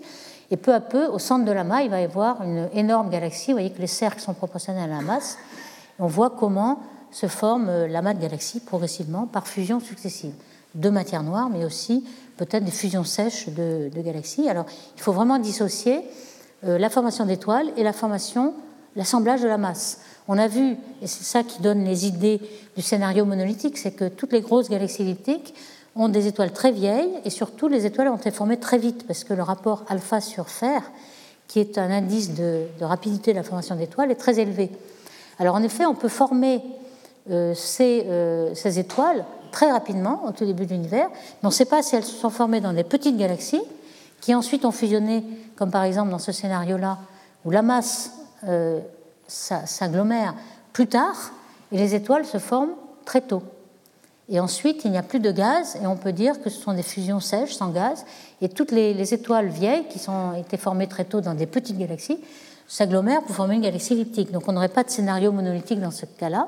Et 0.51 0.57
peu 0.57 0.73
à 0.73 0.79
peu, 0.79 1.07
au 1.07 1.19
centre 1.19 1.45
de 1.45 1.51
la 1.51 1.63
masse, 1.63 1.83
il 1.85 1.89
va 1.89 2.01
y 2.01 2.03
avoir 2.03 2.43
une 2.43 2.69
énorme 2.73 3.09
galaxie. 3.09 3.51
Vous 3.51 3.57
voyez 3.57 3.71
que 3.71 3.81
les 3.81 3.87
cercles 3.87 4.21
sont 4.21 4.33
proportionnels 4.33 4.91
à 4.91 4.95
la 4.95 5.01
masse. 5.01 5.37
on 5.99 6.07
voit 6.07 6.29
comment 6.29 6.79
se 7.11 7.27
forme 7.27 7.69
euh, 7.69 7.87
l'amas 7.87 8.13
de 8.13 8.21
galaxies 8.21 8.59
progressivement 8.59 9.27
par 9.27 9.47
fusion 9.47 9.79
successive 9.79 10.33
de 10.75 10.89
matière 10.89 11.23
noire, 11.23 11.49
mais 11.49 11.65
aussi 11.65 12.05
peut-être 12.37 12.63
des 12.63 12.71
fusions 12.71 13.03
sèches 13.03 13.49
de, 13.49 13.89
galaxies. 13.95 14.49
Alors, 14.49 14.65
il 14.95 15.01
faut 15.01 15.11
vraiment 15.11 15.37
dissocier 15.37 16.01
la 16.63 16.89
formation 16.89 17.25
d'étoiles 17.25 17.71
et 17.77 17.83
la 17.83 17.93
formation, 17.93 18.53
l'assemblage 18.95 19.41
de 19.41 19.47
la 19.47 19.57
masse. 19.57 20.01
On 20.27 20.37
a 20.37 20.47
vu, 20.47 20.77
et 21.01 21.07
c'est 21.07 21.23
ça 21.23 21.43
qui 21.43 21.61
donne 21.61 21.83
les 21.83 22.05
idées 22.05 22.39
du 22.75 22.81
scénario 22.81 23.25
monolithique, 23.25 23.77
c'est 23.77 23.91
que 23.91 24.07
toutes 24.07 24.31
les 24.31 24.41
grosses 24.41 24.69
galaxies 24.69 25.01
elliptiques 25.01 25.53
ont 25.95 26.09
des 26.09 26.27
étoiles 26.27 26.53
très 26.53 26.71
vieilles 26.71 27.19
et 27.25 27.29
surtout 27.29 27.67
les 27.67 27.85
étoiles 27.85 28.07
ont 28.07 28.17
été 28.17 28.31
formées 28.31 28.57
très 28.57 28.77
vite 28.77 29.05
parce 29.07 29.23
que 29.23 29.33
le 29.33 29.43
rapport 29.43 29.83
alpha 29.89 30.21
sur 30.21 30.47
fer, 30.47 30.83
qui 31.47 31.59
est 31.59 31.77
un 31.77 31.91
indice 31.91 32.33
de, 32.33 32.65
rapidité 32.79 33.31
de 33.33 33.37
la 33.37 33.43
formation 33.43 33.75
d'étoiles, 33.75 34.11
est 34.11 34.15
très 34.15 34.39
élevé. 34.39 34.69
Alors 35.39 35.55
en 35.55 35.63
effet, 35.63 35.85
on 35.85 35.95
peut 35.95 36.07
former 36.07 36.61
euh, 37.29 37.53
euh, 37.81 38.51
ces, 38.55 38.79
étoiles 38.79 39.25
très 39.51 39.69
rapidement 39.69 40.23
au 40.25 40.31
tout 40.31 40.45
début 40.45 40.65
de 40.65 40.71
l'univers, 40.71 41.09
mais 41.09 41.43
on 41.43 41.47
ne 41.47 41.53
sait 41.53 41.65
pas 41.65 41.83
si 41.83 41.95
elles 41.95 42.05
se 42.05 42.15
sont 42.15 42.29
formées 42.29 42.61
dans 42.61 42.73
des 42.73 42.85
petites 42.85 43.17
galaxies 43.17 43.61
qui 44.21 44.33
ensuite 44.33 44.63
ont 44.65 44.71
fusionné, 44.71 45.23
comme 45.61 45.69
par 45.69 45.83
exemple 45.83 46.09
dans 46.09 46.17
ce 46.17 46.31
scénario-là, 46.31 46.97
où 47.45 47.51
la 47.51 47.61
masse 47.61 48.13
euh, 48.47 48.79
s'agglomèrent 49.27 50.33
plus 50.73 50.87
tard 50.87 51.33
et 51.71 51.77
les 51.77 51.93
étoiles 51.93 52.25
se 52.25 52.39
forment 52.39 52.73
très 53.05 53.21
tôt. 53.21 53.43
Et 54.27 54.39
ensuite, 54.39 54.85
il 54.85 54.91
n'y 54.91 54.97
a 54.97 55.03
plus 55.03 55.19
de 55.19 55.31
gaz 55.31 55.77
et 55.79 55.85
on 55.85 55.97
peut 55.97 56.13
dire 56.13 56.41
que 56.41 56.49
ce 56.49 56.59
sont 56.59 56.73
des 56.73 56.81
fusions 56.81 57.19
sèches 57.19 57.53
sans 57.53 57.69
gaz. 57.69 58.05
Et 58.41 58.49
toutes 58.49 58.71
les, 58.71 59.13
étoiles 59.13 59.49
vieilles 59.49 59.85
qui 59.87 60.01
ont 60.09 60.33
été 60.33 60.57
formées 60.57 60.87
très 60.87 61.05
tôt 61.05 61.21
dans 61.21 61.35
des 61.35 61.45
petites 61.45 61.77
galaxies 61.77 62.17
s'agglomèrent 62.67 63.21
pour 63.21 63.35
former 63.35 63.53
une 63.53 63.61
galaxie 63.61 63.93
elliptique. 63.93 64.31
Donc 64.31 64.47
on 64.47 64.53
n'aurait 64.53 64.67
pas 64.67 64.83
de 64.83 64.89
scénario 64.89 65.31
monolithique 65.31 65.79
dans 65.79 65.91
ce 65.91 66.07
cas-là, 66.07 66.47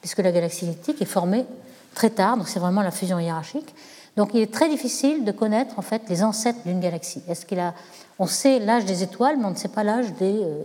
puisque 0.00 0.18
la 0.18 0.32
galaxie 0.32 0.64
elliptique 0.64 1.00
est 1.00 1.04
formée 1.04 1.46
très 1.94 2.10
tard, 2.10 2.36
donc 2.36 2.48
c'est 2.48 2.58
vraiment 2.58 2.82
la 2.82 2.90
fusion 2.90 3.20
hiérarchique. 3.20 3.72
Donc 4.18 4.30
il 4.34 4.40
est 4.40 4.52
très 4.52 4.68
difficile 4.68 5.24
de 5.24 5.30
connaître 5.30 5.78
en 5.78 5.82
fait 5.82 6.02
les 6.08 6.24
ancêtres 6.24 6.58
d'une 6.66 6.80
galaxie. 6.80 7.22
Est-ce 7.28 7.46
qu'il 7.46 7.60
a... 7.60 7.72
On 8.18 8.26
sait 8.26 8.58
l'âge 8.58 8.84
des 8.84 9.04
étoiles, 9.04 9.36
mais 9.38 9.44
on 9.44 9.52
ne 9.52 9.56
sait 9.56 9.68
pas 9.68 9.84
l'âge 9.84 10.12
des, 10.14 10.42
euh, 10.42 10.64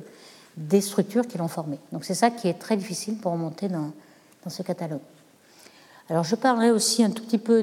des 0.58 0.82
structures 0.82 1.28
qui 1.28 1.38
l'ont 1.38 1.48
formé. 1.48 1.78
Donc 1.92 2.04
c'est 2.04 2.16
ça 2.16 2.32
qui 2.32 2.48
est 2.48 2.56
très 2.56 2.76
difficile 2.76 3.16
pour 3.18 3.32
remonter 3.32 3.68
dans, 3.68 3.92
dans 4.44 4.50
ce 4.50 4.64
catalogue. 4.64 5.04
Alors 6.10 6.24
je 6.24 6.36
parlerai 6.36 6.72
aussi 6.72 7.04
un 7.04 7.12
tout 7.12 7.24
petit 7.24 7.38
peu 7.38 7.62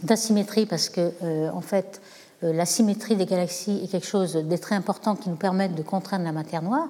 d'asymétrie 0.00 0.64
parce 0.64 0.88
que 0.88 1.12
euh, 1.22 1.50
en 1.50 1.60
fait 1.60 2.00
euh, 2.42 2.54
la 2.54 2.64
symétrie 2.64 3.16
des 3.16 3.26
galaxies 3.26 3.78
est 3.84 3.88
quelque 3.88 4.06
chose 4.06 4.32
de 4.32 4.56
très 4.56 4.74
important 4.74 5.16
qui 5.16 5.28
nous 5.28 5.36
permet 5.36 5.68
de 5.68 5.82
contraindre 5.82 6.24
la 6.24 6.32
matière 6.32 6.62
noire. 6.62 6.88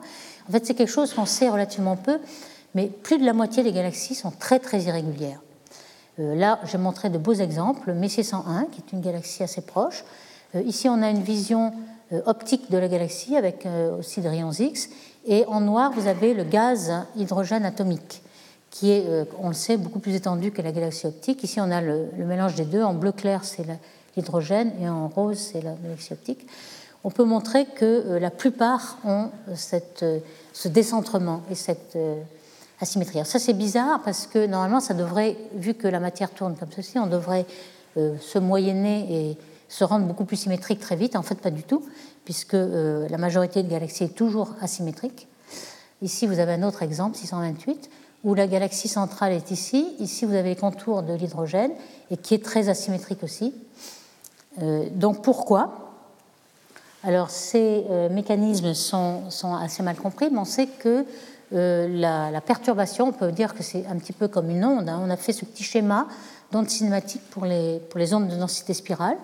En 0.48 0.52
fait 0.52 0.64
c'est 0.64 0.74
quelque 0.74 0.88
chose 0.88 1.12
qu'on 1.14 1.26
sait 1.26 1.48
relativement 1.48 1.96
peu, 1.96 2.20
mais 2.76 2.86
plus 2.86 3.18
de 3.18 3.26
la 3.26 3.32
moitié 3.32 3.64
des 3.64 3.72
galaxies 3.72 4.14
sont 4.14 4.30
très 4.30 4.60
très 4.60 4.82
irrégulières. 4.82 5.40
Euh, 6.18 6.34
là 6.34 6.60
j'ai 6.64 6.78
montré 6.78 7.10
de 7.10 7.18
beaux 7.18 7.34
exemples, 7.34 7.92
Messier 7.92 8.22
101 8.22 8.66
qui 8.66 8.80
est 8.80 8.92
une 8.92 9.00
galaxie 9.00 9.42
assez 9.42 9.62
proche. 9.62 10.04
ici 10.54 10.88
on 10.88 11.02
a 11.02 11.10
une 11.10 11.22
vision 11.22 11.72
euh, 12.12 12.20
optique 12.26 12.70
de 12.70 12.76
la 12.76 12.88
galaxie 12.88 13.36
avec 13.36 13.64
euh, 13.64 13.96
aussi 13.98 14.20
des 14.20 14.28
rayons 14.28 14.52
X. 14.52 14.90
Et 15.26 15.46
en 15.46 15.60
noir, 15.60 15.92
vous 15.92 16.08
avez 16.08 16.34
le 16.34 16.44
gaz 16.44 16.92
hydrogène 17.16 17.64
atomique, 17.64 18.22
qui 18.70 18.90
est, 18.90 19.06
euh, 19.08 19.24
on 19.38 19.48
le 19.48 19.54
sait, 19.54 19.78
beaucoup 19.78 19.98
plus 19.98 20.14
étendu 20.14 20.50
que 20.50 20.60
la 20.60 20.72
galaxie 20.72 21.06
optique. 21.06 21.42
Ici, 21.42 21.58
on 21.60 21.70
a 21.70 21.80
le, 21.80 22.08
mélange 22.18 22.54
des 22.54 22.64
deux. 22.64 22.82
En 22.82 22.92
bleu 22.92 23.12
clair, 23.12 23.44
c'est 23.44 23.64
l'hydrogène, 24.16 24.72
et 24.80 24.88
en 24.88 25.08
rose, 25.08 25.38
c'est 25.38 25.62
la 25.62 25.72
galaxie 25.72 26.12
optique. 26.12 26.46
On 27.02 27.10
peut 27.10 27.24
montrer 27.24 27.64
que 27.64 28.18
la 28.20 28.30
plupart 28.30 28.98
ont 29.04 29.30
ce 29.54 30.68
décentrement 30.68 31.42
et 31.50 31.54
cette 31.54 31.96
asymétrie. 32.82 33.18
Alors 33.18 33.26
ça, 33.26 33.38
c'est 33.38 33.54
bizarre 33.54 34.02
parce 34.04 34.26
que 34.26 34.46
normalement, 34.46 34.80
ça 34.80 34.92
devrait, 34.92 35.38
vu 35.54 35.72
que 35.72 35.88
la 35.88 36.00
matière 36.00 36.30
tourne 36.30 36.56
comme 36.56 36.70
ceci, 36.70 36.98
on 36.98 37.06
devrait 37.06 37.46
se 37.96 38.38
moyenner 38.38 39.06
et 39.30 39.38
se 39.72 39.84
rendre 39.84 40.06
beaucoup 40.06 40.26
plus 40.26 40.36
symétriques 40.36 40.80
très 40.80 40.96
vite. 40.96 41.16
En 41.16 41.22
fait, 41.22 41.36
pas 41.36 41.50
du 41.50 41.62
tout, 41.62 41.82
puisque 42.26 42.54
euh, 42.54 43.08
la 43.08 43.16
majorité 43.16 43.62
de 43.62 43.70
galaxies 43.70 44.04
est 44.04 44.14
toujours 44.14 44.54
asymétrique. 44.60 45.26
Ici, 46.02 46.26
vous 46.26 46.38
avez 46.38 46.52
un 46.52 46.62
autre 46.62 46.82
exemple, 46.82 47.16
628, 47.16 47.88
où 48.24 48.34
la 48.34 48.46
galaxie 48.46 48.88
centrale 48.88 49.32
est 49.32 49.50
ici. 49.50 49.94
Ici, 49.98 50.26
vous 50.26 50.34
avez 50.34 50.50
les 50.50 50.56
contours 50.56 51.02
de 51.02 51.14
l'hydrogène, 51.14 51.72
et 52.10 52.18
qui 52.18 52.34
est 52.34 52.44
très 52.44 52.68
asymétrique 52.68 53.22
aussi. 53.22 53.54
Euh, 54.60 54.88
donc 54.92 55.22
pourquoi? 55.22 55.78
Alors 57.04 57.30
ces 57.30 57.84
mécanismes 58.12 58.74
sont, 58.74 59.24
assez 59.60 59.82
mal 59.82 59.96
compris, 59.96 60.28
mais 60.30 60.38
on 60.38 60.44
sait 60.44 60.68
que 60.68 61.04
la, 61.52 62.40
perturbation, 62.40 63.08
on 63.08 63.12
peut 63.12 63.32
dire 63.32 63.54
que 63.54 63.62
c'est 63.62 63.86
un 63.86 63.96
petit 63.96 64.12
peu 64.12 64.28
comme 64.28 64.50
une 64.50 64.64
onde. 64.64 64.88
Hein. 64.88 65.00
On 65.04 65.10
a 65.10 65.16
fait 65.16 65.32
ce 65.32 65.44
petit 65.44 65.62
schéma 65.62 66.06
d'onde 66.50 66.68
cinématique 66.68 67.22
pour 67.30 67.44
les, 67.44 67.80
pour 67.90 67.98
les 67.98 68.14
ondes 68.14 68.28
de 68.28 68.36
densité 68.36 68.74
spirale 68.74 69.16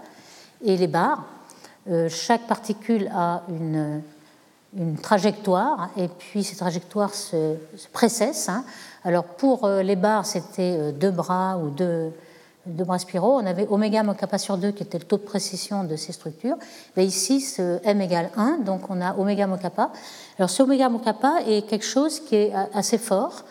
et 0.65 0.77
les 0.77 0.87
barres. 0.87 1.25
chaque 2.09 2.47
particule 2.47 3.11
a 3.15 3.43
une, 3.49 4.03
une 4.77 4.97
trajectoire, 4.97 5.91
et 5.97 6.09
puis 6.09 6.45
ces 6.45 6.57
trajectoires 6.57 7.15
se, 7.15 7.57
précessent. 7.93 8.49
Hein. 8.49 8.65
Alors 9.05 9.25
pour 9.25 9.65
euh, 9.65 9.83
les 9.83 9.97
barres, 9.97 10.27
c'était 10.27 10.77
euh, 10.77 10.93
deux 10.93 11.11
bras 11.11 11.59
ou 11.59 11.71
deux, 11.71 12.13
deux, 12.67 12.85
bras 12.85 12.99
spiraux. 12.99 13.39
On 13.41 13.47
avait 13.47 13.67
oméga 13.69 14.03
moins 14.03 14.15
kappa 14.15 14.37
sur 14.39 14.59
2 14.59 14.73
qui 14.73 14.83
était 14.83 14.99
le 14.99 15.05
taux 15.05 15.17
de 15.17 15.23
précision 15.23 15.85
de 15.85 15.97
ces 15.97 16.13
structures. 16.13 16.57
Mais 16.97 17.07
ici, 17.07 17.41
ce 17.41 17.81
m 17.85 18.01
égale 18.01 18.31
1, 18.37 18.59
donc 18.59 18.91
on 18.91 19.01
a 19.01 19.17
oméga 19.17 19.47
moins 19.47 19.59
kappa. 19.59 19.91
Alors 20.39 20.51
ce 20.51 20.63
oméga 20.63 20.91
kappa 21.05 21.41
est 21.47 21.69
quelque 21.69 21.85
chose 21.85 22.21
qui 22.21 22.37
est 22.37 22.53
assez 22.73 22.99
fort. 22.99 23.45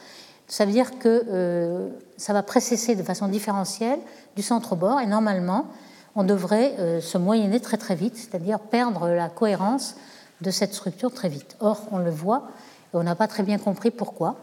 Ça 0.47 0.65
veut 0.65 0.71
dire 0.71 0.97
que 0.99 1.23
euh, 1.29 1.89
ça 2.15 2.33
va 2.33 2.43
précesser 2.43 2.95
de 2.95 3.03
façon 3.03 3.27
différentielle 3.27 3.99
du 4.35 4.41
centre 4.41 4.73
au 4.73 4.75
bord, 4.75 5.01
et 5.01 5.05
normalement, 5.05 5.65
on 6.15 6.23
devrait 6.23 7.01
se 7.01 7.17
moyenner 7.17 7.59
très 7.59 7.77
très 7.77 7.95
vite, 7.95 8.15
c'est-à-dire 8.15 8.59
perdre 8.59 9.09
la 9.09 9.29
cohérence 9.29 9.95
de 10.41 10.51
cette 10.51 10.73
structure 10.73 11.11
très 11.11 11.29
vite. 11.29 11.55
Or, 11.59 11.81
on 11.91 11.97
le 11.97 12.11
voit, 12.11 12.47
et 12.93 12.97
on 12.97 13.03
n'a 13.03 13.15
pas 13.15 13.27
très 13.27 13.43
bien 13.43 13.57
compris 13.57 13.91
pourquoi. 13.91 14.35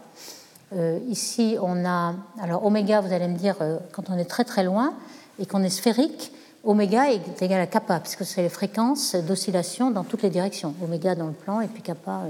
Euh, 0.75 0.99
ici, 1.09 1.57
on 1.61 1.85
a. 1.85 2.15
Alors, 2.41 2.65
oméga, 2.65 3.01
vous 3.01 3.13
allez 3.13 3.29
me 3.29 3.37
dire, 3.37 3.57
euh, 3.61 3.79
quand 3.93 4.11
on 4.11 4.19
est 4.19 4.25
très 4.25 4.45
très 4.45 4.65
loin 4.65 4.95
et 5.39 5.47
qu'on 5.47 5.63
est 5.63 5.71
sphérique, 5.71 6.33
oméga 6.65 7.11
est 7.11 7.43
égal 7.43 7.61
à 7.61 7.67
kappa, 7.67 8.01
puisque 8.01 8.25
c'est 8.25 8.43
les 8.43 8.49
fréquences 8.49 9.15
d'oscillation 9.15 9.91
dans 9.91 10.05
toutes 10.05 10.23
les 10.23 10.31
directions. 10.31 10.75
Oméga 10.83 11.15
dans 11.15 11.27
le 11.27 11.33
plan 11.33 11.61
et 11.61 11.69
puis 11.69 11.83
kappa 11.83 12.23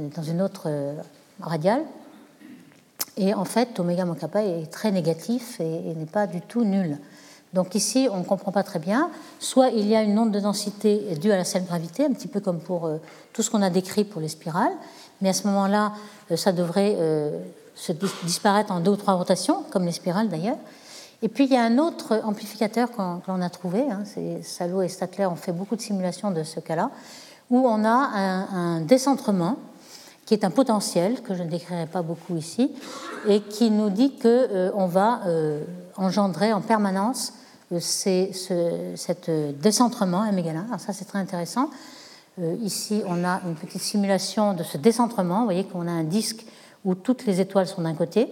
euh, 0.00 0.08
dans 0.14 0.22
une 0.22 0.42
autre 0.42 0.68
radiale. 1.40 1.82
Et 3.16 3.34
en 3.34 3.44
fait, 3.44 3.80
oméga 3.80 4.04
moins 4.04 4.14
kappa 4.14 4.44
est 4.44 4.70
très 4.70 4.92
négatif 4.92 5.60
et 5.60 5.94
n'est 5.94 6.06
pas 6.06 6.26
du 6.26 6.40
tout 6.40 6.64
nul. 6.64 6.98
Donc 7.54 7.74
ici, 7.74 8.08
on 8.12 8.18
ne 8.18 8.24
comprend 8.24 8.52
pas 8.52 8.62
très 8.62 8.78
bien. 8.78 9.10
Soit 9.40 9.70
il 9.70 9.86
y 9.86 9.96
a 9.96 10.02
une 10.02 10.18
onde 10.18 10.32
de 10.32 10.40
densité 10.40 11.14
due 11.20 11.32
à 11.32 11.36
la 11.36 11.44
seule 11.44 11.64
gravité, 11.64 12.04
un 12.04 12.12
petit 12.12 12.28
peu 12.28 12.40
comme 12.40 12.60
pour 12.60 12.86
euh, 12.86 12.98
tout 13.32 13.42
ce 13.42 13.50
qu'on 13.50 13.62
a 13.62 13.70
décrit 13.70 14.04
pour 14.04 14.20
les 14.20 14.28
spirales, 14.28 14.72
mais 15.20 15.30
à 15.30 15.32
ce 15.32 15.46
moment-là, 15.46 15.92
euh, 16.30 16.36
ça 16.36 16.52
devrait 16.52 16.94
euh, 16.98 17.38
se 17.74 17.92
disparaître 18.24 18.70
en 18.70 18.80
deux 18.80 18.90
ou 18.90 18.96
trois 18.96 19.14
rotations, 19.14 19.64
comme 19.70 19.86
les 19.86 19.92
spirales 19.92 20.28
d'ailleurs. 20.28 20.58
Et 21.22 21.28
puis 21.28 21.44
il 21.44 21.52
y 21.52 21.56
a 21.56 21.62
un 21.62 21.78
autre 21.78 22.20
amplificateur 22.24 22.90
qu'on 22.90 23.42
a 23.42 23.50
trouvé, 23.50 23.82
hein, 23.90 24.04
Salo 24.42 24.82
et 24.82 24.88
Statler 24.88 25.26
ont 25.26 25.36
fait 25.36 25.52
beaucoup 25.52 25.76
de 25.76 25.80
simulations 25.80 26.30
de 26.30 26.42
ce 26.42 26.60
cas-là, 26.60 26.90
où 27.50 27.66
on 27.66 27.84
a 27.84 27.88
un, 27.88 28.80
décentrement 28.82 29.56
qui 30.26 30.34
est 30.34 30.44
un 30.44 30.50
potentiel 30.50 31.22
que 31.22 31.34
je 31.34 31.42
ne 31.42 31.48
décrirai 31.48 31.86
pas 31.86 32.02
beaucoup 32.02 32.36
ici, 32.36 32.70
et 33.26 33.40
qui 33.40 33.70
nous 33.70 33.90
dit 33.90 34.16
qu'on 34.18 34.86
va 34.86 35.20
engendrer 35.96 36.52
en 36.52 36.60
permanence 36.60 37.32
c'est 37.80 38.32
ce 38.32 38.94
cet 38.96 39.30
décentrement 39.60 40.24
M 40.24 40.38
égale 40.38 40.56
1. 40.56 40.66
Alors 40.68 40.80
ça, 40.80 40.92
c'est 40.92 41.04
très 41.04 41.18
intéressant. 41.18 41.70
Euh, 42.40 42.56
ici, 42.62 43.02
on 43.06 43.24
a 43.24 43.40
une 43.46 43.54
petite 43.54 43.82
simulation 43.82 44.54
de 44.54 44.62
ce 44.62 44.78
décentrement. 44.78 45.40
Vous 45.40 45.44
voyez 45.44 45.64
qu'on 45.64 45.86
a 45.86 45.90
un 45.90 46.04
disque 46.04 46.46
où 46.84 46.94
toutes 46.94 47.26
les 47.26 47.40
étoiles 47.40 47.66
sont 47.66 47.82
d'un 47.82 47.94
côté. 47.94 48.28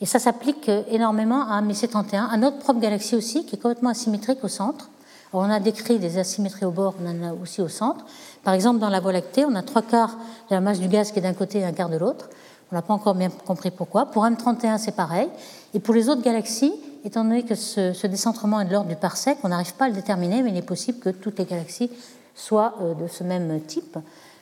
Et 0.00 0.06
ça 0.06 0.18
s'applique 0.18 0.70
énormément 0.90 1.42
à 1.50 1.60
MC31, 1.60 2.28
à 2.30 2.36
notre 2.36 2.58
propre 2.58 2.80
galaxie 2.80 3.16
aussi, 3.16 3.44
qui 3.44 3.56
est 3.56 3.58
complètement 3.58 3.90
asymétrique 3.90 4.44
au 4.44 4.48
centre. 4.48 4.90
on 5.32 5.50
a 5.50 5.58
décrit 5.60 5.98
des 5.98 6.18
asymétries 6.18 6.66
au 6.66 6.70
bord, 6.70 6.94
on 7.02 7.08
en 7.08 7.30
a 7.30 7.32
aussi 7.32 7.60
au 7.60 7.68
centre. 7.68 8.04
Par 8.44 8.54
exemple, 8.54 8.78
dans 8.78 8.88
la 8.88 9.00
Voie 9.00 9.12
lactée, 9.12 9.44
on 9.44 9.54
a 9.54 9.62
trois 9.62 9.82
quarts 9.82 10.16
de 10.50 10.54
la 10.54 10.60
masse 10.60 10.78
du 10.78 10.88
gaz 10.88 11.10
qui 11.10 11.18
est 11.18 11.22
d'un 11.22 11.34
côté 11.34 11.58
et 11.58 11.64
un 11.64 11.72
quart 11.72 11.88
de 11.88 11.96
l'autre. 11.96 12.28
On 12.70 12.76
n'a 12.76 12.82
pas 12.82 12.94
encore 12.94 13.14
bien 13.14 13.30
compris 13.30 13.70
pourquoi. 13.70 14.06
Pour 14.06 14.24
M31, 14.24 14.78
c'est 14.78 14.94
pareil. 14.94 15.28
Et 15.74 15.80
pour 15.80 15.94
les 15.94 16.08
autres 16.08 16.22
galaxies, 16.22 16.72
étant 17.04 17.24
donné 17.24 17.42
que 17.42 17.54
ce, 17.54 18.06
décentrement 18.06 18.60
est 18.60 18.66
de 18.66 18.72
l'ordre 18.72 18.88
du 18.88 18.96
parsec, 18.96 19.38
on 19.42 19.48
n'arrive 19.48 19.74
pas 19.74 19.86
à 19.86 19.88
le 19.88 19.94
déterminer, 19.94 20.42
mais 20.42 20.50
il 20.50 20.56
est 20.56 20.62
possible 20.62 20.98
que 20.98 21.10
toutes 21.10 21.38
les 21.38 21.44
galaxies 21.44 21.90
soient 22.34 22.74
euh, 22.82 22.94
de 22.94 23.08
ce 23.08 23.24
même 23.24 23.60
type. 23.62 23.98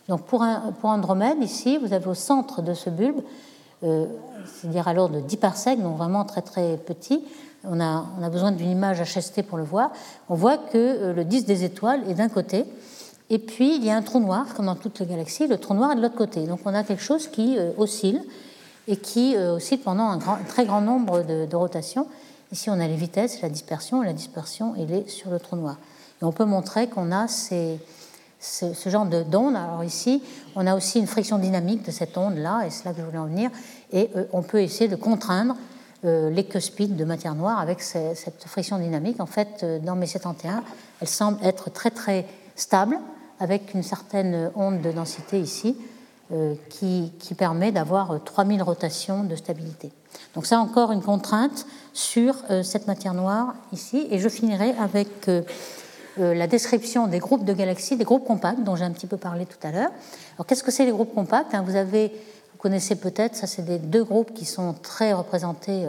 Donc 0.09 0.23
pour, 0.23 0.45
Andromède, 0.83 1.43
ici, 1.43 1.79
vous 1.79 1.93
avez 1.93 2.07
au 2.07 2.15
centre 2.15 2.63
de 2.63 2.75
ce 2.75 2.91
bulbe, 2.91 3.19
euh, 3.19 3.23
c'est-à-dire 4.45 4.89
à, 4.89 4.95
l'ordre 4.95 5.17
de 5.17 5.21
10 5.21 5.37
parsecs, 5.37 5.83
donc 5.83 5.97
vraiment 5.97 6.25
très 6.25 6.43
très 6.43 6.77
petit, 6.77 7.23
on 7.65 7.81
a, 7.81 8.07
on 8.19 8.23
a 8.23 8.31
besoin 8.31 8.53
d'une 8.53 8.71
image 8.71 9.01
HST 9.01 9.43
pour 9.43 9.59
le 9.59 9.65
voir, 9.65 9.91
on 10.29 10.35
voit 10.35 10.59
que 10.59 10.77
euh, 10.77 11.13
le 11.13 11.25
disque 11.25 11.47
des 11.47 11.65
étoiles 11.65 12.09
est 12.09 12.15
d'un 12.15 12.29
côté, 12.29 12.65
et 13.29 13.39
puis 13.39 13.77
il 13.77 13.85
y 13.85 13.91
a 13.91 13.97
un 13.97 14.03
trou 14.03 14.21
noir, 14.21 14.55
comme 14.55 14.67
dans 14.67 14.77
toutes 14.77 15.01
les 15.01 15.07
galaxies, 15.07 15.47
le 15.47 15.59
trou 15.59 15.75
noir 15.75 15.93
est 15.93 15.97
de 15.97 16.03
l'autre 16.03 16.15
côté. 16.15 16.47
Donc 16.47 16.61
on 16.65 16.75
a 16.75 16.85
quelque 16.85 17.03
chose 17.03 17.27
qui 17.27 17.59
oscille, 17.77 18.23
et 18.87 18.97
qui 18.97 19.37
oscille 19.37 19.79
pendant 19.79 20.11
un, 20.11 20.19
très 20.47 20.65
grand 20.65 20.81
nombre 20.81 21.25
de 21.25 21.57
rotations. 21.57 22.07
Ici, 22.53 22.71
on 22.71 22.79
a 22.79 22.87
les 22.87 22.95
vitesses, 22.95 23.43
la 23.43 23.49
dispersion, 23.49 24.03
et 24.03 24.07
la 24.07 24.13
dispersion, 24.13 24.75
elle 24.79 24.93
est 24.93 25.09
sur 25.09 25.31
le 25.31 25.41
trou 25.41 25.57
noir. 25.57 25.77
Et 26.23 26.25
on 26.25 26.33
peut 26.33 26.45
montrer 26.45 26.87
qu'on 26.89 27.11
a 27.11 27.27
ce 28.47 28.89
genre 28.89 29.07
d'onde. 29.07 29.57
Alors 29.57 29.85
ici, 29.85 30.23
on 30.55 30.67
a 30.67 30.75
aussi 30.75 30.99
une 30.99 31.07
friction 31.07 31.39
dynamique 31.39 31.85
de 31.85 31.91
cette 31.91 32.17
onde-là, 32.17 32.65
et 32.67 32.71
c'est 32.71 32.85
là 32.85 32.93
que 32.93 33.01
je 33.01 33.05
voulais 33.05 33.19
en 33.19 33.27
venir, 33.27 33.51
et 33.93 34.11
euh, 34.17 34.25
on 34.33 34.43
peut 34.43 34.63
essayer 34.63 34.89
de 34.89 34.97
contraindre 34.97 35.57
euh, 36.05 36.31
les 36.31 36.43
de 36.43 37.05
matière 37.05 37.35
noire 37.35 37.59
avec 37.59 37.81
cette 37.81 38.45
friction 38.47 38.79
dynamique. 38.79 39.21
En 39.21 39.27
fait, 39.27 39.61
euh, 39.63 39.79
dans 39.79 39.97
mes 39.97 40.07
71, 40.07 40.63
elle 41.01 41.09
semble 41.09 41.39
être 41.45 41.71
très 41.71 41.91
très 41.91 42.27
stable, 42.55 42.99
avec 43.41 43.75
une 43.75 43.83
certaine 43.83 44.51
onde 44.55 44.81
de 44.81 44.91
densité 44.91 45.39
ici, 45.39 45.77
qui, 46.71 47.13
qui 47.21 47.35
permet 47.35 47.71
d'avoir 47.71 48.19
3000 48.25 48.63
rotations 48.63 49.23
de 49.23 49.37
stabilité. 49.37 49.93
Donc 50.35 50.47
c'est 50.47 50.57
encore 50.57 50.93
une 50.93 51.03
contrainte 51.03 51.67
sur 51.93 52.35
euh, 52.51 52.63
cette 52.63 52.87
matière 52.87 53.15
noire 53.15 53.55
ici. 53.73 54.07
Et 54.11 54.19
je 54.19 54.29
finirai 54.29 54.73
avec 54.79 55.29
euh, 55.29 55.41
euh, 55.41 55.43
la 56.19 56.47
description 56.47 57.07
des 57.07 57.19
groupes 57.19 57.45
de 57.45 57.53
galaxies, 57.53 57.97
des 57.97 58.05
groupes 58.05 58.25
compacts 58.25 58.63
dont 58.63 58.77
j'ai 58.77 58.85
un 58.85 58.91
petit 58.91 59.07
peu 59.07 59.17
parlé 59.17 59.47
tout 59.47 59.59
à 59.67 59.71
l'heure. 59.71 59.91
Alors 60.37 60.47
qu'est-ce 60.47 60.63
que 60.63 60.71
c'est 60.71 60.85
les 60.85 60.93
groupes 60.93 61.15
compacts? 61.15 61.55
Hein, 61.55 61.63
Vous 61.67 61.77
avez, 61.77 62.09
vous 62.09 62.59
connaissez 62.59 62.97
peut-être, 62.97 63.37
ça 63.37 63.47
c'est 63.47 63.65
des 63.65 63.79
deux 63.79 64.05
groupes 64.05 64.33
qui 64.35 64.45
sont 64.45 64.75
très 64.75 65.13
représentés 65.13 65.87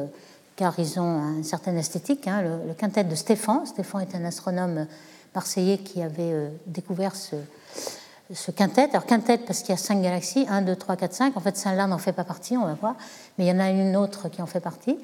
car 0.55 0.73
ils 0.79 0.99
ont 0.99 1.37
une 1.37 1.43
certaine 1.43 1.77
esthétique. 1.77 2.27
Hein. 2.27 2.41
le, 2.67 2.73
quintet 2.73 3.03
de 3.03 3.15
Stéphane. 3.15 3.65
Stéphane 3.65 4.01
est 4.01 4.15
un 4.15 4.25
astronome 4.25 4.87
marseillais 5.33 5.77
qui 5.77 6.01
avait 6.01 6.51
découvert 6.65 7.15
ce, 7.15 7.35
ce 8.33 8.51
quintet. 8.51 8.89
Alors 8.89 9.05
quintet 9.05 9.37
parce 9.37 9.59
qu'il 9.59 9.69
y 9.69 9.73
a 9.73 9.77
cinq 9.77 10.01
galaxies, 10.01 10.45
1, 10.49 10.61
2, 10.63 10.75
3, 10.75 10.95
4, 10.95 11.13
5. 11.13 11.37
En 11.37 11.39
fait, 11.39 11.57
celle-là 11.57 11.87
n'en 11.87 11.97
fait 11.97 12.13
pas 12.13 12.23
partie, 12.23 12.57
on 12.57 12.65
va 12.65 12.73
voir, 12.73 12.95
mais 13.37 13.45
il 13.45 13.47
y 13.47 13.51
en 13.51 13.59
a 13.59 13.69
une 13.69 13.95
autre 13.95 14.29
qui 14.29 14.41
en 14.41 14.45
fait 14.45 14.59
partie. 14.59 14.97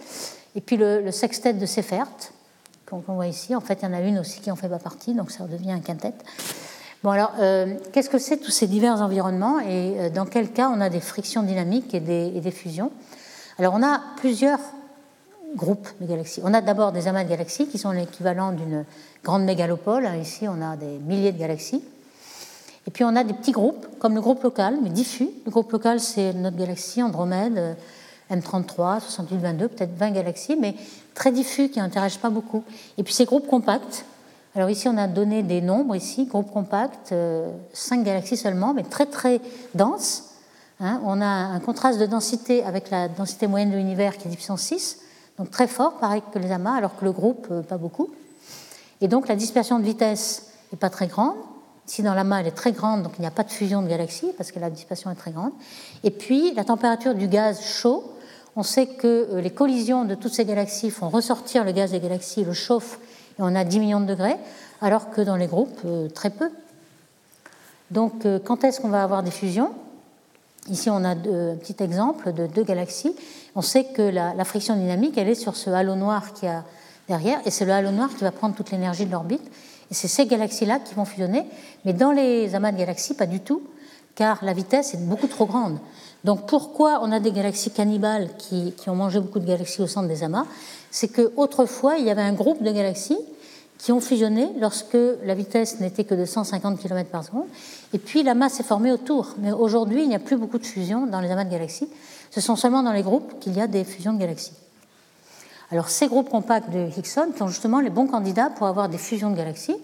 Et 0.55 0.61
puis 0.61 0.77
le, 0.77 1.11
sextet 1.11 1.53
de 1.53 1.65
Seyfert, 1.65 2.07
qu'on 3.01 3.13
voit 3.13 3.27
ici, 3.27 3.55
en 3.55 3.61
fait, 3.61 3.79
il 3.81 3.85
y 3.85 3.87
en 3.87 3.93
a 3.93 4.01
une 4.01 4.19
aussi 4.19 4.39
qui 4.41 4.51
en 4.51 4.55
fait 4.55 4.69
pas 4.69 4.79
partie, 4.79 5.13
donc 5.13 5.31
ça 5.31 5.45
devient 5.45 5.71
un 5.71 5.79
quintet. 5.79 6.13
Bon, 7.03 7.11
alors, 7.11 7.33
euh, 7.39 7.75
qu'est-ce 7.91 8.09
que 8.09 8.17
c'est 8.17 8.37
tous 8.37 8.51
ces 8.51 8.67
divers 8.67 9.01
environnements 9.01 9.59
et 9.59 9.95
euh, 9.99 10.09
dans 10.09 10.25
quel 10.25 10.51
cas 10.51 10.69
on 10.69 10.79
a 10.79 10.89
des 10.89 11.01
frictions 11.01 11.43
dynamiques 11.43 11.93
et 11.93 11.99
des, 11.99 12.31
et 12.35 12.39
des 12.39 12.51
fusions? 12.51 12.91
Alors, 13.59 13.73
on 13.75 13.83
a 13.83 14.01
plusieurs 14.17 14.59
groupes 15.55 15.87
de 16.01 16.07
galaxies. 16.07 16.41
On 16.43 16.53
a 16.53 16.61
d'abord 16.61 16.91
des 16.91 17.07
amas 17.07 17.23
de 17.23 17.29
galaxies 17.29 17.67
qui 17.67 17.77
sont 17.77 17.91
l'équivalent 17.91 18.51
d'une 18.51 18.85
grande 19.23 19.43
mégalopole. 19.43 20.09
Ici, 20.21 20.47
on 20.47 20.61
a 20.61 20.75
des 20.75 20.97
milliers 20.99 21.31
de 21.31 21.39
galaxies. 21.39 21.83
Et 22.87 22.91
puis 22.91 23.03
on 23.03 23.15
a 23.15 23.23
des 23.23 23.33
petits 23.33 23.51
groupes, 23.51 23.87
comme 23.99 24.13
le 24.15 24.21
groupe 24.21 24.43
local, 24.43 24.77
mais 24.83 24.89
diffus. 24.89 25.29
Le 25.45 25.51
groupe 25.51 25.71
local, 25.71 25.99
c'est 25.99 26.33
notre 26.33 26.57
galaxie, 26.57 27.01
Andromède, 27.01 27.57
euh, 27.57 27.73
M33, 28.33 29.01
6822, 29.01 29.67
peut-être 29.67 29.95
20 29.97 30.11
galaxies, 30.11 30.55
mais 30.59 30.75
très 31.13 31.31
diffus, 31.31 31.69
qui 31.69 31.79
n'interagissent 31.79 32.17
pas 32.17 32.29
beaucoup. 32.29 32.63
Et 32.97 33.03
puis 33.03 33.13
ces 33.13 33.25
groupes 33.25 33.47
compacts. 33.47 34.05
Alors 34.55 34.69
ici, 34.69 34.87
on 34.87 34.97
a 34.97 35.07
donné 35.07 35.43
des 35.43 35.61
nombres, 35.61 35.95
ici, 35.95 36.25
groupe 36.25 36.51
compact, 36.51 37.09
5 37.09 37.13
euh, 37.13 38.03
galaxies 38.03 38.37
seulement, 38.37 38.73
mais 38.73 38.83
très 38.83 39.05
très 39.05 39.41
denses. 39.73 40.29
Hein. 40.79 40.99
on 41.05 41.21
a 41.21 41.25
un 41.25 41.59
contraste 41.59 41.99
de 41.99 42.05
densité 42.05 42.63
avec 42.63 42.89
la 42.89 43.07
densité 43.07 43.47
moyenne 43.47 43.71
de 43.71 43.77
l'univers 43.77 44.17
qui 44.17 44.27
est 44.27 44.31
10 44.31 44.35
puissance 44.35 44.61
6, 44.61 44.99
donc 45.37 45.49
très 45.49 45.67
fort, 45.67 45.93
pareil 45.93 46.21
que 46.33 46.39
les 46.39 46.51
amas, 46.51 46.75
alors 46.75 46.95
que 46.97 47.05
le 47.05 47.11
groupe, 47.11 47.47
euh, 47.51 47.61
pas 47.61 47.77
beaucoup. 47.77 48.09
Et 49.01 49.07
donc 49.07 49.27
la 49.27 49.35
dispersion 49.35 49.79
de 49.79 49.83
vitesse 49.83 50.47
n'est 50.71 50.77
pas 50.77 50.89
très 50.89 51.07
grande. 51.07 51.35
Ici, 51.87 52.01
dans 52.01 52.13
l'amas, 52.13 52.39
elle 52.39 52.47
est 52.47 52.51
très 52.51 52.71
grande, 52.71 53.03
donc 53.03 53.13
il 53.17 53.21
n'y 53.21 53.27
a 53.27 53.31
pas 53.31 53.43
de 53.43 53.51
fusion 53.51 53.81
de 53.81 53.87
galaxies 53.87 54.31
parce 54.37 54.51
que 54.51 54.59
la 54.59 54.69
dissipation 54.69 55.11
est 55.11 55.15
très 55.15 55.31
grande. 55.31 55.51
Et 56.03 56.11
puis, 56.11 56.53
la 56.53 56.63
température 56.63 57.13
du 57.13 57.27
gaz 57.27 57.61
chaud, 57.61 58.12
on 58.55 58.63
sait 58.63 58.87
que 58.87 59.07
euh, 59.31 59.41
les 59.41 59.49
collisions 59.49 60.05
de 60.05 60.15
toutes 60.15 60.33
ces 60.33 60.45
galaxies 60.45 60.91
font 60.91 61.09
ressortir 61.09 61.63
le 61.63 61.71
gaz 61.71 61.91
des 61.91 61.99
galaxies, 61.99 62.43
le 62.43 62.53
chauffe, 62.53 62.99
et 63.39 63.41
on 63.41 63.55
a 63.55 63.63
10 63.63 63.79
millions 63.79 63.99
de 63.99 64.05
degrés, 64.05 64.35
alors 64.81 65.09
que 65.09 65.21
dans 65.21 65.35
les 65.35 65.47
groupes, 65.47 65.79
euh, 65.85 66.09
très 66.09 66.29
peu. 66.29 66.49
Donc, 67.91 68.25
euh, 68.25 68.39
quand 68.43 68.63
est-ce 68.63 68.81
qu'on 68.81 68.89
va 68.89 69.03
avoir 69.03 69.23
des 69.23 69.31
fusions? 69.31 69.71
Ici, 70.69 70.89
on 70.89 71.03
a 71.03 71.09
un 71.09 71.15
petit 71.15 71.75
exemple 71.83 72.31
de 72.31 72.47
deux 72.47 72.63
galaxies. 72.63 73.13
On 73.55 73.61
sait 73.61 73.83
que 73.83 74.01
la, 74.01 74.33
la, 74.33 74.45
friction 74.45 74.77
dynamique, 74.77 75.17
elle 75.17 75.27
est 75.27 75.35
sur 75.35 75.57
ce 75.57 75.69
halo 75.69 75.95
noir 75.95 76.33
qui 76.33 76.47
a 76.47 76.63
derrière, 77.09 77.41
et 77.45 77.51
c'est 77.51 77.65
le 77.65 77.73
halo 77.73 77.91
noir 77.91 78.09
qui 78.15 78.23
va 78.23 78.31
prendre 78.31 78.55
toute 78.55 78.71
l'énergie 78.71 79.05
de 79.05 79.11
l'orbite. 79.11 79.45
Et 79.91 79.93
c'est 79.93 80.07
ces 80.07 80.25
galaxies-là 80.25 80.79
qui 80.79 80.93
vont 80.95 81.03
fusionner, 81.03 81.43
mais 81.83 81.91
dans 81.91 82.11
les 82.11 82.55
amas 82.55 82.71
de 82.71 82.77
galaxies, 82.77 83.13
pas 83.13 83.25
du 83.25 83.41
tout, 83.41 83.61
car 84.15 84.43
la 84.43 84.53
vitesse 84.53 84.93
est 84.93 85.05
beaucoup 85.05 85.27
trop 85.27 85.45
grande. 85.45 85.79
Donc 86.23 86.47
pourquoi 86.47 86.99
on 87.01 87.11
a 87.11 87.19
des 87.19 87.31
galaxies 87.31 87.71
cannibales 87.71 88.29
qui, 88.37 88.73
ont 88.87 88.95
mangé 88.95 89.19
beaucoup 89.19 89.39
de 89.39 89.45
galaxies 89.45 89.81
au 89.81 89.87
centre 89.87 90.07
des 90.07 90.23
amas? 90.23 90.45
C'est 90.89 91.09
qu'autrefois, 91.09 91.97
il 91.97 92.05
y 92.05 92.09
avait 92.09 92.21
un 92.21 92.33
groupe 92.33 92.63
de 92.63 92.71
galaxies 92.71 93.19
qui 93.77 93.91
ont 93.91 93.99
fusionné 93.99 94.47
lorsque 94.59 94.97
la 95.25 95.33
vitesse 95.33 95.81
n'était 95.81 96.05
que 96.05 96.15
de 96.15 96.23
150 96.23 96.79
km 96.79 97.09
par 97.09 97.25
seconde, 97.25 97.47
et 97.91 97.97
puis 97.97 98.23
la 98.23 98.33
masse 98.33 98.53
s'est 98.53 98.63
formée 98.63 98.93
autour. 98.93 99.35
Mais 99.39 99.51
aujourd'hui, 99.51 100.03
il 100.03 100.07
n'y 100.07 100.15
a 100.15 100.19
plus 100.19 100.37
beaucoup 100.37 100.57
de 100.57 100.65
fusions 100.65 101.05
dans 101.05 101.19
les 101.19 101.29
amas 101.31 101.43
de 101.43 101.51
galaxies. 101.51 101.89
Ce 102.31 102.39
sont 102.39 102.55
seulement 102.55 102.83
dans 102.83 102.93
les 102.93 103.03
groupes 103.03 103.39
qu'il 103.41 103.53
y 103.53 103.59
a 103.59 103.67
des 103.67 103.83
fusions 103.83 104.13
de 104.13 104.19
galaxies. 104.19 104.53
Alors 105.71 105.89
ces 105.89 106.07
groupes 106.07 106.29
compacts 106.29 106.69
de 106.69 106.87
Hickson 106.97 107.29
sont 107.37 107.47
justement 107.47 107.79
les 107.79 107.89
bons 107.89 108.07
candidats 108.07 108.49
pour 108.51 108.67
avoir 108.67 108.89
des 108.89 108.99
fusions 108.99 109.31
de 109.31 109.35
galaxies. 109.35 109.75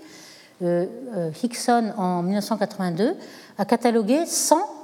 Euh, 0.62 0.86
euh, 1.16 1.92
en 1.98 2.22
1982, 2.22 3.16
a 3.58 3.66
catalogué 3.66 4.26
100 4.26 4.79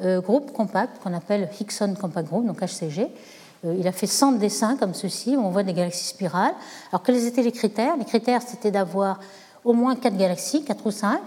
euh, 0.00 0.20
groupes 0.20 0.52
compacts 0.52 1.02
qu'on 1.02 1.14
appelle 1.14 1.48
Hickson 1.60 1.94
Compact 2.00 2.28
Group, 2.28 2.46
donc 2.46 2.60
HCG. 2.60 3.08
il 3.64 3.86
a 3.86 3.92
fait 3.92 4.06
100 4.06 4.32
dessins 4.32 4.76
comme 4.76 4.94
ceci, 4.94 5.36
où 5.36 5.40
on 5.40 5.50
voit 5.50 5.64
des 5.64 5.72
galaxies 5.72 6.08
spirales. 6.08 6.54
Alors 6.92 7.02
quels 7.02 7.26
étaient 7.26 7.42
les 7.42 7.52
critères? 7.52 7.96
Les 7.96 8.04
critères, 8.04 8.42
c'était 8.42 8.70
d'avoir 8.70 9.18
au 9.64 9.72
moins 9.72 9.96
4 9.96 10.16
galaxies, 10.16 10.64
4 10.64 10.86
ou 10.86 10.90
5, 10.90 11.20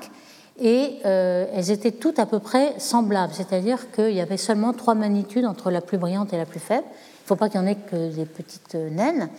et 0.59 0.99
elles 1.03 1.71
étaient 1.71 1.91
toutes 1.91 2.19
à 2.19 2.25
peu 2.25 2.39
près 2.39 2.75
semblables, 2.77 3.33
c'est-à-dire 3.33 3.91
qu'il 3.91 4.13
y 4.13 4.21
avait 4.21 4.37
seulement 4.37 4.73
trois 4.73 4.93
magnitudes 4.93 5.45
entre 5.45 5.71
la 5.71 5.81
plus 5.81 5.97
brillante 5.97 6.33
et 6.33 6.37
la 6.37 6.45
plus 6.45 6.59
faible. 6.59 6.85
Il 6.85 7.23
ne 7.23 7.27
faut 7.27 7.35
pas 7.35 7.49
qu'il 7.49 7.59
y 7.59 7.63
en 7.63 7.67
ait 7.67 7.75
que 7.75 8.13
des 8.13 8.25
petites 8.25 8.75
naines. 8.75 9.29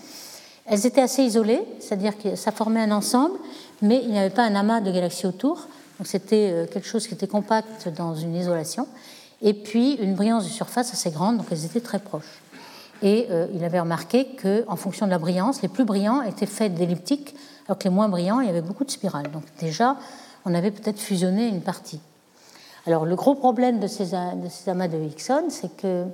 Elles 0.67 0.87
étaient 0.87 1.01
assez 1.01 1.23
isolées, 1.23 1.63
c'est-à-dire 1.81 2.17
que 2.17 2.37
ça 2.37 2.53
formait 2.53 2.81
un 2.81 2.93
ensemble, 2.93 3.39
mais 3.81 4.01
il 4.03 4.11
n'y 4.11 4.19
avait 4.19 4.31
pas 4.31 4.45
un 4.45 4.55
amas 4.55 4.81
de 4.81 4.93
galaxies 4.93 5.27
autour. 5.27 5.67
Donc 5.99 6.07
c'était 6.07 6.51
euh, 6.53 6.67
quelque 6.67 6.87
chose 6.87 7.07
qui 7.07 7.15
était 7.15 7.27
compact 7.27 7.89
dans 7.89 8.15
une 8.15 8.35
isolation. 8.37 8.87
Et 9.43 9.55
puis 9.55 9.95
une 9.95 10.15
brillance 10.15 10.45
de 10.45 10.51
surface 10.51 10.93
assez 10.93 11.11
grande, 11.11 11.39
donc 11.39 11.47
elles 11.51 11.65
étaient 11.65 11.81
très 11.81 11.99
proches. 11.99 12.43
Et 13.03 13.27
euh, 13.31 13.49
il 13.53 13.65
avait 13.65 13.81
remarqué 13.81 14.29
qu'en 14.41 14.77
fonction 14.77 15.07
de 15.07 15.11
la 15.11 15.19
brillance, 15.19 15.61
les 15.63 15.69
plus 15.69 15.85
brillants 15.85 16.23
étaient 16.23 16.47
faits 16.47 16.75
d'elliptiques, 16.75 17.35
alors 17.67 17.79
que 17.79 17.85
les 17.85 17.91
moins 17.91 18.09
brillants, 18.09 18.41
il 18.41 18.47
y 18.47 18.51
avait 18.51 18.63
beaucoup 18.63 18.85
de 18.85 18.91
spirales. 18.91 19.31
Donc 19.33 19.43
déjà, 19.59 19.97
on 20.45 20.55
avait 20.55 20.71
peut-être 20.71 21.01
fusionné 21.01 21.49
une 21.49 21.63
partie. 21.63 22.01
Alors 22.87 23.05
le 23.05 23.17
gros 23.17 23.35
problème 23.35 23.81
de 23.81 23.87
ces, 23.89 24.15
amas 24.15 24.89
de 24.89 24.99
Hickson, 24.99 25.45
c'est 25.49 25.77
que 25.77 26.05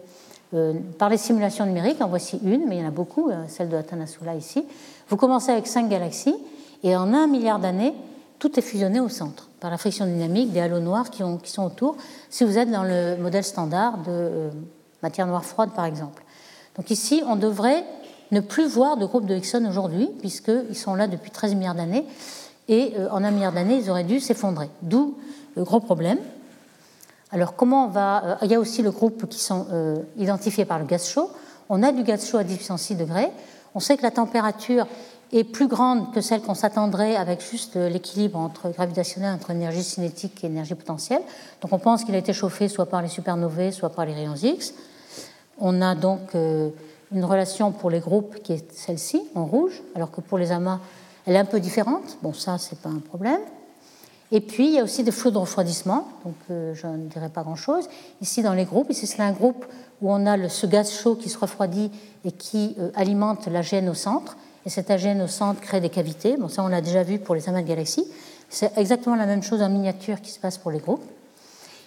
euh, 0.54 0.74
par 0.98 1.10
les 1.10 1.18
simulations 1.18 1.66
numériques, 1.66 2.00
en 2.00 2.08
voici 2.08 2.40
une, 2.42 2.66
mais 2.66 2.76
il 2.76 2.80
y 2.80 2.84
en 2.84 2.88
a 2.88 2.92
beaucoup, 2.92 3.30
celle 3.48 3.68
de 3.68 3.76
Atanasula 3.76 4.34
ici, 4.34 4.64
vous 5.08 5.16
commencez 5.16 5.52
avec 5.52 5.66
cinq 5.66 5.88
galaxies, 5.88 6.36
et 6.82 6.96
en 6.96 7.12
un 7.12 7.26
milliard 7.26 7.58
d'années, 7.58 7.94
tout 8.38 8.58
est 8.58 8.62
fusionné 8.62 9.00
au 9.00 9.08
centre 9.08 9.48
par 9.60 9.70
la 9.70 9.78
friction 9.78 10.06
dynamique 10.06 10.52
des 10.52 10.60
halos 10.60 10.80
noirs 10.80 11.10
qui, 11.10 11.22
sont 11.50 11.64
autour, 11.64 11.96
si 12.30 12.44
vous 12.44 12.58
êtes 12.58 12.70
dans 12.70 12.84
le 12.84 13.16
modèle 13.16 13.44
standard 13.44 13.98
de 13.98 14.04
euh, 14.08 14.50
matière 15.02 15.26
noire 15.26 15.44
froide, 15.44 15.70
par 15.74 15.84
exemple. 15.84 16.22
Donc 16.76 16.90
ici, 16.90 17.22
on 17.26 17.36
devrait 17.36 17.84
ne 18.30 18.40
plus 18.40 18.68
voir 18.68 18.96
de 18.96 19.04
groupe 19.06 19.26
de 19.26 19.34
Hickson 19.34 19.66
aujourd'hui, 19.68 20.08
puisqu'ils 20.20 20.76
sont 20.76 20.94
là 20.94 21.08
depuis 21.08 21.30
13 21.30 21.54
milliards 21.54 21.74
d'années, 21.74 22.04
et 22.68 22.92
euh, 22.96 23.08
en 23.10 23.24
un 23.24 23.30
milliard 23.30 23.52
d'années, 23.52 23.78
ils 23.78 23.90
auraient 23.90 24.04
dû 24.04 24.20
s'effondrer. 24.20 24.70
D'où 24.82 25.16
le 25.56 25.64
gros 25.64 25.80
problème. 25.80 26.18
Alors 27.32 27.56
comment 27.56 27.86
on 27.86 27.88
va... 27.88 28.24
Euh, 28.24 28.34
il 28.42 28.50
y 28.50 28.54
a 28.54 28.60
aussi 28.60 28.82
le 28.82 28.90
groupe 28.90 29.28
qui 29.28 29.40
sont 29.40 29.66
identifiés 30.16 30.64
par 30.64 30.78
le 30.78 30.84
gaz 30.84 31.08
chaud. 31.08 31.30
On 31.68 31.82
a 31.82 31.90
du 31.90 32.04
gaz 32.04 32.26
chaud 32.26 32.38
à 32.38 32.44
10 32.44 32.94
degrés. 32.96 33.30
On 33.74 33.80
sait 33.80 33.96
que 33.96 34.02
la 34.02 34.10
température 34.10 34.86
est 35.32 35.44
plus 35.44 35.68
grande 35.68 36.12
que 36.12 36.20
celle 36.20 36.40
qu'on 36.40 36.54
s'attendrait 36.54 37.16
avec 37.16 37.42
juste 37.42 37.76
l'équilibre 37.76 38.38
entre 38.38 38.70
gravitationnel 38.70 39.34
entre 39.34 39.50
énergie 39.50 39.82
cinétique 39.82 40.42
et 40.42 40.46
énergie 40.46 40.74
potentielle. 40.74 41.20
Donc 41.60 41.72
on 41.72 41.78
pense 41.78 42.04
qu'il 42.04 42.14
a 42.14 42.18
été 42.18 42.32
chauffé 42.32 42.68
soit 42.68 42.86
par 42.86 43.02
les 43.02 43.08
supernovae, 43.08 43.72
soit 43.72 43.90
par 43.90 44.06
les 44.06 44.14
rayons 44.14 44.34
X. 44.34 44.74
On 45.58 45.82
a 45.82 45.94
donc 45.94 46.34
euh, 46.34 46.70
une 47.12 47.24
relation 47.24 47.72
pour 47.72 47.90
les 47.90 48.00
groupes 48.00 48.42
qui 48.42 48.52
est 48.52 48.72
celle-ci, 48.72 49.22
en 49.34 49.44
rouge, 49.44 49.82
alors 49.94 50.10
que 50.10 50.20
pour 50.20 50.38
les 50.38 50.52
amas, 50.52 50.80
elle 51.26 51.34
est 51.34 51.40
un 51.40 51.44
peu 51.44 51.60
différente. 51.60 52.16
Bon, 52.22 52.32
ça, 52.32 52.56
c'est 52.58 52.78
pas 52.78 52.88
un 52.88 53.00
problème. 53.00 53.40
Et 54.30 54.40
puis, 54.40 54.68
il 54.68 54.74
y 54.74 54.78
a 54.78 54.84
aussi 54.84 55.04
des 55.04 55.10
flux 55.10 55.30
de 55.30 55.38
refroidissement, 55.38 56.06
donc 56.24 56.34
euh, 56.50 56.74
je 56.74 56.86
ne 56.86 57.08
dirais 57.08 57.30
pas 57.30 57.42
grand-chose. 57.42 57.88
Ici, 58.20 58.42
dans 58.42 58.52
les 58.52 58.66
groupes, 58.66 58.90
ici, 58.90 59.06
c'est 59.06 59.22
un 59.22 59.32
groupe 59.32 59.64
où 60.00 60.12
on 60.12 60.26
a 60.26 60.48
ce 60.48 60.66
gaz 60.66 60.92
chaud 60.92 61.16
qui 61.16 61.28
se 61.28 61.38
refroidit 61.38 61.90
et 62.24 62.32
qui 62.32 62.76
euh, 62.78 62.90
alimente 62.94 63.46
la 63.46 63.62
gêne 63.62 63.88
au 63.88 63.94
centre 63.94 64.36
et 64.68 64.70
cet 64.70 64.90
AGN 64.90 65.22
au 65.22 65.28
centre 65.28 65.62
crée 65.62 65.80
des 65.80 65.88
cavités. 65.88 66.36
Bon, 66.36 66.48
ça, 66.48 66.62
on 66.62 66.68
l'a 66.68 66.82
déjà 66.82 67.02
vu 67.02 67.18
pour 67.18 67.34
les 67.34 67.48
amas 67.48 67.62
de 67.62 67.66
galaxies. 67.66 68.04
C'est 68.50 68.76
exactement 68.76 69.16
la 69.16 69.24
même 69.24 69.42
chose 69.42 69.62
en 69.62 69.70
miniature 69.70 70.20
qui 70.20 70.30
se 70.30 70.38
passe 70.38 70.58
pour 70.58 70.70
les 70.70 70.78
groupes. 70.78 71.02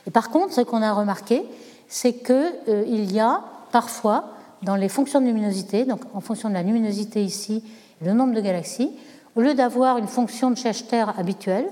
Et 0.07 0.09
par 0.09 0.31
contre, 0.31 0.51
ce 0.55 0.61
qu'on 0.61 0.81
a 0.81 0.91
remarqué, 0.91 1.43
c'est 1.87 2.13
qu'il 2.13 2.55
euh, 2.69 2.85
y 2.87 3.19
a 3.19 3.41
parfois, 3.71 4.29
dans 4.63 4.75
les 4.75 4.89
fonctions 4.89 5.21
de 5.21 5.27
luminosité, 5.27 5.85
donc 5.85 6.01
en 6.15 6.21
fonction 6.21 6.49
de 6.49 6.55
la 6.55 6.63
luminosité 6.63 7.23
ici, 7.23 7.63
le 8.03 8.13
nombre 8.13 8.33
de 8.33 8.41
galaxies, 8.41 8.89
au 9.35 9.41
lieu 9.41 9.53
d'avoir 9.53 9.99
une 9.99 10.07
fonction 10.07 10.49
de 10.49 10.57
Schechter 10.57 11.05
habituelle, 11.19 11.67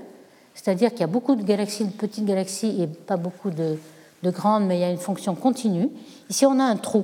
c'est-à-dire 0.53 0.91
qu'il 0.91 0.99
y 0.99 1.05
a 1.05 1.07
beaucoup 1.07 1.35
de 1.35 1.41
galaxies, 1.41 1.85
de 1.85 1.91
petites 1.91 2.25
galaxies 2.25 2.83
et 2.83 2.85
pas 2.85 3.17
beaucoup 3.17 3.49
de 3.49 3.79
grandes, 4.25 4.67
mais 4.67 4.77
il 4.77 4.81
y 4.81 4.83
a 4.83 4.91
une 4.91 4.99
fonction 4.99 5.33
continue, 5.33 5.89
ici 6.29 6.45
on 6.45 6.59
a 6.59 6.63
un 6.63 6.75
trou. 6.75 7.03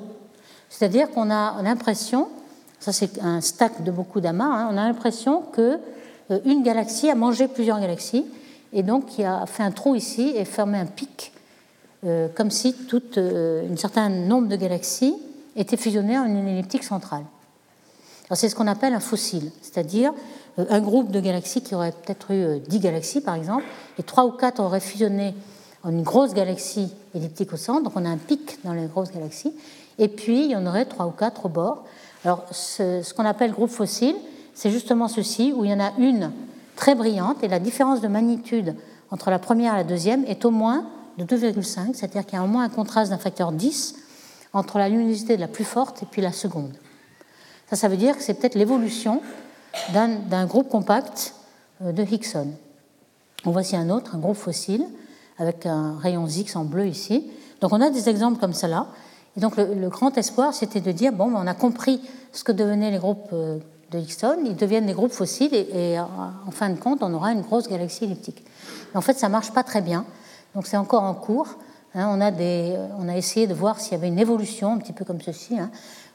C'est-à-dire 0.69 1.09
qu'on 1.09 1.31
a 1.31 1.59
l'impression 1.63 2.27
ça 2.85 2.91
c'est 2.91 3.19
un 3.19 3.41
stack 3.41 3.83
de 3.83 3.89
beaucoup 3.89 4.21
d'amas, 4.21 4.45
hein. 4.45 4.69
on 4.71 4.77
a 4.77 4.85
l'impression 4.85 5.41
que 5.41 5.79
euh, 6.29 6.39
une 6.45 6.61
galaxie 6.61 7.09
a 7.09 7.15
mangé 7.15 7.47
plusieurs 7.47 7.79
galaxies 7.79 8.25
et 8.73 8.83
donc 8.83 9.17
il 9.17 9.25
a 9.25 9.47
fait 9.47 9.63
un 9.63 9.71
trou 9.71 9.95
ici 9.95 10.33
et 10.35 10.45
fermé 10.45 10.77
un 10.77 10.85
pic, 10.85 11.33
euh, 12.05 12.27
comme 12.35 12.51
si 12.51 12.75
tout 12.75 13.01
euh, 13.17 13.67
un 13.73 13.75
certain 13.75 14.09
nombre 14.09 14.49
de 14.49 14.55
galaxies 14.55 15.15
étaient 15.55 15.77
fusionnées 15.77 16.15
en 16.15 16.25
une 16.25 16.47
elliptique 16.47 16.83
centrale. 16.83 17.23
C'est 18.35 18.49
ce 18.49 18.55
qu'on 18.55 18.67
appelle 18.67 18.93
un 18.93 18.99
fossile, 18.99 19.49
c'est-à-dire 19.63 20.13
un 20.57 20.79
groupe 20.79 21.09
de 21.09 21.19
galaxies 21.19 21.61
qui 21.61 21.73
aurait 21.73 21.91
peut-être 21.91 22.31
eu 22.33 22.59
10 22.59 22.79
galaxies 22.79 23.21
par 23.21 23.33
exemple, 23.33 23.65
et 23.97 24.03
3 24.03 24.25
ou 24.25 24.31
4 24.31 24.59
auraient 24.59 24.79
fusionné 24.79 25.33
en 25.83 25.89
une 25.89 26.03
grosse 26.03 26.35
galaxie 26.35 26.93
elliptique 27.15 27.51
au 27.51 27.57
centre, 27.57 27.81
donc 27.83 27.93
on 27.95 28.05
a 28.05 28.09
un 28.09 28.17
pic 28.17 28.59
dans 28.63 28.73
les 28.73 28.85
grosses 28.85 29.11
galaxies, 29.11 29.53
et 29.97 30.07
puis 30.07 30.45
il 30.45 30.51
y 30.51 30.55
en 30.55 30.67
aurait 30.67 30.85
3 30.85 31.07
ou 31.07 31.11
4 31.11 31.47
au 31.47 31.49
bord, 31.49 31.85
alors, 32.25 32.43
ce, 32.49 33.13
qu'on 33.13 33.23
appelle 33.23 33.51
groupe 33.51 33.69
fossile, 33.69 34.15
c'est 34.55 34.71
justement 34.71 35.07
ceci, 35.07 35.53
où 35.55 35.63
il 35.63 35.69
y 35.69 35.73
en 35.73 35.79
a 35.79 35.91
une 35.99 36.31
très 36.75 36.95
brillante, 36.95 37.43
et 37.43 37.47
la 37.47 37.59
différence 37.59 38.01
de 38.01 38.07
magnitude 38.07 38.75
entre 39.11 39.29
la 39.29 39.37
première 39.37 39.75
et 39.75 39.77
la 39.77 39.83
deuxième 39.83 40.25
est 40.25 40.43
au 40.43 40.49
moins 40.49 40.89
de 41.19 41.23
2,5, 41.23 41.93
c'est-à-dire 41.93 42.25
qu'il 42.25 42.37
y 42.37 42.41
a 42.41 42.43
au 42.43 42.47
moins 42.47 42.63
un 42.63 42.69
contraste 42.69 43.11
d'un 43.11 43.19
facteur 43.19 43.51
10 43.51 43.95
entre 44.53 44.79
la 44.79 44.89
luminosité 44.89 45.35
de 45.35 45.41
la 45.41 45.47
plus 45.47 45.63
forte 45.65 46.01
et 46.01 46.07
puis 46.07 46.21
la 46.23 46.31
seconde. 46.31 46.73
Ça, 47.69 47.75
ça 47.75 47.87
veut 47.87 47.97
dire 47.97 48.17
que 48.17 48.23
c'est 48.23 48.33
peut-être 48.33 48.55
l'évolution 48.55 49.21
d'un 49.93 50.45
groupe 50.47 50.67
compact 50.67 51.35
euh, 51.83 51.91
de 51.91 52.03
Hickson. 52.03 52.47
On 53.45 53.51
voici 53.51 53.75
un 53.75 53.89
autre, 53.91 54.15
un 54.15 54.19
groupe 54.19 54.37
fossile, 54.37 54.85
avec 55.37 55.67
un 55.67 55.97
rayon 55.99 56.25
X 56.25 56.55
en 56.55 56.65
bleu 56.65 56.87
ici. 56.87 57.29
Donc 57.61 57.71
on 57.71 57.81
a 57.81 57.91
des 57.91 58.09
exemples 58.09 58.39
comme 58.39 58.53
cela. 58.53 58.87
Et 59.37 59.39
donc 59.39 59.57
le, 59.57 59.89
grand 59.89 60.17
espoir, 60.17 60.53
c'était 60.53 60.81
de 60.81 60.91
dire, 60.91 61.11
bon, 61.11 61.31
on 61.35 61.47
a 61.47 61.53
compris 61.53 62.01
ce 62.31 62.43
que 62.43 62.51
devenaient 62.51 62.91
les 62.91 62.97
groupes 62.97 63.29
euh, 63.33 63.59
de 63.91 63.99
Hickson, 63.99 64.37
ils 64.45 64.55
deviennent 64.55 64.85
des 64.85 64.93
groupes 64.93 65.11
fossiles 65.11 65.53
et, 65.53 65.99
en 65.99 66.51
fin 66.51 66.69
de 66.69 66.79
compte, 66.79 66.99
on 67.01 67.13
aura 67.13 67.31
une 67.31 67.41
grosse 67.41 67.67
galaxie 67.67 68.05
elliptique. 68.05 68.43
En 68.93 69.01
fait, 69.01 69.13
ça 69.13 69.29
marche 69.29 69.51
pas 69.51 69.63
très 69.63 69.81
bien, 69.81 70.05
donc 70.55 70.65
c'est 70.67 70.77
encore 70.77 71.03
en 71.03 71.13
cours. 71.13 71.47
Hein. 71.93 72.07
on, 72.09 72.19
a 72.21 72.31
des, 72.31 72.73
euh, 72.75 72.87
on 72.97 73.07
a 73.07 73.15
essayé 73.15 73.47
de 73.47 73.53
voir 73.53 73.79
s'il 73.79 73.93
y 73.93 73.95
avait 73.95 74.07
une 74.07 74.19
évolution, 74.19 74.73
un 74.73 74.77
petit 74.77 74.93
peu 74.93 75.05
comme 75.05 75.21
ceci, 75.21 75.57
hein, 75.57 75.69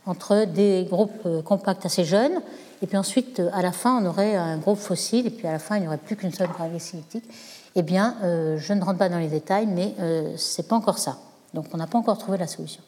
entre 0.07 0.45
des 0.47 0.87
groupes 0.91 1.27
euh, 1.27 1.43
compacts 1.43 1.87
assez 1.87 2.05
jeunes, 2.05 2.41
et 2.83 2.87
puis 2.87 2.97
ensuite, 2.97 3.43
à 3.53 3.63
la 3.63 3.73
fin, 3.73 4.03
on 4.03 4.07
aurait 4.07 4.37
un 4.37 4.57
groupe 4.57 4.79
fossile, 4.79 5.27
et 5.27 5.31
puis 5.31 5.47
à 5.47 5.53
la 5.53 5.59
fin, 5.59 5.77
il 5.77 5.83
n'y 5.83 5.87
aurait 5.87 5.99
plus 5.99 6.17
qu'une 6.17 6.33
seule 6.33 6.49
galaxie 6.59 6.97
elliptique. 6.97 7.25
Eh 7.77 7.83
bien, 7.83 8.17
je 8.23 8.73
ne 8.73 8.83
rentre 8.83 8.99
pas 8.99 9.09
dans 9.09 9.19
les 9.19 9.29
détails, 9.29 9.67
mais 9.67 9.95
euh, 10.01 10.37
ce 10.37 10.61
n'est 10.61 10.67
pas 10.67 10.77
encore 10.77 10.99
ça. 10.99 11.19
Donc, 11.55 11.67
on 11.73 11.77
n'a 11.77 11.87
pas 11.87 11.99
encore 11.99 12.19
trouvé 12.19 12.39
la 12.39 12.47
solution. 12.47 12.83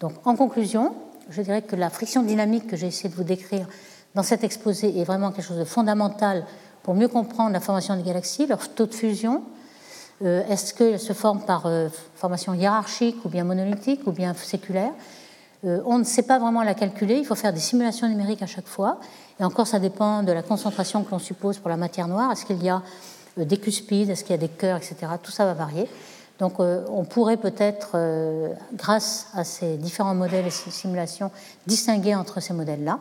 Donc, 0.00 0.12
en 0.24 0.36
conclusion, 0.36 0.94
je 1.30 1.42
dirais 1.42 1.62
que 1.62 1.76
la 1.76 1.90
friction 1.90 2.22
dynamique 2.22 2.66
que 2.66 2.76
j'ai 2.76 2.86
essayé 2.86 3.08
de 3.08 3.14
vous 3.14 3.24
décrire 3.24 3.66
dans 4.14 4.22
cet 4.22 4.44
exposé 4.44 4.98
est 4.98 5.04
vraiment 5.04 5.30
quelque 5.32 5.46
chose 5.46 5.58
de 5.58 5.64
fondamental 5.64 6.44
pour 6.82 6.94
mieux 6.94 7.08
comprendre 7.08 7.52
la 7.52 7.60
formation 7.60 7.96
des 7.96 8.02
galaxies, 8.02 8.46
leur 8.46 8.68
taux 8.74 8.86
de 8.86 8.94
fusion. 8.94 9.42
Euh, 10.22 10.42
est-ce 10.48 10.74
qu'elles 10.74 10.98
se 10.98 11.12
forment 11.12 11.42
par 11.42 11.66
euh, 11.66 11.88
formation 12.14 12.54
hiérarchique 12.54 13.24
ou 13.24 13.28
bien 13.28 13.44
monolithique 13.44 14.06
ou 14.06 14.12
bien 14.12 14.34
séculaire? 14.34 14.92
Euh, 15.64 15.80
On 15.84 15.98
ne 15.98 16.04
sait 16.04 16.22
pas 16.22 16.38
vraiment 16.38 16.62
la 16.62 16.74
calculer, 16.74 17.16
il 17.16 17.24
faut 17.24 17.34
faire 17.34 17.52
des 17.52 17.60
simulations 17.60 18.08
numériques 18.08 18.42
à 18.42 18.46
chaque 18.46 18.66
fois. 18.66 19.00
Et 19.38 19.44
encore, 19.44 19.66
ça 19.66 19.78
dépend 19.78 20.22
de 20.22 20.32
la 20.32 20.42
concentration 20.42 21.04
que 21.04 21.10
l'on 21.10 21.18
suppose 21.18 21.58
pour 21.58 21.68
la 21.68 21.76
matière 21.76 22.08
noire. 22.08 22.32
Est-ce 22.32 22.46
qu'il 22.46 22.62
y 22.62 22.70
a 22.70 22.82
des 23.36 23.58
cuspides, 23.58 24.10
est-ce 24.10 24.24
qu'il 24.24 24.32
y 24.32 24.38
a 24.38 24.40
des 24.40 24.48
cœurs, 24.48 24.78
etc. 24.78 24.96
Tout 25.22 25.30
ça 25.30 25.44
va 25.44 25.54
varier. 25.54 25.88
Donc 26.38 26.60
euh, 26.60 26.84
on 26.88 27.04
pourrait 27.04 27.36
peut-être, 27.36 27.90
euh, 27.94 28.54
grâce 28.74 29.28
à 29.34 29.44
ces 29.44 29.76
différents 29.76 30.14
modèles 30.14 30.46
et 30.46 30.50
ces 30.50 30.70
simulations, 30.70 31.30
distinguer 31.66 32.14
entre 32.14 32.40
ces 32.40 32.54
modèles-là. 32.54 33.00